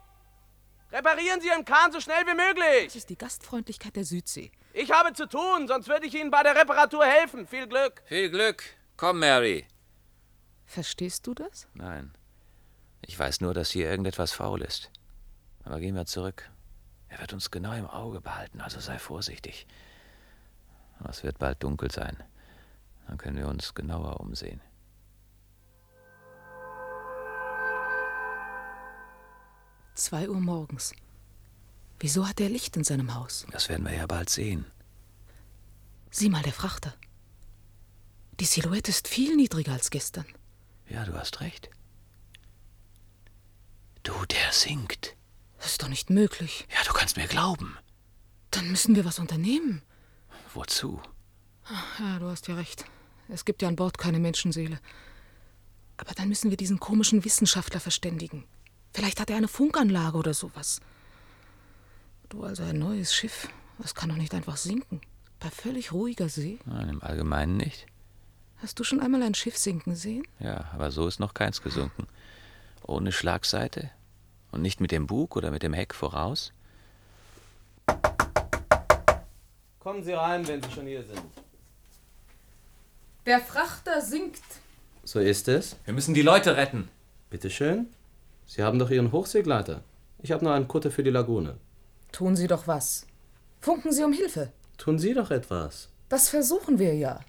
Reparieren 0.93 1.41
Sie 1.41 1.49
Ihren 1.49 1.65
Kahn 1.65 1.91
so 1.91 2.01
schnell 2.01 2.27
wie 2.27 2.35
möglich. 2.35 2.87
Das 2.87 2.97
ist 2.97 3.11
die 3.11 3.19
Gastfreundlichkeit 3.19 3.97
der 3.97 4.05
Südsee. 4.05 4.53
Ich 4.81 4.93
habe 4.93 5.13
zu 5.13 5.27
tun, 5.27 5.67
sonst 5.67 5.89
würde 5.89 6.07
ich 6.07 6.15
Ihnen 6.15 6.31
bei 6.31 6.45
der 6.45 6.55
Reparatur 6.55 7.05
helfen. 7.05 7.49
Viel 7.49 7.67
Glück. 7.67 8.01
Viel 8.05 8.31
Glück. 8.31 8.63
Komm, 8.97 9.19
Mary. 9.19 9.67
Verstehst 10.67 11.27
du 11.27 11.35
das? 11.35 11.67
Nein. 11.75 12.13
Ich 13.05 13.19
weiß 13.19 13.41
nur, 13.41 13.55
dass 13.55 13.73
hier 13.73 13.91
irgendetwas 13.91 14.31
faul 14.31 14.63
ist. 14.63 14.93
Aber 15.65 15.81
gehen 15.81 15.97
wir 15.97 16.07
zurück. 16.07 16.49
Er 17.09 17.19
wird 17.19 17.33
uns 17.33 17.51
genau 17.51 17.73
im 17.73 17.87
Auge 17.87 18.21
behalten, 18.21 18.61
also 18.61 18.79
sei 18.79 19.01
vorsichtig. 19.01 19.67
Es 21.09 21.25
wird 21.25 21.39
bald 21.41 21.61
dunkel 21.61 21.91
sein. 21.91 22.17
Dann 23.09 23.19
können 23.19 23.37
wir 23.37 23.49
uns 23.49 23.75
genauer 23.75 24.21
umsehen. 24.21 24.61
Zwei 29.95 30.29
Uhr 30.29 30.41
morgens. 30.41 30.93
Wieso 32.01 32.27
hat 32.29 32.41
er 32.41 32.49
Licht 32.49 32.77
in 32.77 32.85
seinem 32.85 33.15
Haus? 33.15 33.47
Das 33.51 33.69
werden 33.69 33.85
wir 33.87 33.95
ja 33.95 34.07
bald 34.07 34.31
sehen. 34.31 34.65
Sieh 36.11 36.29
mal, 36.31 36.43
der 36.43 36.53
Frachter. 36.53 36.95
Die 38.41 38.45
Silhouette 38.45 38.91
ist 38.91 39.09
viel 39.09 39.35
niedriger 39.37 39.73
als 39.73 39.91
gestern. 39.91 40.27
Ja, 40.89 41.05
du 41.05 41.13
hast 41.15 41.41
recht. 41.41 41.71
Du, 44.05 44.13
der 44.27 44.53
singt. 44.53 45.17
Das 45.59 45.73
ist 45.73 45.83
doch 45.83 45.89
nicht 45.89 46.09
möglich. 46.09 46.67
Ja, 46.71 46.85
du 46.87 46.93
kannst 46.93 47.17
mir 47.17 47.27
glauben. 47.27 47.77
Dann 48.53 48.71
müssen 48.71 48.95
wir 48.95 49.05
was 49.05 49.19
unternehmen. 49.19 49.83
Wozu? 50.55 51.01
Ach, 51.65 51.99
Ja, 52.01 52.19
du 52.21 52.27
hast 52.27 52.47
ja 52.49 52.55
recht. 52.55 52.85
Es 53.29 53.45
gibt 53.45 53.61
ja 53.61 53.69
an 53.69 53.77
Bord 53.77 53.99
keine 53.99 54.21
Menschenseele. 54.21 54.81
Aber 55.99 56.15
dann 56.15 56.29
müssen 56.29 56.49
wir 56.51 56.57
diesen 56.57 56.79
komischen 56.79 57.25
Wissenschaftler 57.25 57.81
verständigen. 57.81 58.45
Vielleicht 58.95 59.21
hat 59.21 59.31
er 59.31 59.37
eine 59.37 59.49
Funkanlage 59.49 60.17
oder 60.17 60.33
sowas. 60.33 60.81
Du, 62.29 62.45
also 62.45 62.63
ein 62.63 62.79
neues 62.79 63.15
Schiff. 63.15 63.49
Das 63.79 63.95
kann 63.95 64.11
doch 64.11 64.17
nicht 64.17 64.35
einfach 64.35 64.57
sinken. 64.57 65.01
Bei 65.41 65.49
völlig 65.51 65.93
ruhiger 65.93 66.29
See. 66.29 66.59
Nein, 66.67 66.89
im 66.91 67.03
Allgemeinen 67.03 67.57
nicht. 67.57 67.87
Hast 68.59 68.79
du 68.79 68.85
schon 68.85 69.01
einmal 69.01 69.23
ein 69.23 69.35
Schiff 69.35 69.57
sinken 69.57 69.95
sehen? 69.95 70.27
Ja, 70.41 70.69
aber 70.75 70.91
so 70.91 71.07
ist 71.07 71.21
noch 71.21 71.33
keins 71.33 71.63
gesunken. 71.63 72.07
Ohne 72.87 73.13
Schlagseite 73.13 73.91
und 74.51 74.63
nicht 74.63 74.81
mit 74.81 74.91
dem 74.91 75.07
Bug 75.07 75.37
oder 75.37 75.51
mit 75.51 75.63
dem 75.63 75.73
Heck 75.73 75.95
voraus. 75.95 76.53
Kommen 79.79 80.03
Sie 80.03 80.13
rein, 80.13 80.47
wenn 80.49 80.63
Sie 80.63 80.71
schon 80.71 80.87
hier 80.87 81.05
sind. 81.05 81.23
Der 83.25 83.41
Frachter 83.41 84.03
sinkt. 84.03 84.43
So 85.05 85.21
ist 85.21 85.49
es. 85.49 85.77
Wir 85.85 85.95
müssen 85.95 86.15
die 86.15 86.23
Leute 86.23 86.57
retten. 86.57 86.89
Bitte 87.31 87.49
schön. 87.49 87.87
Sie 88.47 88.63
haben 88.63 88.79
doch 88.79 88.91
Ihren 88.91 89.13
Hochseegleiter. 89.13 89.83
Ich 90.21 90.33
habe 90.33 90.45
nur 90.45 90.53
einen 90.53 90.69
Kutter 90.69 90.91
für 90.91 91.03
die 91.03 91.11
Lagune. 91.11 91.57
Tun 92.13 92.37
Sie 92.37 92.47
doch 92.47 92.67
was. 92.67 93.07
Funken 93.61 93.93
Sie 93.93 94.05
um 94.05 94.13
Hilfe. 94.13 94.53
Tun 94.77 94.99
Sie 94.99 95.15
doch 95.15 95.31
etwas. 95.31 95.89
Das 96.09 96.29
versuchen 96.29 96.79
wir 96.79 96.95
ja. 96.95 97.21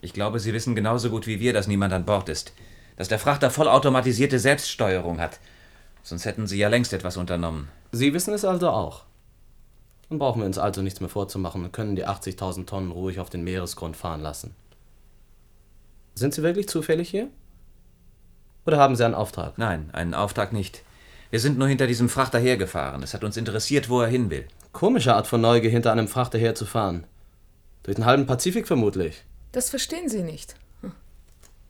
Ich 0.00 0.12
glaube, 0.12 0.40
Sie 0.40 0.52
wissen 0.52 0.74
genauso 0.74 1.10
gut 1.10 1.26
wie 1.26 1.40
wir, 1.40 1.52
dass 1.52 1.66
niemand 1.66 1.92
an 1.92 2.04
Bord 2.04 2.28
ist. 2.28 2.52
Dass 2.96 3.08
der 3.08 3.18
Frachter 3.18 3.50
vollautomatisierte 3.50 4.38
Selbststeuerung 4.38 5.20
hat. 5.20 5.40
Sonst 6.02 6.24
hätten 6.24 6.46
Sie 6.46 6.58
ja 6.58 6.68
längst 6.68 6.92
etwas 6.92 7.16
unternommen. 7.16 7.68
Sie 7.92 8.12
wissen 8.14 8.34
es 8.34 8.44
also 8.44 8.70
auch. 8.70 9.04
Dann 10.08 10.18
brauchen 10.18 10.40
wir 10.40 10.46
uns 10.46 10.58
also 10.58 10.82
nichts 10.82 11.00
mehr 11.00 11.08
vorzumachen 11.08 11.64
und 11.64 11.72
können 11.72 11.96
die 11.96 12.06
80.000 12.06 12.66
Tonnen 12.66 12.92
ruhig 12.92 13.18
auf 13.18 13.30
den 13.30 13.42
Meeresgrund 13.42 13.96
fahren 13.96 14.20
lassen. 14.20 14.54
Sind 16.14 16.32
Sie 16.32 16.42
wirklich 16.42 16.68
zufällig 16.68 17.08
hier? 17.08 17.28
Oder 18.66 18.78
haben 18.78 18.96
Sie 18.96 19.04
einen 19.04 19.14
Auftrag? 19.14 19.58
Nein, 19.58 19.90
einen 19.92 20.14
Auftrag 20.14 20.52
nicht. 20.52 20.82
Wir 21.30 21.40
sind 21.40 21.58
nur 21.58 21.68
hinter 21.68 21.86
diesem 21.86 22.08
Frachter 22.08 22.38
hergefahren. 22.38 23.02
Es 23.02 23.14
hat 23.14 23.24
uns 23.24 23.36
interessiert, 23.36 23.88
wo 23.88 24.00
er 24.00 24.08
hin 24.08 24.30
will. 24.30 24.46
Komische 24.72 25.14
Art 25.14 25.26
von 25.26 25.40
Neugier, 25.40 25.70
hinter 25.70 25.92
einem 25.92 26.08
Frachter 26.08 26.38
herzufahren. 26.38 27.04
Durch 27.82 27.96
den 27.96 28.04
halben 28.04 28.26
Pazifik 28.26 28.66
vermutlich. 28.66 29.22
Das 29.52 29.70
verstehen 29.70 30.08
Sie 30.08 30.22
nicht. 30.22 30.54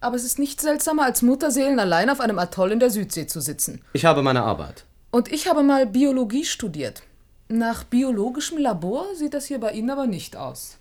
Aber 0.01 0.17
es 0.17 0.25
ist 0.25 0.39
nicht 0.39 0.61
seltsamer, 0.61 1.05
als 1.05 1.23
Mutterseelen 1.23 1.79
allein 1.81 2.11
auf 2.11 2.21
einem 2.21 2.39
Atoll 2.39 2.73
in 2.73 2.81
der 2.81 2.91
Südsee 2.91 3.27
zu 3.27 3.41
sitzen. 3.41 3.83
Ich 3.93 4.05
habe 4.05 4.23
meine 4.23 4.43
Arbeit. 4.43 4.85
Und 5.11 5.33
ich 5.33 5.49
habe 5.49 5.63
mal 5.63 5.87
Biologie 5.87 6.45
studiert. 6.45 7.03
Nach 7.49 7.85
biologischem 7.85 8.59
Labor 8.59 9.15
sieht 9.15 9.35
das 9.35 9.47
hier 9.47 9.61
bei 9.61 9.73
Ihnen 9.73 9.91
aber 9.91 10.07
nicht 10.07 10.37
aus. 10.37 10.77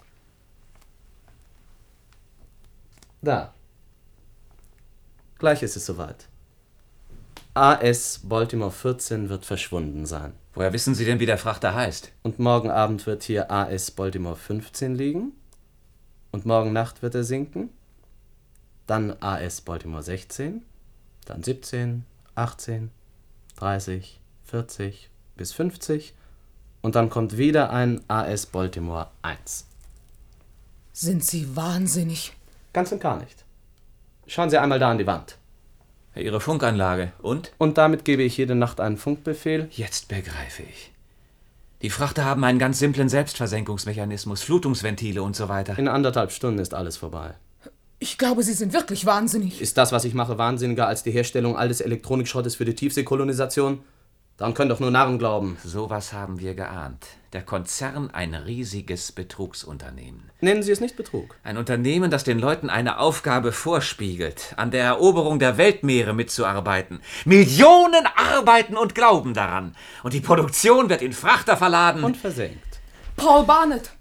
Da. 3.21 3.53
Gleich 5.39 5.63
ist 5.63 5.76
es 5.76 5.86
soweit. 5.86 6.28
AS 7.56 8.20
Baltimore 8.22 8.70
14 8.70 9.30
wird 9.30 9.45
verschwunden 9.45 10.06
sein. 10.06 10.34
Woher 10.53 10.74
wissen 10.74 10.93
Sie 10.93 11.06
denn, 11.06 11.22
wie 11.22 11.26
der 11.26 11.38
Frachter 11.38 11.74
heißt? 11.74 12.12
Und 12.22 12.38
morgen 12.38 12.70
Abend 12.70 13.08
wird 13.08 13.24
hier 13.24 13.49
AS 13.49 13.91
Baltimore 13.91 14.36
15 14.36 14.93
liegen. 14.93 15.32
Und 16.32 16.45
morgen 16.45 16.74
Nacht 16.74 17.01
wird 17.01 17.16
er 17.16 17.24
sinken. 17.24 17.70
Dann 18.88 19.16
AS 19.22 19.62
Baltimore 19.62 20.03
16. 20.03 20.64
Dann 21.24 21.43
17, 21.43 22.06
18, 22.36 22.91
30, 23.56 24.20
40 24.43 25.10
bis 25.38 25.53
50. 25.53 26.14
Und 26.82 26.95
dann 26.95 27.10
kommt 27.10 27.38
wieder 27.38 27.70
ein 27.70 28.01
AS 28.10 28.47
Baltimore 28.47 29.08
1. 29.22 29.66
Sind 30.91 31.24
Sie 31.24 31.56
wahnsinnig? 31.56 32.34
Ganz 32.74 32.91
und 32.91 32.99
gar 32.99 33.18
nicht. 33.18 33.45
Schauen 34.28 34.49
Sie 34.49 34.58
einmal 34.58 34.80
da 34.80 34.91
an 34.91 34.97
die 34.97 35.08
Wand. 35.08 35.38
Ihre 36.22 36.39
Funkanlage. 36.39 37.11
Und? 37.22 37.51
Und 37.57 37.78
damit 37.78 38.05
gebe 38.05 38.24
ich 38.24 38.38
jede 38.38 38.55
Nacht 38.55 38.80
einen 38.80 38.97
Funkbefehl. 38.97 39.68
Jetzt 39.72 40.07
begreife 40.07 40.63
ich. 40.63 40.91
Die 41.82 41.89
Frachter 41.89 42.26
haben 42.26 42.43
einen 42.43 42.59
ganz 42.59 42.80
simplen 42.80 43.09
Selbstversenkungsmechanismus, 43.09 44.41
Flutungsventile 44.41 45.22
und 45.22 45.36
so 45.36 45.49
weiter. 45.49 45.78
In 45.78 45.88
anderthalb 45.88 46.32
Stunden 46.32 46.59
ist 46.59 46.74
alles 46.74 46.97
vorbei. 46.97 47.36
Ich 47.99 48.18
glaube, 48.18 48.43
Sie 48.43 48.53
sind 48.53 48.74
wirklich 48.74 49.05
wahnsinnig. 49.05 49.61
Ist 49.61 49.78
das, 49.78 49.91
was 49.91 50.05
ich 50.05 50.13
mache, 50.13 50.38
wahnsinniger 50.38 50.88
als 50.88 51.03
die 51.03 51.11
Herstellung 51.11 51.57
all 51.57 51.68
des 51.68 51.82
Elektronikschrottes 51.82 52.55
für 52.55 52.66
die 52.66 52.76
Tiefseekolonisation? 52.76 53.80
Daran 54.38 54.53
können 54.53 54.70
doch 54.70 54.80
nur 54.80 54.91
Narren 54.91 55.18
glauben. 55.18 55.57
Sowas 55.63 56.11
haben 56.11 56.39
wir 56.39 56.55
geahnt. 56.55 57.05
Der 57.36 57.44
Konzern 57.44 58.12
ein 58.12 58.34
riesiges 58.34 59.12
Betrugsunternehmen. 59.12 60.32
Nennen 60.40 60.64
Sie 60.64 60.72
es 60.72 60.80
nicht 60.80 60.96
Betrug. 60.96 61.36
Ein 61.44 61.58
Unternehmen, 61.58 62.10
das 62.10 62.24
den 62.24 62.40
Leuten 62.40 62.70
eine 62.70 62.98
Aufgabe 62.98 63.52
vorspiegelt, 63.52 64.54
an 64.56 64.72
der 64.72 64.86
Eroberung 64.86 65.38
der 65.38 65.58
Weltmeere 65.58 66.14
mitzuarbeiten. 66.14 67.02
Millionen 67.26 68.08
arbeiten 68.16 68.78
und 68.78 68.96
glauben 68.96 69.34
daran. 69.34 69.76
Und 70.02 70.14
die 70.14 70.22
Produktion 70.22 70.88
wird 70.88 71.02
in 71.02 71.12
Frachter 71.12 71.58
verladen. 71.58 72.06
Und 72.06 72.16
versenkt. 72.16 72.80
Paul 73.18 73.44
Barnett! 73.44 73.92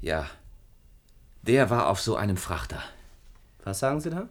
Ja. 0.00 0.24
Der 1.42 1.68
war 1.68 1.88
auf 1.88 2.00
so 2.00 2.16
einem 2.16 2.38
Frachter. 2.38 2.82
Was 3.64 3.80
sagen 3.80 4.00
Sie 4.00 4.08
da? 4.08 4.30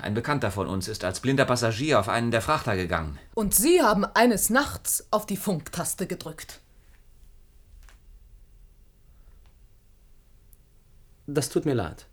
Ein 0.00 0.14
Bekannter 0.14 0.50
von 0.50 0.66
uns 0.66 0.88
ist 0.88 1.04
als 1.04 1.20
blinder 1.20 1.44
Passagier 1.44 2.00
auf 2.00 2.08
einen 2.08 2.30
der 2.30 2.40
Frachter 2.40 2.76
gegangen. 2.76 3.18
Und 3.34 3.54
Sie 3.54 3.82
haben 3.82 4.06
eines 4.06 4.48
Nachts 4.48 5.06
auf 5.10 5.26
die 5.26 5.36
Funktaste 5.36 6.06
gedrückt. 6.06 6.62
Das 11.32 11.48
tut 11.48 11.64
mir 11.64 11.74
leid. 11.74 12.06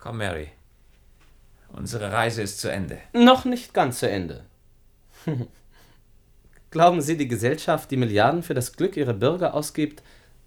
Komm, 0.00 0.18
Mary. 0.18 0.48
Unsere 1.68 2.10
Reise 2.10 2.40
ist 2.40 2.60
zu 2.60 2.70
Ende. 2.70 2.98
Noch 3.12 3.44
nicht 3.44 3.74
ganz 3.74 3.98
zu 3.98 4.08
Ende. 4.08 4.44
Glauben 6.70 7.02
Sie, 7.02 7.18
die 7.18 7.28
Gesellschaft, 7.28 7.90
die 7.90 7.98
Milliarden 7.98 8.42
für 8.42 8.54
das 8.54 8.72
Glück 8.72 8.96
ihrer 8.96 9.12
Bürger 9.12 9.52
ausgibt, 9.52 10.02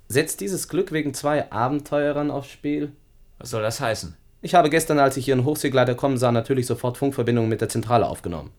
setzt 0.08 0.41
dieses 0.41 0.68
Glück 0.68 0.91
wegen 0.91 1.14
zwei 1.14 1.51
Abenteurern 1.51 2.32
aufs 2.32 2.49
Spiel? 2.49 2.91
Was 3.38 3.51
soll 3.51 3.62
das 3.62 3.80
heißen? 3.80 4.18
Ich 4.41 4.55
habe 4.55 4.72
gestern, 4.72 4.97
als 4.97 5.16
ich 5.18 5.28
Ihren 5.28 5.45
Hochseegleiter 5.45 5.93
kommen 5.93 6.18
sah, 6.18 6.32
natürlich 6.32 6.66
sofort 6.66 6.97
Funkverbindungen 6.97 7.49
mit 7.49 7.62
der 7.62 7.70
Zentrale 7.70 8.08
aufgenommen. 8.08 8.51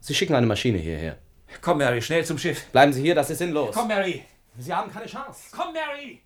Sie 0.00 0.14
schicken 0.14 0.34
eine 0.34 0.46
Maschine 0.46 0.78
hierher. 0.78 1.18
Komm, 1.60 1.78
Mary, 1.78 2.02
schnell 2.02 2.24
zum 2.24 2.38
Schiff. 2.38 2.66
Bleiben 2.70 2.92
Sie 2.92 3.02
hier, 3.02 3.16
das 3.16 3.30
ist 3.30 3.38
sinnlos. 3.38 3.74
Komm, 3.74 3.88
Mary. 3.88 4.24
Sie 4.58 4.72
haben 4.72 4.92
keine 4.92 5.06
Chance. 5.06 5.48
Komm, 5.50 5.72
Mary. 5.72 6.20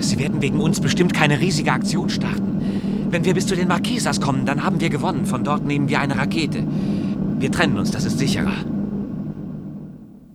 Sie 0.00 0.18
werden 0.18 0.40
wegen 0.42 0.60
uns 0.60 0.80
bestimmt 0.80 1.14
keine 1.14 1.40
riesige 1.40 1.72
Aktion 1.72 2.08
starten. 2.08 3.06
Wenn 3.10 3.24
wir 3.24 3.34
bis 3.34 3.46
zu 3.46 3.56
den 3.56 3.68
Marquesas 3.68 4.20
kommen, 4.20 4.46
dann 4.46 4.64
haben 4.64 4.80
wir 4.80 4.88
gewonnen. 4.88 5.26
Von 5.26 5.44
dort 5.44 5.64
nehmen 5.64 5.88
wir 5.88 6.00
eine 6.00 6.16
Rakete. 6.16 6.64
Wir 7.38 7.50
trennen 7.50 7.78
uns, 7.78 7.90
das 7.90 8.04
ist 8.04 8.18
sicherer. 8.18 8.64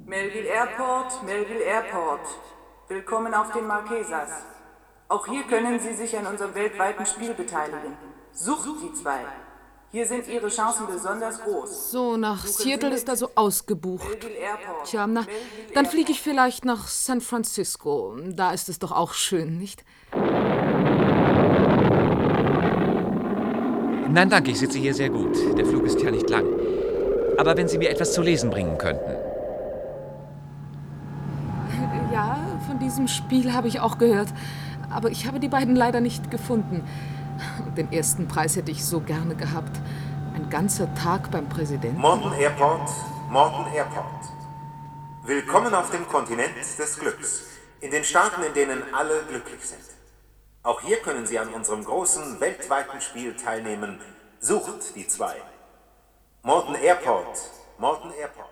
Melville 0.05 0.47
Airport, 0.47 1.23
Melville 1.25 1.63
Airport. 1.63 2.21
Willkommen 2.87 3.33
auf 3.33 3.51
den 3.51 3.65
Marquesas. 3.67 4.29
Auch 5.07 5.27
hier 5.27 5.43
können 5.43 5.79
Sie 5.79 5.93
sich 5.93 6.17
an 6.17 6.25
unserem 6.25 6.55
weltweiten 6.55 7.05
Spiel 7.05 7.33
beteiligen. 7.33 7.93
Sucht 8.31 8.69
die 8.83 8.93
zwei. 8.93 9.19
Hier 9.95 10.05
sind 10.05 10.27
Ihre 10.27 10.49
Chancen 10.49 10.87
besonders 10.91 11.39
groß. 11.39 11.91
So, 11.91 12.17
nach 12.17 12.45
Seattle 12.45 12.93
ist 12.93 13.07
er 13.07 13.15
so 13.15 13.29
ausgebucht. 13.33 14.05
Tja, 14.83 15.07
na, 15.07 15.25
dann 15.73 15.85
fliege 15.85 16.11
ich 16.11 16.21
vielleicht 16.21 16.65
nach 16.65 16.89
San 16.89 17.21
Francisco. 17.21 18.17
Da 18.35 18.51
ist 18.51 18.67
es 18.67 18.77
doch 18.77 18.91
auch 18.91 19.13
schön, 19.13 19.57
nicht? 19.57 19.85
Nein, 24.11 24.29
danke, 24.29 24.51
ich 24.51 24.59
sitze 24.59 24.79
hier 24.79 24.93
sehr 24.93 25.09
gut. 25.09 25.37
Der 25.57 25.65
Flug 25.65 25.85
ist 25.85 26.01
ja 26.01 26.11
nicht 26.11 26.29
lang. 26.29 26.45
Aber 27.37 27.55
wenn 27.55 27.69
Sie 27.69 27.77
mir 27.77 27.89
etwas 27.89 28.11
zu 28.11 28.21
lesen 28.21 28.49
bringen 28.49 28.77
könnten. 28.77 29.15
Ja, 32.11 32.37
von 32.67 32.79
diesem 32.79 33.07
Spiel 33.07 33.53
habe 33.53 33.69
ich 33.69 33.79
auch 33.79 33.97
gehört. 33.97 34.27
Aber 34.89 35.09
ich 35.09 35.25
habe 35.25 35.39
die 35.39 35.47
beiden 35.47 35.73
leider 35.73 36.01
nicht 36.01 36.29
gefunden. 36.31 36.83
Den 37.75 37.91
ersten 37.91 38.27
Preis 38.27 38.55
hätte 38.55 38.71
ich 38.71 38.85
so 38.85 39.01
gerne 39.01 39.35
gehabt. 39.35 39.79
Ein 40.33 40.49
ganzer 40.49 40.93
Tag 40.95 41.31
beim 41.31 41.49
Präsidenten. 41.49 41.99
Morton 41.99 42.33
Airport, 42.33 42.89
Morton 43.29 43.73
Airport. 43.73 44.25
Willkommen 45.23 45.73
auf 45.73 45.91
dem 45.91 46.07
Kontinent 46.07 46.55
des 46.55 46.99
Glücks. 46.99 47.43
In 47.81 47.91
den 47.91 48.03
Staaten, 48.03 48.43
in 48.43 48.53
denen 48.53 48.81
alle 48.93 49.23
glücklich 49.27 49.65
sind. 49.65 49.81
Auch 50.63 50.81
hier 50.81 50.97
können 50.97 51.25
Sie 51.25 51.37
an 51.37 51.49
unserem 51.49 51.83
großen 51.83 52.39
weltweiten 52.39 53.01
Spiel 53.01 53.35
teilnehmen. 53.35 53.99
Sucht 54.39 54.95
die 54.95 55.07
zwei. 55.07 55.35
Morton 56.43 56.75
Airport, 56.75 57.39
Morton 57.77 58.11
Airport. 58.13 58.44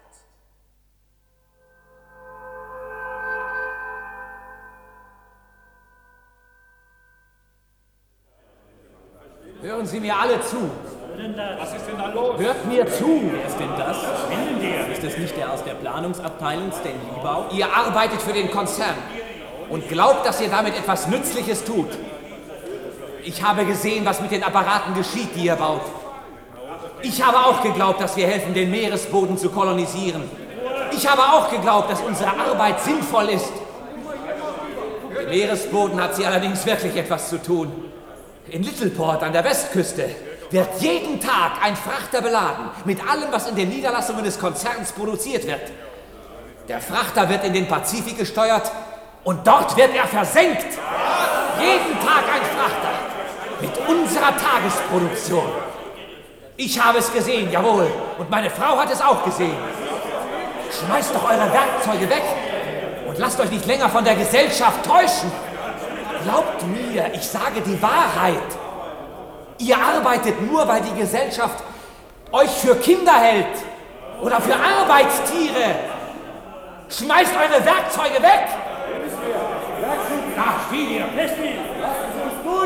Hören 9.64 9.86
Sie 9.86 10.02
mir 10.02 10.14
alle 10.14 10.42
zu. 10.42 10.58
Was 11.58 11.74
ist 11.74 11.88
denn 11.88 11.98
da 11.98 12.08
los? 12.08 12.38
Hört 12.38 12.66
mir 12.66 12.86
zu. 12.86 13.22
Wer 13.32 13.48
ist 13.48 13.58
denn 13.58 13.70
das? 13.78 13.96
Was 13.96 14.30
will 14.30 14.46
denn 14.50 14.62
der? 14.62 14.92
Ist 14.92 15.02
das 15.02 15.18
nicht 15.18 15.38
der 15.38 15.54
aus 15.54 15.64
der 15.64 15.76
Planungsabteilung, 15.76 16.70
Stan 16.74 16.92
Liebau? 17.16 17.46
Ihr 17.54 17.74
arbeitet 17.74 18.22
für 18.22 18.34
den 18.34 18.52
Konzern 18.52 18.96
und 19.70 19.88
glaubt, 19.88 20.26
dass 20.26 20.42
ihr 20.42 20.50
damit 20.50 20.78
etwas 20.78 21.08
Nützliches 21.08 21.64
tut. 21.64 21.88
Ich 23.24 23.42
habe 23.42 23.64
gesehen, 23.64 24.06
was 24.06 24.20
mit 24.20 24.32
den 24.32 24.44
Apparaten 24.44 24.96
geschieht, 24.96 25.34
die 25.34 25.46
ihr 25.46 25.56
baut. 25.56 25.84
Ich 27.02 27.24
habe 27.24 27.38
auch 27.38 27.62
geglaubt, 27.62 28.02
dass 28.02 28.18
wir 28.18 28.28
helfen, 28.28 28.54
den 28.54 28.70
Meeresboden 28.70 29.38
zu 29.38 29.50
kolonisieren. 29.50 30.24
Ich 30.92 31.08
habe 31.10 31.22
auch 31.22 31.50
geglaubt, 31.50 31.90
dass 31.90 32.02
unsere 32.02 32.32
Arbeit 32.32 32.82
sinnvoll 32.82 33.30
ist. 33.30 33.54
Der 35.22 35.30
Meeresboden 35.30 36.04
hat 36.04 36.16
sie 36.16 36.26
allerdings 36.26 36.66
wirklich 36.66 36.98
etwas 36.98 37.30
zu 37.30 37.42
tun. 37.42 37.72
In 38.50 38.62
Littleport 38.62 39.24
an 39.24 39.32
der 39.32 39.44
Westküste 39.44 40.10
wird 40.52 40.68
jeden 40.80 41.20
Tag 41.20 41.54
ein 41.64 41.76
Frachter 41.76 42.22
beladen 42.22 42.70
mit 42.84 43.00
allem, 43.00 43.32
was 43.32 43.48
in 43.48 43.56
den 43.56 43.70
Niederlassungen 43.70 44.24
des 44.24 44.38
Konzerns 44.38 44.92
produziert 44.92 45.48
wird. 45.48 45.72
Der 46.68 46.82
Frachter 46.82 47.30
wird 47.30 47.46
in 47.46 47.54
den 47.54 47.68
Pazifik 47.68 48.18
gesteuert 48.18 48.70
und 49.24 49.48
dort 49.48 49.76
wird 49.78 49.96
er 49.96 50.06
versenkt. 50.08 50.66
Jeden 51.60 52.00
Tag 52.00 52.26
ein 52.34 52.44
Frachter 52.44 52.92
mit 53.62 53.72
unserer 53.88 54.36
Tagesproduktion. 54.36 55.50
Ich 56.58 56.80
habe 56.80 57.00
es 57.00 57.12
gesehen, 57.12 57.50
jawohl. 57.50 57.90
Und 58.18 58.30
meine 58.30 58.50
Frau 58.50 58.78
hat 58.78 58.92
es 58.92 59.02
auch 59.02 59.24
gesehen. 59.24 59.56
Schmeißt 60.70 61.16
doch 61.16 61.24
eure 61.24 61.52
Werkzeuge 61.52 62.10
weg 62.10 62.24
und 63.08 63.18
lasst 63.18 63.40
euch 63.40 63.50
nicht 63.50 63.66
länger 63.66 63.90
von 63.90 64.04
der 64.04 64.16
Gesellschaft 64.16 64.86
täuschen. 64.86 65.32
Glaubt 66.24 66.68
mir, 66.68 67.14
ich 67.14 67.28
sage 67.28 67.62
die 67.62 67.82
Wahrheit. 67.82 68.38
Ihr 69.58 69.78
arbeitet 69.78 70.42
nur, 70.42 70.68
weil 70.68 70.82
die 70.82 71.00
Gesellschaft 71.00 71.64
euch 72.32 72.50
für 72.50 72.76
Kinder 72.76 73.14
hält 73.14 73.58
oder 74.22 74.40
für 74.42 74.56
Arbeitstiere. 74.56 75.76
Schmeißt 76.90 77.34
eure 77.36 77.66
Werkzeuge 77.66 78.22
weg! 78.22 78.48
Da! 80.36 80.64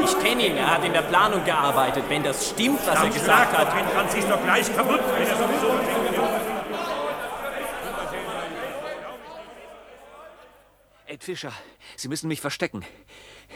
Ich 0.03 0.19
kenne 0.19 0.47
ihn, 0.47 0.57
er 0.57 0.75
hat 0.75 0.85
in 0.85 0.93
der 0.93 1.01
Planung 1.01 1.43
gearbeitet. 1.43 2.03
Wenn 2.07 2.23
das 2.23 2.49
stimmt, 2.49 2.79
was 2.85 3.03
er 3.03 3.09
gesagt 3.09 3.57
hat. 3.57 3.73
Den 3.73 3.89
Transistor 3.93 4.37
gleich 4.37 4.75
kaputt, 4.75 5.01
wenn 5.13 5.27
er 5.27 5.35
sowieso 5.35 5.67
Ed 11.07 11.23
Fischer, 11.23 11.53
Sie 11.95 12.09
müssen 12.09 12.27
mich 12.27 12.41
verstecken. 12.41 12.85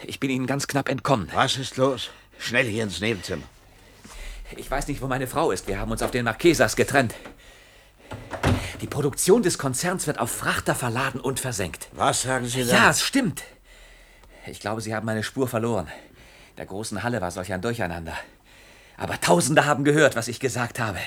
Ich 0.04 0.20
bin 0.20 0.30
Ihnen 0.30 0.48
ganz 0.48 0.68
knapp 0.68 0.90
entkommen. 0.90 1.30
Was 1.34 1.58
ist 1.58 1.78
los? 1.78 2.10
Schnell 2.40 2.66
hier 2.66 2.84
ins 2.84 3.02
Nebenzimmer. 3.02 3.44
Ich 4.58 4.70
weiß 4.70 4.88
nicht, 4.88 5.02
wo 5.02 5.08
meine 5.08 5.28
Frau 5.28 5.52
ist. 5.52 5.68
Wir 5.68 5.80
haben 5.80 5.92
uns 5.92 6.02
auf 6.02 6.12
den 6.12 6.26
Marquesas 6.26 6.76
getrennt. 6.76 7.14
Die 8.82 8.88
Produktion 8.88 9.44
des 9.44 9.58
Konzerns 9.58 10.08
wird 10.08 10.20
auf 10.20 10.32
Frachter 10.32 10.76
verladen 10.76 11.22
und 11.22 11.40
versenkt. 11.40 11.88
Was 11.94 12.24
sagen 12.24 12.48
Sie 12.48 12.66
da? 12.66 12.74
Ja, 12.74 12.90
es 12.90 13.04
stimmt. 13.04 13.44
Ich 14.48 14.60
glaube, 14.60 14.82
Sie 14.82 14.96
haben 14.96 15.06
meine 15.06 15.24
Spur 15.24 15.48
verloren. 15.48 15.88
In 16.50 16.56
der 16.58 16.66
großen 16.66 17.04
Halle 17.04 17.22
war 17.22 17.32
solch 17.32 17.54
ein 17.54 17.62
Durcheinander. 17.62 18.18
Aber 18.98 19.22
Tausende 19.22 19.66
haben 19.66 19.84
gehört, 19.84 20.16
was 20.16 20.28
ich 20.28 20.40
gesagt 20.40 20.80
habe. 20.80 21.00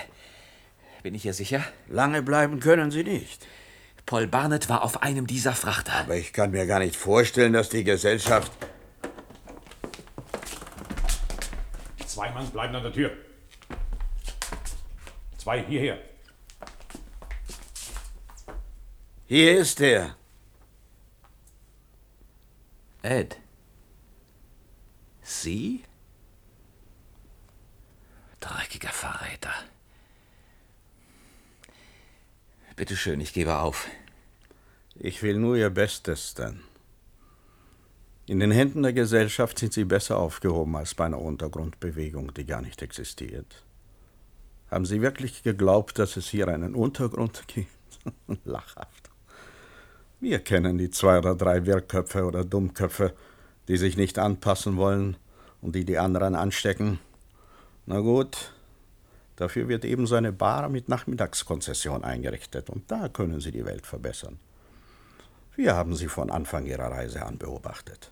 Bin 1.03 1.15
ich 1.15 1.23
hier 1.23 1.35
sicher? 1.35 1.63
Lange 1.89 2.23
bleiben 2.23 2.61
können 2.61 2.91
Sie 2.91 3.05
nicht. 3.05 3.47
Paul 4.07 4.27
Barnett 4.27 4.69
war 4.69 4.83
auf 4.83 5.03
einem 5.03 5.27
dieser 5.27 5.55
Frachter. 5.55 5.95
Aber 5.95 6.17
ich 6.17 6.33
kann 6.33 6.53
mir 6.53 6.67
gar 6.67 6.79
nicht 6.79 6.97
vorstellen, 6.97 7.53
dass 7.53 7.69
die 7.69 7.85
Gesellschaft. 7.85 8.53
Zwei 12.15 12.31
Mann 12.31 12.49
bleiben 12.49 12.77
an 12.77 12.85
der 12.85 12.93
Tür. 12.93 13.11
Zwei 15.37 15.65
hierher. 15.65 15.99
Hier 19.27 19.59
ist 19.59 19.81
er. 19.81 20.17
Ed. 23.03 23.37
Sie? 25.23 25.83
Dreckiger 28.39 28.91
Verräter. 28.91 29.53
Bitte 32.77 32.97
schön, 32.97 33.21
ich 33.21 33.33
gebe 33.33 33.57
auf. 33.59 33.89
Ich 34.95 35.25
will 35.25 35.39
nur 35.39 35.57
Ihr 35.57 35.71
Bestes, 35.71 36.31
Stan. 36.31 36.63
In 38.27 38.41
den 38.41 38.53
Händen 38.53 38.83
der 38.83 38.95
Gesellschaft 38.95 39.59
sind 39.59 39.75
Sie 39.75 39.85
besser 39.85 40.17
aufgehoben 40.17 40.77
als 40.77 40.95
bei 40.95 41.05
einer 41.05 41.21
Untergrundbewegung, 41.21 42.33
die 42.33 42.47
gar 42.47 42.63
nicht 42.63 42.81
existiert. 42.81 43.63
Haben 44.71 44.87
Sie 44.87 45.03
wirklich 45.03 45.43
geglaubt, 45.43 45.99
dass 45.99 46.17
es 46.17 46.29
hier 46.29 46.49
einen 46.49 46.75
Untergrund 46.75 47.47
gibt? 47.49 47.69
Lachhaft. 48.45 49.11
Wir 50.21 50.39
kennen 50.39 50.79
die 50.79 50.91
zwei 50.91 51.19
oder 51.19 51.35
drei 51.35 51.67
Wirrköpfe 51.67 52.25
oder 52.25 52.47
Dummköpfe, 52.47 53.13
die 53.69 53.77
sich 53.77 53.99
nicht 53.99 54.19
anpassen 54.19 54.79
wollen 54.79 55.19
und 55.61 55.75
die 55.75 55.85
die 55.85 55.99
anderen 55.99 56.35
anstecken. 56.35 57.01
Na 57.85 58.01
gut, 58.01 58.55
dafür 59.37 59.69
wird 59.69 59.85
ebenso 59.85 60.15
eine 60.15 60.33
Bar 60.33 60.71
mit 60.71 60.89
Nachmittagskonzession 60.89 62.03
eingerichtet 62.03 62.71
und 62.71 62.91
da 62.91 63.11
können 63.11 63.41
Sie 63.41 63.53
die 63.53 63.67
Welt 63.67 63.85
verbessern. 63.85 64.39
Wir 65.57 65.77
haben 65.77 65.95
Sie 65.95 66.09
von 66.09 66.31
Anfang 66.31 66.67
Ihrer 66.67 66.91
Reise 66.91 67.25
an 67.25 67.39
beobachtet. 67.39 68.11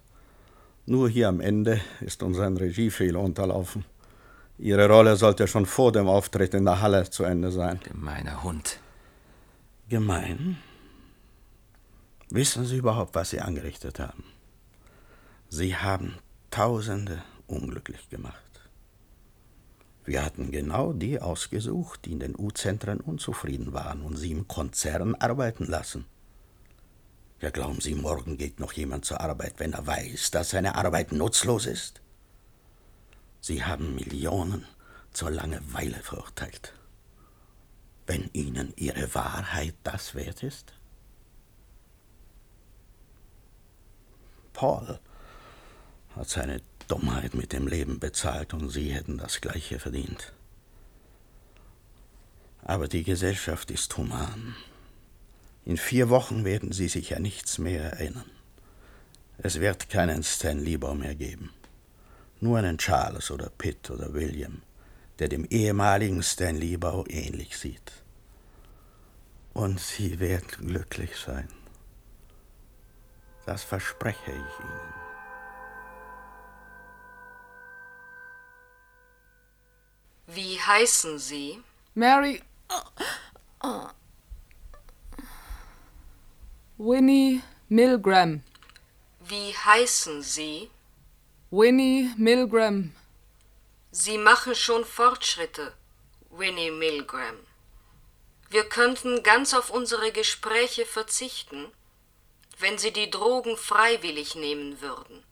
Nur 0.87 1.09
hier 1.09 1.29
am 1.29 1.41
Ende 1.41 1.81
ist 2.01 2.23
uns 2.23 2.39
ein 2.39 2.57
Regiefehler 2.57 3.21
unterlaufen. 3.21 3.85
Ihre 4.59 4.89
Rolle 4.89 5.17
sollte 5.17 5.49
schon 5.49 5.67
vor 5.67 5.91
dem 5.91 6.07
Auftritt 6.07 6.55
in 6.55 6.65
der 6.65 6.81
Halle 6.81 7.11
zu 7.11 7.25
Ende 7.25 7.51
sein. 7.51 7.81
Gemeiner 7.83 8.43
Hund. 8.45 8.79
Gemein? 9.89 10.59
Wissen 12.31 12.65
Sie 12.65 12.77
überhaupt, 12.77 13.15
was 13.15 13.31
Sie 13.31 13.41
angerichtet 13.41 13.99
haben? 13.99 14.25
Sie 15.49 15.77
haben 15.77 16.15
Tausende 16.51 17.23
unglücklich 17.47 18.11
gemacht. 18.11 18.37
Wir 20.05 20.25
hatten 20.25 20.51
genau 20.51 20.93
die 20.93 21.21
ausgesucht, 21.21 22.05
die 22.05 22.13
in 22.13 22.21
den 22.21 22.37
U-Zentren 22.37 23.01
unzufrieden 23.01 23.73
waren 23.73 24.03
und 24.03 24.17
sie 24.17 24.33
im 24.33 24.49
Konzern 24.49 25.15
arbeiten 25.15 25.65
lassen. 25.65 26.05
Ja, 27.43 27.51
glauben 27.51 27.81
Sie, 27.81 27.97
morgen 27.97 28.39
geht 28.39 28.61
noch 28.61 28.73
jemand 28.73 29.05
zur 29.05 29.21
Arbeit, 29.21 29.55
wenn 29.59 29.73
er 29.73 29.85
weiß, 29.85 30.31
dass 30.31 30.51
seine 30.51 30.77
Arbeit 30.77 31.11
nutzlos 31.11 31.67
ist? 31.67 32.01
Sie 33.41 33.65
haben 33.65 33.97
Millionen 33.97 34.65
zur 35.13 35.33
Langeweile 35.33 35.97
verurteilt. 35.97 36.73
Wenn 38.07 38.31
Ihnen 38.33 38.73
Ihre 38.77 39.13
Wahrheit 39.17 39.75
das 39.83 40.15
wert 40.15 40.45
ist? 40.45 40.73
Paul 44.53 45.01
hat 46.15 46.29
seine 46.29 46.63
Dummheit 46.87 47.35
mit 47.35 47.53
dem 47.53 47.67
Leben 47.67 47.99
bezahlt 47.99 48.55
und 48.55 48.71
Sie 48.71 48.93
hätten 48.93 49.19
das 49.19 49.41
Gleiche 49.41 49.81
verdient. 49.81 50.33
Aber 52.63 52.87
die 52.87 53.03
Gesellschaft 53.03 53.73
ist 53.73 53.97
human. 53.97 54.55
In 55.65 55.77
vier 55.77 56.09
Wochen 56.09 56.45
werden 56.45 56.73
Sie 56.73 56.89
sich 56.89 57.11
ja 57.11 57.19
nichts 57.19 57.59
mehr 57.59 57.93
erinnern. 57.93 58.31
Es 59.39 59.61
wird 59.61 59.89
keinen 59.89 60.23
Stan 60.23 60.59
Lieber 60.59 60.95
mehr 60.95 61.15
geben. 61.15 61.51
Nur 62.41 62.59
einen 62.59 62.79
Charles 62.79 63.31
oder 63.31 63.49
Pitt 63.51 63.91
oder 63.91 64.13
William, 64.13 64.63
der 65.19 65.29
dem 65.29 65.45
ehemaligen 65.45 66.23
Stan 66.23 66.57
Liebau 66.57 67.05
ähnlich 67.09 67.57
sieht. 67.57 67.93
Und 69.53 69.79
Sie 69.79 70.19
werden 70.19 70.49
glücklich 70.67 71.17
sein. 71.17 71.49
Das 73.47 73.63
verspreche 73.63 74.31
ich 74.31 74.65
Ihnen. 74.65 74.95
Wie 80.27 80.59
heißen 80.61 81.19
Sie? 81.19 81.61
Mary. 81.95 82.43
Winnie 86.79 87.43
Milgram. 87.69 88.43
Wie 89.21 89.53
heißen 89.53 90.23
Sie? 90.23 90.71
Winnie 91.51 92.11
Milgram. 92.17 92.93
Sie 93.91 94.17
machen 94.17 94.55
schon 94.55 94.87
Fortschritte, 94.87 95.75
Winnie 96.31 96.71
Milgram. 96.71 97.37
Wir 98.49 98.65
könnten 98.65 99.23
ganz 99.23 99.53
auf 99.53 99.69
unsere 99.69 100.13
Gespräche 100.13 100.87
verzichten, 100.87 101.67
wenn 102.59 102.79
Sie 102.79 102.91
die 102.91 103.11
Drogen 103.11 103.59
freiwillig 103.59 104.35
nehmen 104.35 104.81
würden. 104.81 105.23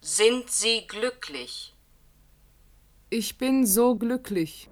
Sind 0.00 0.50
Sie 0.50 0.88
glücklich? 0.88 1.72
Ich 3.10 3.38
bin 3.38 3.64
so 3.64 3.94
glücklich. 3.94 4.68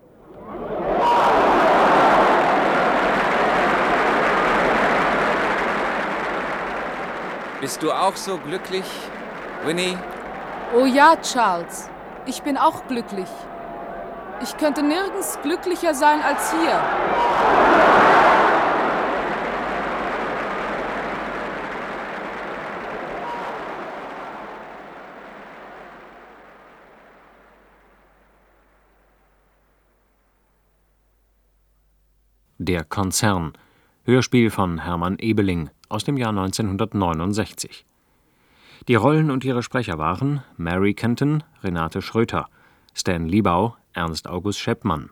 Bist 7.65 7.83
du 7.83 7.93
auch 7.93 8.15
so 8.15 8.37
glücklich, 8.37 8.85
Winnie? 9.65 9.97
Oh 10.77 10.85
ja, 10.85 11.17
Charles. 11.17 11.89
Ich 12.27 12.43
bin 12.43 12.59
auch 12.59 12.87
glücklich. 12.89 13.31
Ich 14.43 14.55
könnte 14.59 14.83
nirgends 14.83 15.39
glücklicher 15.43 15.95
sein 15.95 16.21
als 16.21 16.53
hier. 16.53 16.79
Der 32.59 32.85
Konzern. 32.85 33.55
Hörspiel 34.05 34.51
von 34.51 34.81
Hermann 34.81 35.17
Ebeling 35.19 35.71
aus 35.95 36.05
dem 36.05 36.17
Jahr 36.17 36.31
1969. 36.31 37.87
Die 38.89 38.97
Rollen 38.97 39.31
und 39.31 39.45
ihre 39.45 39.63
Sprecher 39.63 39.97
waren 39.97 40.43
Mary 40.57 40.93
Kenton, 40.93 41.45
Renate 41.63 42.03
Schröter, 42.03 42.49
Stan 42.93 43.27
Liebau, 43.27 43.77
Ernst 43.93 44.29
August 44.29 44.59
Scheppmann, 44.59 45.11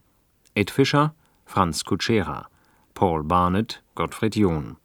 Ed 0.55 0.70
Fischer, 0.70 1.14
Franz 1.47 1.85
Kutschera, 1.85 2.49
Paul 2.95 3.22
Barnett, 3.22 3.83
Gottfried 3.95 4.37
John. 4.37 4.76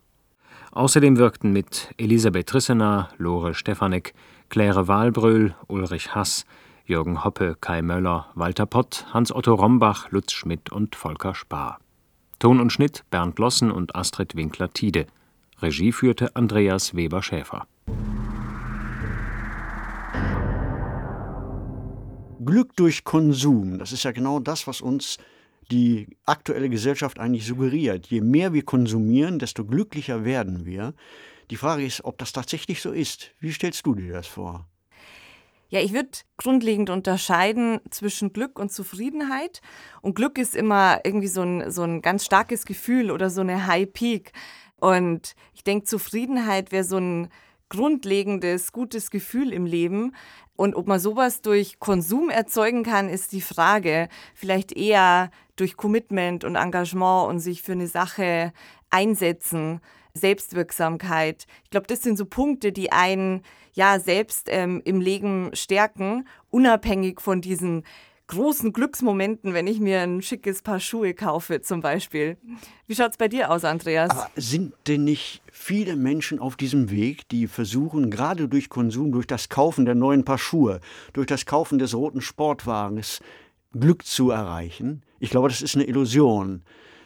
Außerdem 0.71 1.17
wirkten 1.17 1.51
mit 1.51 1.93
Elisabeth 1.97 2.47
Trissener, 2.47 3.09
Lore 3.17 3.55
Stefanek, 3.55 4.13
Claire 4.49 4.87
Wahlbröhl, 4.87 5.55
Ulrich 5.67 6.13
Hass, 6.13 6.45
Jürgen 6.85 7.23
Hoppe, 7.25 7.57
Kai 7.59 7.81
Möller, 7.81 8.27
Walter 8.35 8.67
Pott, 8.67 9.07
Hans-Otto 9.13 9.55
Rombach, 9.55 10.11
Lutz 10.11 10.31
Schmidt 10.31 10.71
und 10.71 10.95
Volker 10.95 11.35
Spar. 11.35 11.79
Ton 12.39 12.61
und 12.61 12.71
Schnitt 12.71 13.03
Bernd 13.09 13.39
Lossen 13.39 13.71
und 13.71 13.95
Astrid 13.95 14.35
Winkler-Tiede. 14.35 15.07
Regie 15.61 15.91
führte 15.91 16.35
Andreas 16.35 16.95
Weber-Schäfer. 16.95 17.67
Glück 22.45 22.75
durch 22.75 23.03
Konsum, 23.03 23.79
das 23.79 23.91
ist 23.91 24.03
ja 24.03 24.11
genau 24.11 24.39
das, 24.39 24.67
was 24.67 24.81
uns 24.81 25.17
die 25.71 26.07
aktuelle 26.25 26.69
Gesellschaft 26.69 27.19
eigentlich 27.19 27.45
suggeriert. 27.45 28.07
Je 28.07 28.21
mehr 28.21 28.53
wir 28.53 28.63
konsumieren, 28.63 29.39
desto 29.39 29.65
glücklicher 29.65 30.23
werden 30.23 30.65
wir. 30.65 30.93
Die 31.49 31.57
Frage 31.57 31.85
ist, 31.85 32.05
ob 32.05 32.17
das 32.19 32.31
tatsächlich 32.31 32.81
so 32.81 32.91
ist. 32.91 33.31
Wie 33.39 33.51
stellst 33.51 33.85
du 33.85 33.95
dir 33.95 34.13
das 34.13 34.27
vor? 34.27 34.67
Ja, 35.69 35.81
ich 35.81 35.91
würde 35.91 36.09
grundlegend 36.37 36.89
unterscheiden 36.89 37.81
zwischen 37.89 38.31
Glück 38.31 38.57
und 38.57 38.71
Zufriedenheit. 38.71 39.61
Und 40.01 40.15
Glück 40.15 40.37
ist 40.37 40.55
immer 40.55 41.01
irgendwie 41.03 41.27
so 41.27 41.41
ein, 41.41 41.69
so 41.71 41.83
ein 41.83 42.01
ganz 42.01 42.23
starkes 42.23 42.65
Gefühl 42.65 43.11
oder 43.11 43.29
so 43.29 43.41
eine 43.41 43.67
High 43.67 43.91
Peak. 43.91 44.31
Und 44.79 45.35
ich 45.53 45.63
denke, 45.63 45.85
Zufriedenheit 45.85 46.71
wäre 46.71 46.83
so 46.83 46.97
ein 46.97 47.29
grundlegendes, 47.69 48.71
gutes 48.71 49.11
Gefühl 49.11 49.51
im 49.51 49.65
Leben. 49.65 50.15
Und 50.55 50.75
ob 50.75 50.87
man 50.87 50.99
sowas 50.99 51.41
durch 51.41 51.79
Konsum 51.79 52.29
erzeugen 52.29 52.83
kann, 52.83 53.09
ist 53.09 53.31
die 53.31 53.41
Frage. 53.41 54.09
Vielleicht 54.33 54.71
eher 54.71 55.31
durch 55.55 55.77
Commitment 55.77 56.43
und 56.43 56.55
Engagement 56.55 57.29
und 57.29 57.39
sich 57.39 57.61
für 57.61 57.73
eine 57.73 57.87
Sache 57.87 58.53
einsetzen. 58.89 59.81
Selbstwirksamkeit. 60.17 61.45
Ich 61.63 61.69
glaube, 61.69 61.87
das 61.87 62.01
sind 62.01 62.17
so 62.17 62.25
Punkte, 62.25 62.71
die 62.71 62.91
einen 62.91 63.43
ja 63.73 63.99
selbst 63.99 64.47
ähm, 64.49 64.81
im 64.83 64.99
Leben 64.99 65.51
stärken, 65.53 66.27
unabhängig 66.49 67.21
von 67.21 67.41
diesen 67.41 67.83
großen 68.27 68.73
Glücksmomenten, 68.73 69.53
wenn 69.53 69.67
ich 69.67 69.79
mir 69.79 70.01
ein 70.01 70.21
schickes 70.21 70.61
Paar 70.61 70.79
Schuhe 70.79 71.13
kaufe 71.13 71.61
zum 71.61 71.81
Beispiel. 71.81 72.37
Wie 72.85 72.95
schaut 72.95 73.11
es 73.11 73.17
bei 73.17 73.27
dir 73.27 73.51
aus, 73.51 73.63
Andreas? 73.63 74.09
Aber 74.09 74.29
sind 74.35 74.73
denn 74.87 75.05
nicht 75.05 75.41
viele 75.51 75.95
Menschen 75.95 76.39
auf 76.39 76.55
diesem 76.55 76.91
Weg, 76.91 77.27
die 77.29 77.47
versuchen, 77.47 78.11
gerade 78.11 78.47
durch 78.47 78.69
Konsum, 78.69 79.11
durch 79.11 79.27
das 79.27 79.49
Kaufen 79.49 79.85
der 79.85 79.95
neuen 79.95 80.25
Paar 80.25 80.37
Schuhe, 80.37 80.81
durch 81.13 81.27
das 81.27 81.45
Kaufen 81.45 81.79
des 81.79 81.95
roten 81.95 82.21
Sportwagens 82.21 83.21
Glück 83.73 84.05
zu 84.05 84.31
erreichen? 84.31 85.03
Ich 85.19 85.29
glaube, 85.29 85.49
das 85.49 85.61
ist 85.61 85.75
eine 85.75 85.85
Illusion. 85.85 86.63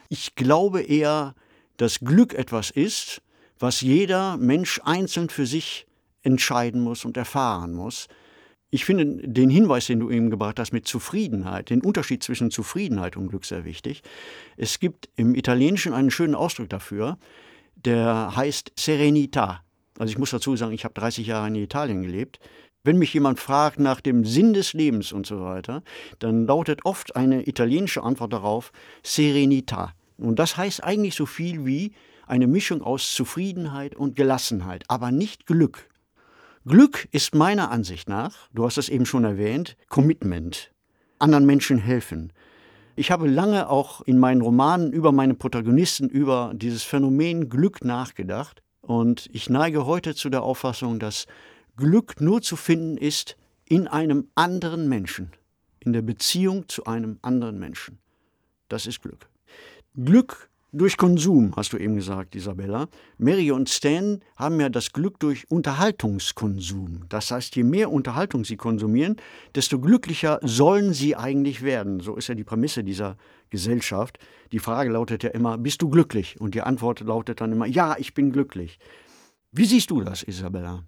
Ich 0.10 0.36
glaube 0.36 0.82
eher, 0.82 1.36
dass 1.78 2.00
Glück 2.00 2.34
etwas 2.34 2.72
ist, 2.72 3.22
was 3.60 3.82
jeder 3.82 4.38
Mensch 4.38 4.82
einzeln 4.84 5.30
für 5.30 5.46
sich 5.46 5.88
entscheiden 6.24 6.82
muss 6.82 7.06
und 7.06 7.18
erfahren 7.18 7.74
muss. 7.74 8.08
Ich 8.74 8.86
finde 8.86 9.28
den 9.28 9.50
Hinweis, 9.50 9.88
den 9.88 10.00
du 10.00 10.10
eben 10.10 10.30
gebracht 10.30 10.58
hast 10.58 10.72
mit 10.72 10.88
Zufriedenheit, 10.88 11.70
den 11.70 11.82
Unterschied 11.82 12.24
zwischen 12.24 12.52
Zufriedenheit 12.52 13.18
und 13.18 13.28
Glück 13.28 13.44
sehr 13.44 13.66
wichtig. 13.66 14.02
Es 14.56 14.80
gibt 14.80 15.10
im 15.18 15.36
Italienischen 15.36 15.94
einen 15.94 16.10
schönen 16.10 16.36
Ausdruck 16.36 16.70
dafür, 16.70 17.18
der 17.76 18.34
heißt 18.34 18.72
Serenità. 18.78 19.58
Also 20.00 20.12
ich 20.12 20.18
muss 20.18 20.32
dazu 20.32 20.56
sagen, 20.56 20.72
ich 20.72 20.86
habe 20.86 20.94
30 20.94 21.28
Jahre 21.28 21.50
in 21.50 21.56
Italien 21.56 22.02
gelebt. 22.02 22.40
Wenn 22.84 22.98
mich 22.98 23.14
jemand 23.14 23.42
fragt 23.42 23.78
nach 23.78 24.00
dem 24.00 24.24
Sinn 24.24 24.54
des 24.54 24.72
Lebens 24.72 25.12
und 25.12 25.28
so 25.28 25.42
weiter, 25.42 25.84
dann 26.20 26.46
lautet 26.46 26.86
oft 26.86 27.18
eine 27.18 27.48
italienische 27.48 28.04
Antwort 28.04 28.32
darauf 28.32 28.72
Serenità. 29.04 29.90
Und 30.18 30.40
das 30.40 30.56
heißt 30.56 30.82
eigentlich 30.82 31.16
so 31.16 31.26
viel 31.26 31.66
wie 31.66 31.92
eine 32.26 32.48
Mischung 32.48 32.82
aus 32.82 33.14
Zufriedenheit 33.14 33.96
und 33.96 34.16
Gelassenheit, 34.16 34.86
aber 34.88 35.12
nicht 35.12 35.46
Glück. 35.46 35.91
Glück 36.68 37.08
ist 37.12 37.34
meiner 37.34 37.72
Ansicht 37.72 38.08
nach, 38.08 38.48
du 38.54 38.66
hast 38.66 38.78
es 38.78 38.88
eben 38.88 39.08
schon 39.08 39.24
erwähnt, 39.24 39.76
Commitment, 39.90 40.72
anderen 41.18 41.48
Menschen 41.48 41.80
helfen. 41.80 42.32
Ich 42.96 43.10
habe 43.10 43.28
lange 43.28 43.68
auch 43.68 44.02
in 44.02 44.20
meinen 44.20 44.42
Romanen 44.42 44.94
über 44.94 45.12
meine 45.12 45.34
Protagonisten, 45.34 46.08
über 46.08 46.52
dieses 46.54 46.84
Phänomen 46.84 47.50
Glück 47.50 47.84
nachgedacht 47.84 48.62
und 48.82 49.28
ich 49.34 49.50
neige 49.50 49.88
heute 49.88 50.14
zu 50.14 50.30
der 50.30 50.44
Auffassung, 50.44 51.00
dass 51.00 51.26
Glück 51.78 52.22
nur 52.22 52.44
zu 52.44 52.56
finden 52.56 52.96
ist 52.96 53.38
in 53.66 53.88
einem 53.88 54.28
anderen 54.36 54.88
Menschen, 54.88 55.32
in 55.80 55.94
der 55.94 56.04
Beziehung 56.04 56.70
zu 56.70 56.84
einem 56.86 57.18
anderen 57.24 57.58
Menschen. 57.58 57.98
Das 58.70 58.86
ist 58.86 59.02
Glück. 59.02 59.30
Glück 59.96 60.51
durch 60.74 60.96
Konsum, 60.96 61.54
hast 61.58 61.74
du 61.74 61.78
eben 61.78 61.96
gesagt, 61.96 62.36
Isabella. 62.36 62.88
Mary 63.18 63.52
und 63.52 63.70
Stan 63.70 64.22
haben 64.38 64.60
ja 64.60 64.70
das 64.70 64.94
Glück 64.94 65.20
durch 65.20 65.50
Unterhaltungskonsum. 65.52 67.06
Das 67.10 67.30
heißt, 67.32 67.56
je 67.56 67.64
mehr 67.64 67.92
Unterhaltung 67.92 68.46
sie 68.46 68.56
konsumieren, 68.56 69.18
desto 69.54 69.80
glücklicher 69.80 70.40
sollen 70.42 70.94
sie 70.94 71.16
eigentlich 71.16 71.62
werden. 71.62 72.00
So 72.00 72.16
ist 72.16 72.30
ja 72.30 72.36
die 72.36 72.46
Prämisse 72.46 72.84
dieser 72.84 73.18
Gesellschaft. 73.50 74.18
Die 74.54 74.60
Frage 74.60 74.92
lautet 74.92 75.24
ja 75.24 75.32
immer, 75.32 75.58
bist 75.58 75.82
du 75.82 75.90
glücklich? 75.90 76.40
Und 76.40 76.56
die 76.56 76.62
Antwort 76.62 77.02
lautet 77.02 77.42
dann 77.42 77.52
immer, 77.52 77.66
ja, 77.66 77.96
ich 77.98 78.14
bin 78.14 78.32
glücklich. 78.32 78.80
Wie 79.52 79.66
siehst 79.66 79.92
du 79.92 80.02
das, 80.02 80.24
Isabella? 80.24 80.86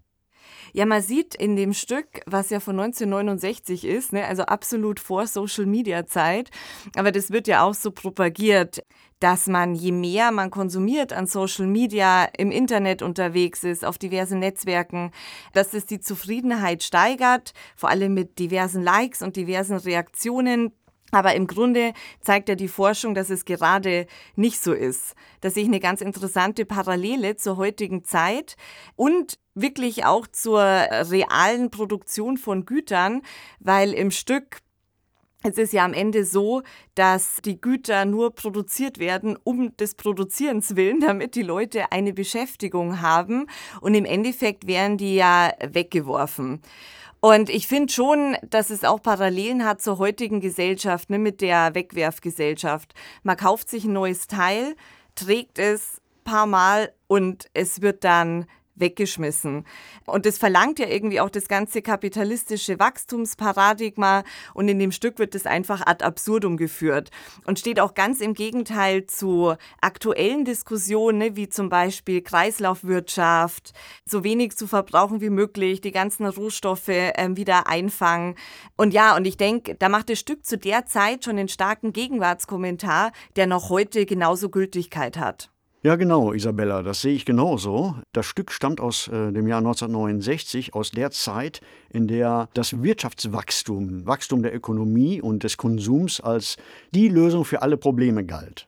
Ja, 0.72 0.86
man 0.86 1.02
sieht 1.02 1.36
in 1.36 1.56
dem 1.56 1.74
Stück, 1.74 2.22
was 2.26 2.50
ja 2.50 2.60
von 2.60 2.80
1969 2.80 3.86
ist, 3.86 4.14
ne, 4.14 4.26
also 4.26 4.44
absolut 4.44 5.00
vor 5.00 5.28
Social 5.28 5.68
Media 5.68 6.06
Zeit, 6.08 6.50
aber 6.96 7.12
das 7.12 7.30
wird 7.30 7.48
ja 7.48 7.64
auch 7.64 7.76
so 7.76 7.92
propagiert, 7.92 8.82
dass 9.24 9.48
man 9.48 9.74
je 9.74 9.94
mehr 9.94 10.32
man 10.32 10.52
konsumiert 10.52 11.14
an 11.14 11.28
Social 11.28 11.66
Media, 11.66 12.26
im 12.38 12.52
Internet 12.52 13.02
unterwegs 13.02 13.64
ist, 13.64 13.86
auf 13.86 13.98
diversen 13.98 14.40
Netzwerken, 14.40 15.12
dass 15.54 15.74
es 15.74 15.86
die 15.86 16.02
Zufriedenheit 16.02 16.84
steigert, 16.84 17.54
vor 17.78 17.90
allem 17.90 18.14
mit 18.14 18.38
diversen 18.38 18.84
Likes 18.84 19.22
und 19.22 19.38
diversen 19.38 19.78
Reaktionen. 19.78 20.74
Aber 21.12 21.36
im 21.36 21.48
Grunde 21.48 21.94
zeigt 22.20 22.50
ja 22.50 22.56
die 22.56 22.68
Forschung, 22.68 23.14
dass 23.14 23.30
es 23.30 23.46
gerade 23.46 24.08
nicht 24.36 24.62
so 24.62 24.74
ist. 24.74 25.16
Da 25.40 25.50
sehe 25.50 25.64
ich 25.64 25.70
eine 25.70 25.80
ganz 25.80 26.02
interessante 26.02 26.66
Parallele 26.66 27.38
zur 27.38 27.56
heutigen 27.56 28.04
Zeit 28.04 28.58
und 28.98 29.40
wirklich 29.56 30.04
auch 30.04 30.28
zur 30.28 30.60
realen 30.60 31.72
Produktion 31.72 32.36
von 32.36 32.66
Gütern, 32.66 33.22
weil 33.60 33.94
im 33.94 34.12
Stück 34.12 34.58
es 35.44 35.58
ist 35.58 35.74
ja 35.74 35.86
am 35.86 35.94
Ende 35.94 36.26
so, 36.26 36.64
dass 36.96 37.38
die 37.44 37.60
Güter 37.60 38.06
nur 38.06 38.34
produziert 38.34 38.98
werden, 38.98 39.38
um 39.44 39.76
des 39.78 39.96
Produzierens 39.96 40.76
willen, 40.76 41.00
damit 41.02 41.36
die 41.36 41.44
Leute 41.44 41.92
eine 41.92 42.14
Beschäftigung 42.14 43.02
haben. 43.02 43.48
Und 43.82 43.94
im 43.94 44.06
Endeffekt 44.06 44.68
werden 44.68 44.98
die 44.98 45.16
ja 45.16 45.52
weggeworfen. 45.62 46.62
Und 47.20 47.50
ich 47.50 47.68
finde 47.68 47.94
schon, 47.94 48.36
dass 48.50 48.70
es 48.70 48.84
auch 48.84 49.02
Parallelen 49.02 49.64
hat 49.64 49.82
zur 49.82 49.98
heutigen 49.98 50.42
Gesellschaft, 50.42 51.10
ne, 51.10 51.20
mit 51.20 51.40
der 51.40 51.74
Wegwerfgesellschaft. 51.74 52.94
Man 53.24 53.38
kauft 53.38 53.70
sich 53.70 53.86
ein 53.86 53.94
neues 53.94 54.28
Teil, 54.28 54.76
trägt 55.16 55.58
es 55.60 56.02
paar 56.24 56.48
Mal 56.48 56.92
und 57.08 57.50
es 57.54 57.82
wird 57.82 58.04
dann 58.04 58.46
weggeschmissen. 58.76 59.66
Und 60.06 60.26
das 60.26 60.38
verlangt 60.38 60.80
ja 60.80 60.88
irgendwie 60.88 61.20
auch 61.20 61.30
das 61.30 61.48
ganze 61.48 61.82
kapitalistische 61.82 62.80
Wachstumsparadigma 62.80 64.24
und 64.54 64.68
in 64.68 64.80
dem 64.80 64.92
Stück 64.92 65.20
wird 65.20 65.36
das 65.36 65.46
einfach 65.46 65.86
ad 65.86 66.04
absurdum 66.04 66.58
geführt 66.58 67.12
und 67.46 67.60
steht 67.60 67.80
auch 67.80 67.94
ganz 67.94 68.22
im 68.22 68.34
Gegenteil 68.34 69.06
zu 69.06 69.56
aktuellen 69.82 70.46
Diskussionen, 70.46 71.18
ne, 71.20 71.36
wie 71.36 71.50
zum 71.50 71.70
Beispiel 71.70 72.22
Kreislaufwirtschaft, 72.22 73.74
so 74.06 74.24
wenig 74.24 74.56
zu 74.58 74.68
verbrauchen 74.68 75.22
wie 75.22 75.30
möglich, 75.30 75.82
die 75.82 75.92
ganzen 75.92 76.26
Rohstoffe 76.26 76.90
äh, 76.90 77.30
wieder 77.34 77.68
einfangen. 77.68 78.36
Und 78.76 78.94
ja, 78.94 79.16
und 79.16 79.26
ich 79.26 79.38
denke, 79.38 79.76
da 79.76 79.90
macht 79.90 80.10
das 80.10 80.20
Stück 80.20 80.46
zu 80.46 80.58
der 80.58 80.86
Zeit 80.86 81.26
schon 81.26 81.38
einen 81.38 81.48
starken 81.48 81.94
Gegenwartskommentar, 81.94 83.12
der 83.36 83.48
noch 83.48 83.70
heute 83.70 84.06
genauso 84.06 84.50
Gültigkeit 84.50 85.18
hat. 85.18 85.53
Ja, 85.86 85.98
genau, 85.98 86.32
Isabella, 86.32 86.82
das 86.82 87.02
sehe 87.02 87.14
ich 87.14 87.26
genauso. 87.26 87.96
Das 88.14 88.26
Stück 88.26 88.54
stammt 88.54 88.80
aus 88.80 89.10
äh, 89.10 89.34
dem 89.34 89.48
Jahr 89.48 89.58
1969, 89.58 90.74
aus 90.74 90.92
der 90.92 91.12
Zeit, 91.12 91.60
in 91.90 92.08
der 92.08 92.48
das 92.54 92.82
Wirtschaftswachstum, 92.82 94.06
Wachstum 94.06 94.44
der 94.44 94.56
Ökonomie 94.56 95.22
und 95.22 95.44
des 95.44 95.58
Konsums 95.58 96.22
als 96.22 96.56
die 96.92 97.10
Lösung 97.10 97.44
für 97.44 97.62
alle 97.62 97.76
Probleme 97.76 98.24
galt. 98.24 98.66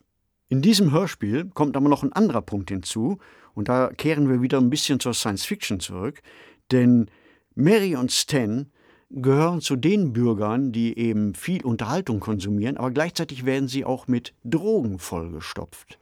In 0.49 0.61
diesem 0.61 0.91
Hörspiel 0.91 1.49
kommt 1.53 1.77
aber 1.77 1.87
noch 1.87 2.03
ein 2.03 2.11
anderer 2.11 2.41
Punkt 2.41 2.69
hinzu, 2.69 3.17
und 3.53 3.69
da 3.69 3.91
kehren 3.95 4.27
wir 4.27 4.41
wieder 4.41 4.57
ein 4.57 4.69
bisschen 4.69 4.99
zur 4.99 5.13
Science 5.13 5.45
Fiction 5.45 5.79
zurück, 5.79 6.21
denn 6.73 7.09
Mary 7.53 7.95
und 7.95 8.11
Stan 8.11 8.69
gehören 9.09 9.61
zu 9.61 9.77
den 9.77 10.11
Bürgern, 10.11 10.73
die 10.73 10.97
eben 10.97 11.33
viel 11.33 11.63
Unterhaltung 11.63 12.19
konsumieren, 12.19 12.75
aber 12.75 12.91
gleichzeitig 12.91 13.45
werden 13.45 13.69
sie 13.69 13.85
auch 13.85 14.09
mit 14.09 14.33
Drogen 14.43 14.99
vollgestopft 14.99 15.97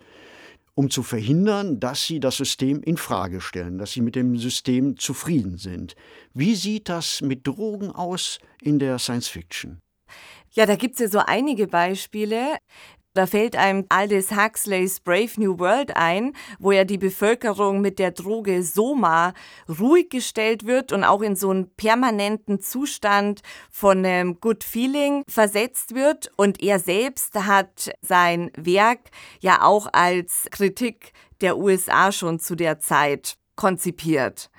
um 0.75 0.89
zu 0.89 1.03
verhindern, 1.03 1.79
dass 1.79 2.05
sie 2.05 2.19
das 2.19 2.37
System 2.37 2.81
in 2.81 2.97
Frage 2.97 3.41
stellen, 3.41 3.77
dass 3.77 3.91
sie 3.91 4.01
mit 4.01 4.15
dem 4.15 4.37
System 4.37 4.97
zufrieden 4.97 5.57
sind. 5.57 5.95
Wie 6.33 6.55
sieht 6.55 6.89
das 6.89 7.21
mit 7.21 7.45
Drogen 7.45 7.91
aus 7.91 8.39
in 8.61 8.79
der 8.79 8.99
Science 8.99 9.27
Fiction? 9.27 9.79
Ja, 10.51 10.65
da 10.65 10.75
gibt 10.75 10.95
es 10.95 10.99
ja 10.99 11.07
so 11.07 11.19
einige 11.19 11.67
Beispiele. 11.67 12.57
Da 13.13 13.27
fällt 13.27 13.55
einem 13.55 13.85
Aldous 13.89 14.31
Huxleys 14.31 14.99
Brave 14.99 15.29
New 15.37 15.59
World 15.59 15.95
ein, 15.95 16.33
wo 16.57 16.71
ja 16.71 16.83
die 16.83 16.97
Bevölkerung 16.97 17.79
mit 17.79 17.99
der 17.99 18.09
Droge 18.09 18.63
Soma 18.63 19.35
ruhig 19.69 20.09
gestellt 20.09 20.65
wird 20.65 20.91
und 20.91 21.03
auch 21.03 21.21
in 21.21 21.35
so 21.35 21.51
einen 21.51 21.69
permanenten 21.75 22.59
Zustand 22.59 23.41
von 23.69 24.03
einem 24.03 24.39
Good 24.39 24.63
Feeling 24.63 25.23
versetzt 25.27 25.93
wird. 25.93 26.31
Und 26.37 26.63
er 26.63 26.79
selbst 26.79 27.35
hat 27.35 27.91
sein 28.01 28.49
Werk 28.57 29.11
ja 29.41 29.61
auch 29.61 29.87
als 29.93 30.47
Kritik 30.49 31.13
der 31.41 31.59
USA 31.59 32.11
schon 32.11 32.39
zu 32.39 32.55
der 32.55 32.79
Zeit 32.79 33.35
konzipiert. 33.55 34.49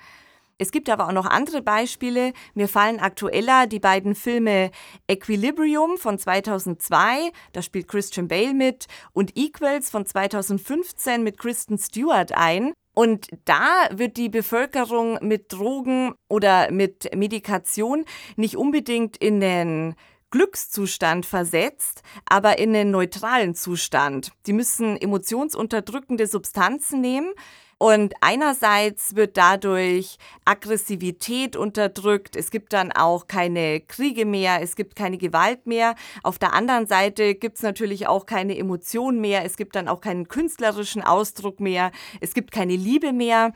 Es 0.57 0.71
gibt 0.71 0.89
aber 0.89 1.07
auch 1.07 1.11
noch 1.11 1.25
andere 1.25 1.61
Beispiele. 1.61 2.31
Mir 2.53 2.69
fallen 2.69 2.99
aktueller 2.99 3.67
die 3.67 3.79
beiden 3.79 4.15
Filme 4.15 4.71
Equilibrium 5.07 5.97
von 5.97 6.17
2002, 6.17 7.31
da 7.51 7.61
spielt 7.61 7.89
Christian 7.89 8.29
Bale 8.29 8.53
mit, 8.53 8.87
und 9.11 9.35
Equals 9.35 9.89
von 9.89 10.05
2015 10.05 11.23
mit 11.23 11.37
Kristen 11.37 11.77
Stewart 11.77 12.31
ein. 12.31 12.71
Und 12.93 13.27
da 13.43 13.89
wird 13.91 14.15
die 14.15 14.29
Bevölkerung 14.29 15.19
mit 15.21 15.51
Drogen 15.51 16.13
oder 16.29 16.71
mit 16.71 17.13
Medikation 17.13 18.05
nicht 18.37 18.55
unbedingt 18.55 19.17
in 19.17 19.41
den 19.41 19.95
Glückszustand 20.31 21.25
versetzt, 21.25 22.01
aber 22.25 22.57
in 22.59 22.73
einen 22.73 22.91
neutralen 22.91 23.55
Zustand. 23.55 24.31
Die 24.45 24.53
müssen 24.53 24.95
emotionsunterdrückende 24.95 26.27
Substanzen 26.27 27.01
nehmen 27.01 27.33
und 27.77 28.13
einerseits 28.21 29.15
wird 29.15 29.35
dadurch 29.35 30.17
Aggressivität 30.45 31.57
unterdrückt, 31.57 32.37
es 32.37 32.49
gibt 32.49 32.71
dann 32.71 32.93
auch 32.93 33.27
keine 33.27 33.81
Kriege 33.81 34.25
mehr, 34.25 34.61
es 34.61 34.77
gibt 34.77 34.95
keine 34.95 35.17
Gewalt 35.17 35.67
mehr. 35.67 35.95
Auf 36.23 36.39
der 36.39 36.53
anderen 36.53 36.87
Seite 36.87 37.35
gibt 37.35 37.57
es 37.57 37.63
natürlich 37.63 38.07
auch 38.07 38.25
keine 38.25 38.57
Emotion 38.57 39.19
mehr, 39.19 39.43
es 39.43 39.57
gibt 39.57 39.75
dann 39.75 39.89
auch 39.89 39.99
keinen 39.99 40.29
künstlerischen 40.29 41.03
Ausdruck 41.03 41.59
mehr, 41.59 41.91
es 42.21 42.33
gibt 42.33 42.51
keine 42.51 42.77
Liebe 42.77 43.11
mehr. 43.11 43.51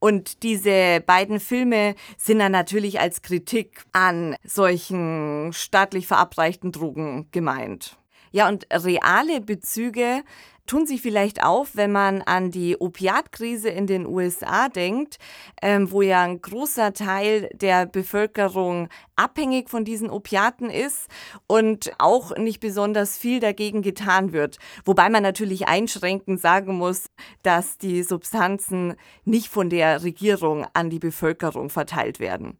Und 0.00 0.42
diese 0.42 1.00
beiden 1.06 1.40
Filme 1.40 1.94
sind 2.18 2.40
dann 2.40 2.52
natürlich 2.52 3.00
als 3.00 3.22
Kritik 3.22 3.84
an 3.92 4.36
solchen 4.44 5.50
staatlich 5.54 6.06
verabreichten 6.06 6.72
Drogen 6.72 7.28
gemeint. 7.32 7.96
Ja, 8.32 8.48
und 8.48 8.66
reale 8.72 9.42
Bezüge 9.42 10.24
tun 10.66 10.86
sich 10.86 11.02
vielleicht 11.02 11.42
auf, 11.42 11.76
wenn 11.76 11.92
man 11.92 12.22
an 12.22 12.50
die 12.50 12.76
Opiatkrise 12.76 13.68
in 13.68 13.86
den 13.86 14.06
USA 14.06 14.68
denkt, 14.68 15.18
ähm, 15.60 15.90
wo 15.90 16.02
ja 16.02 16.22
ein 16.22 16.40
großer 16.40 16.92
Teil 16.92 17.50
der 17.52 17.86
Bevölkerung 17.86 18.88
abhängig 19.16 19.68
von 19.70 19.84
diesen 19.84 20.10
Opiaten 20.10 20.70
ist 20.70 21.08
und 21.46 21.92
auch 21.98 22.36
nicht 22.36 22.60
besonders 22.60 23.18
viel 23.18 23.40
dagegen 23.40 23.82
getan 23.82 24.32
wird. 24.32 24.58
Wobei 24.84 25.08
man 25.10 25.22
natürlich 25.22 25.68
einschränkend 25.68 26.40
sagen 26.40 26.76
muss, 26.76 27.06
dass 27.42 27.78
die 27.78 28.02
Substanzen 28.02 28.94
nicht 29.24 29.48
von 29.48 29.70
der 29.70 30.02
Regierung 30.02 30.66
an 30.74 30.90
die 30.90 30.98
Bevölkerung 30.98 31.70
verteilt 31.70 32.20
werden. 32.20 32.58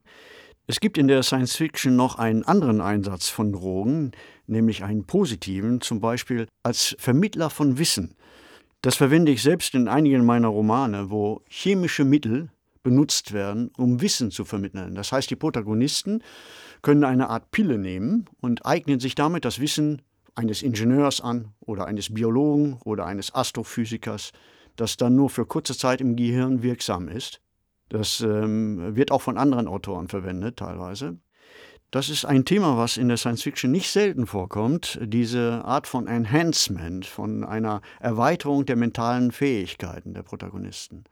Es 0.69 0.79
gibt 0.79 0.97
in 0.97 1.09
der 1.09 1.23
Science 1.23 1.57
Fiction 1.57 1.97
noch 1.97 2.17
einen 2.17 2.45
anderen 2.45 2.81
Einsatz 2.81 3.29
von 3.29 3.53
Drogen, 3.53 4.13
nämlich 4.47 4.85
einen 4.85 5.05
positiven, 5.05 5.81
zum 5.81 6.01
Beispiel 6.01 6.47
als 6.63 6.97
Vermittler 6.99 7.51
von 7.51 7.79
Wissen. 7.79 8.15
Das 8.83 8.97
verwende 8.97 9.31
ich 9.31 9.43
selbst 9.43 9.75
in 9.75 9.89
einigen 9.89 10.25
meiner 10.25 10.49
Romane, 10.49 11.11
wo 11.11 11.43
chemische 11.49 12.05
Mittel 12.05 12.51
benutzt 12.83 13.33
werden, 13.33 13.71
um 13.77 14.01
Wissen 14.01 14.31
zu 14.31 14.45
vermitteln. 14.45 14.95
Das 14.95 15.13
heißt, 15.13 15.31
die 15.31 15.37
Protagonisten 15.37 16.23
können 16.83 17.05
eine 17.05 17.31
Art 17.31 17.51
Pille 17.53 17.79
nehmen 17.79 18.27
und 18.41 18.67
eignen 18.67 18.99
sich 18.99 19.15
damit 19.15 19.45
das 19.45 19.61
Wissen 19.61 20.03
eines 20.35 20.63
Ingenieurs 20.63 21.21
an 21.21 21.53
oder 21.61 21.87
eines 21.87 22.13
Biologen 22.13 22.79
oder 22.85 23.07
eines 23.07 23.35
Astrophysikers, 23.35 24.33
das 24.77 24.97
dann 24.97 25.15
nur 25.15 25.31
für 25.31 25.47
kurze 25.47 25.77
Zeit 25.77 26.01
im 26.01 26.17
Gehirn 26.17 26.63
wirksam 26.63 27.09
ist. 27.09 27.41
Das 27.89 28.21
ähm, 28.21 28.97
wird 28.97 29.13
auch 29.13 29.21
von 29.21 29.37
anderen 29.37 29.69
Autoren 29.69 30.09
verwendet 30.09 30.57
teilweise. 30.57 31.19
Das 31.93 32.09
ist 32.09 32.25
ein 32.25 32.47
Thema, 32.47 32.79
was 32.79 32.97
in 32.97 33.09
der 33.09 33.19
Science 33.19 33.43
Fiction 33.43 33.71
nicht 33.71 33.91
selten 33.91 34.27
vorkommt, 34.27 34.99
diese 35.03 35.63
Art 35.63 35.87
von 35.87 36.07
Enhancement, 36.07 37.05
von 37.05 37.45
einer 37.45 37.83
Erweiterung 38.01 38.65
der 38.65 38.77
mentalen 38.77 39.31
Fähigkeiten 39.31 40.15
der 40.15 40.23
Protagonisten. 40.23 41.05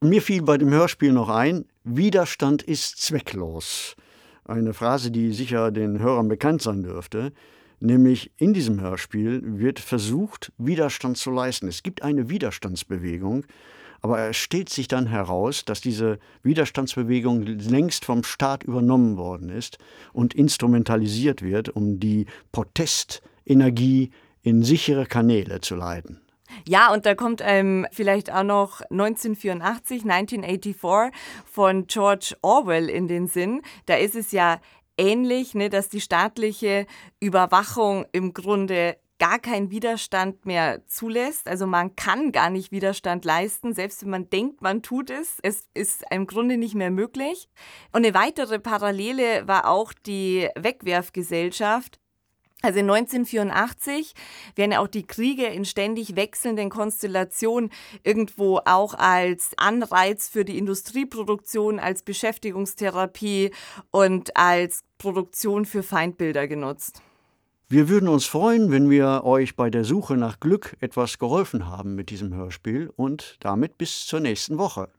Mir 0.00 0.22
fiel 0.22 0.42
bei 0.42 0.58
dem 0.58 0.70
Hörspiel 0.70 1.12
noch 1.12 1.28
ein, 1.28 1.64
Widerstand 1.82 2.62
ist 2.62 3.02
zwecklos. 3.02 3.96
Eine 4.44 4.74
Phrase, 4.74 5.10
die 5.10 5.32
sicher 5.32 5.72
den 5.72 5.98
Hörern 5.98 6.28
bekannt 6.28 6.62
sein 6.62 6.84
dürfte. 6.84 7.32
Nämlich 7.80 8.30
in 8.36 8.54
diesem 8.54 8.80
Hörspiel 8.80 9.42
wird 9.58 9.80
versucht, 9.80 10.52
Widerstand 10.56 11.18
zu 11.18 11.32
leisten. 11.32 11.66
Es 11.66 11.82
gibt 11.82 12.02
eine 12.02 12.30
Widerstandsbewegung, 12.30 13.44
aber 14.02 14.28
es 14.28 14.36
stellt 14.36 14.68
sich 14.68 14.88
dann 14.88 15.06
heraus, 15.06 15.64
dass 15.64 15.80
diese 15.80 16.18
Widerstandsbewegung 16.42 17.42
längst 17.46 18.04
vom 18.04 18.24
Staat 18.24 18.64
übernommen 18.64 19.16
worden 19.16 19.48
ist 19.48 19.78
und 20.12 20.34
instrumentalisiert 20.34 21.42
wird, 21.42 21.68
um 21.68 22.00
die 22.00 22.26
Protestenergie 22.50 24.10
in 24.42 24.62
sichere 24.62 25.06
Kanäle 25.06 25.60
zu 25.60 25.76
leiten. 25.76 26.20
Ja, 26.66 26.92
und 26.92 27.06
da 27.06 27.14
kommt 27.14 27.40
ähm, 27.44 27.86
vielleicht 27.92 28.30
auch 28.30 28.42
noch 28.42 28.82
1984, 28.90 30.02
1984 30.02 30.76
von 31.50 31.86
George 31.86 32.34
Orwell 32.42 32.90
in 32.90 33.08
den 33.08 33.26
Sinn. 33.26 33.62
Da 33.86 33.94
ist 33.94 34.16
es 34.16 34.32
ja 34.32 34.60
ähnlich, 34.98 35.54
ne, 35.54 35.70
dass 35.70 35.88
die 35.88 36.00
staatliche 36.00 36.86
Überwachung 37.20 38.04
im 38.12 38.34
Grunde 38.34 38.96
gar 39.22 39.38
keinen 39.38 39.70
Widerstand 39.70 40.46
mehr 40.46 40.84
zulässt. 40.88 41.46
Also 41.46 41.64
man 41.64 41.94
kann 41.94 42.32
gar 42.32 42.50
nicht 42.50 42.72
Widerstand 42.72 43.24
leisten, 43.24 43.72
selbst 43.72 44.02
wenn 44.02 44.10
man 44.10 44.28
denkt, 44.30 44.62
man 44.62 44.82
tut 44.82 45.10
es. 45.10 45.38
Es 45.42 45.68
ist 45.74 46.02
im 46.10 46.26
Grunde 46.26 46.56
nicht 46.56 46.74
mehr 46.74 46.90
möglich. 46.90 47.48
Und 47.92 48.04
eine 48.04 48.14
weitere 48.14 48.58
Parallele 48.58 49.46
war 49.46 49.68
auch 49.68 49.92
die 49.92 50.48
Wegwerfgesellschaft. 50.58 52.00
Also 52.62 52.80
1984 52.80 54.14
werden 54.56 54.74
auch 54.74 54.88
die 54.88 55.06
Kriege 55.06 55.46
in 55.46 55.64
ständig 55.64 56.16
wechselnden 56.16 56.68
Konstellationen 56.68 57.70
irgendwo 58.02 58.58
auch 58.64 58.94
als 58.94 59.52
Anreiz 59.56 60.28
für 60.28 60.44
die 60.44 60.58
Industrieproduktion, 60.58 61.78
als 61.78 62.02
Beschäftigungstherapie 62.02 63.52
und 63.92 64.36
als 64.36 64.82
Produktion 64.98 65.64
für 65.64 65.84
Feindbilder 65.84 66.48
genutzt. 66.48 67.02
Wir 67.72 67.88
würden 67.88 68.08
uns 68.10 68.26
freuen, 68.26 68.70
wenn 68.70 68.90
wir 68.90 69.24
euch 69.24 69.56
bei 69.56 69.70
der 69.70 69.84
Suche 69.84 70.18
nach 70.18 70.40
Glück 70.40 70.76
etwas 70.80 71.18
geholfen 71.18 71.70
haben 71.70 71.94
mit 71.94 72.10
diesem 72.10 72.34
Hörspiel 72.34 72.92
und 72.96 73.38
damit 73.40 73.78
bis 73.78 74.04
zur 74.04 74.20
nächsten 74.20 74.58
Woche. 74.58 74.90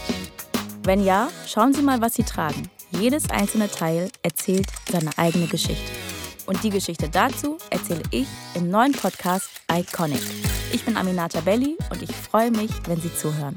Wenn 0.82 1.04
ja, 1.04 1.28
schauen 1.46 1.72
Sie 1.72 1.82
mal, 1.82 2.00
was 2.00 2.14
Sie 2.14 2.24
tragen. 2.24 2.68
Jedes 2.90 3.30
einzelne 3.30 3.70
Teil 3.70 4.10
erzählt 4.22 4.66
seine 4.90 5.16
eigene 5.16 5.46
Geschichte. 5.46 5.90
Und 6.46 6.62
die 6.64 6.70
Geschichte 6.70 7.08
dazu 7.08 7.58
erzähle 7.70 8.02
ich 8.10 8.26
im 8.54 8.70
neuen 8.70 8.92
Podcast 8.92 9.48
Iconic. 9.70 10.22
Ich 10.72 10.84
bin 10.84 10.96
Aminata 10.96 11.40
Belli 11.40 11.76
und 11.90 12.02
ich 12.02 12.10
freue 12.12 12.50
mich, 12.50 12.70
wenn 12.86 13.00
Sie 13.00 13.14
zuhören. 13.14 13.56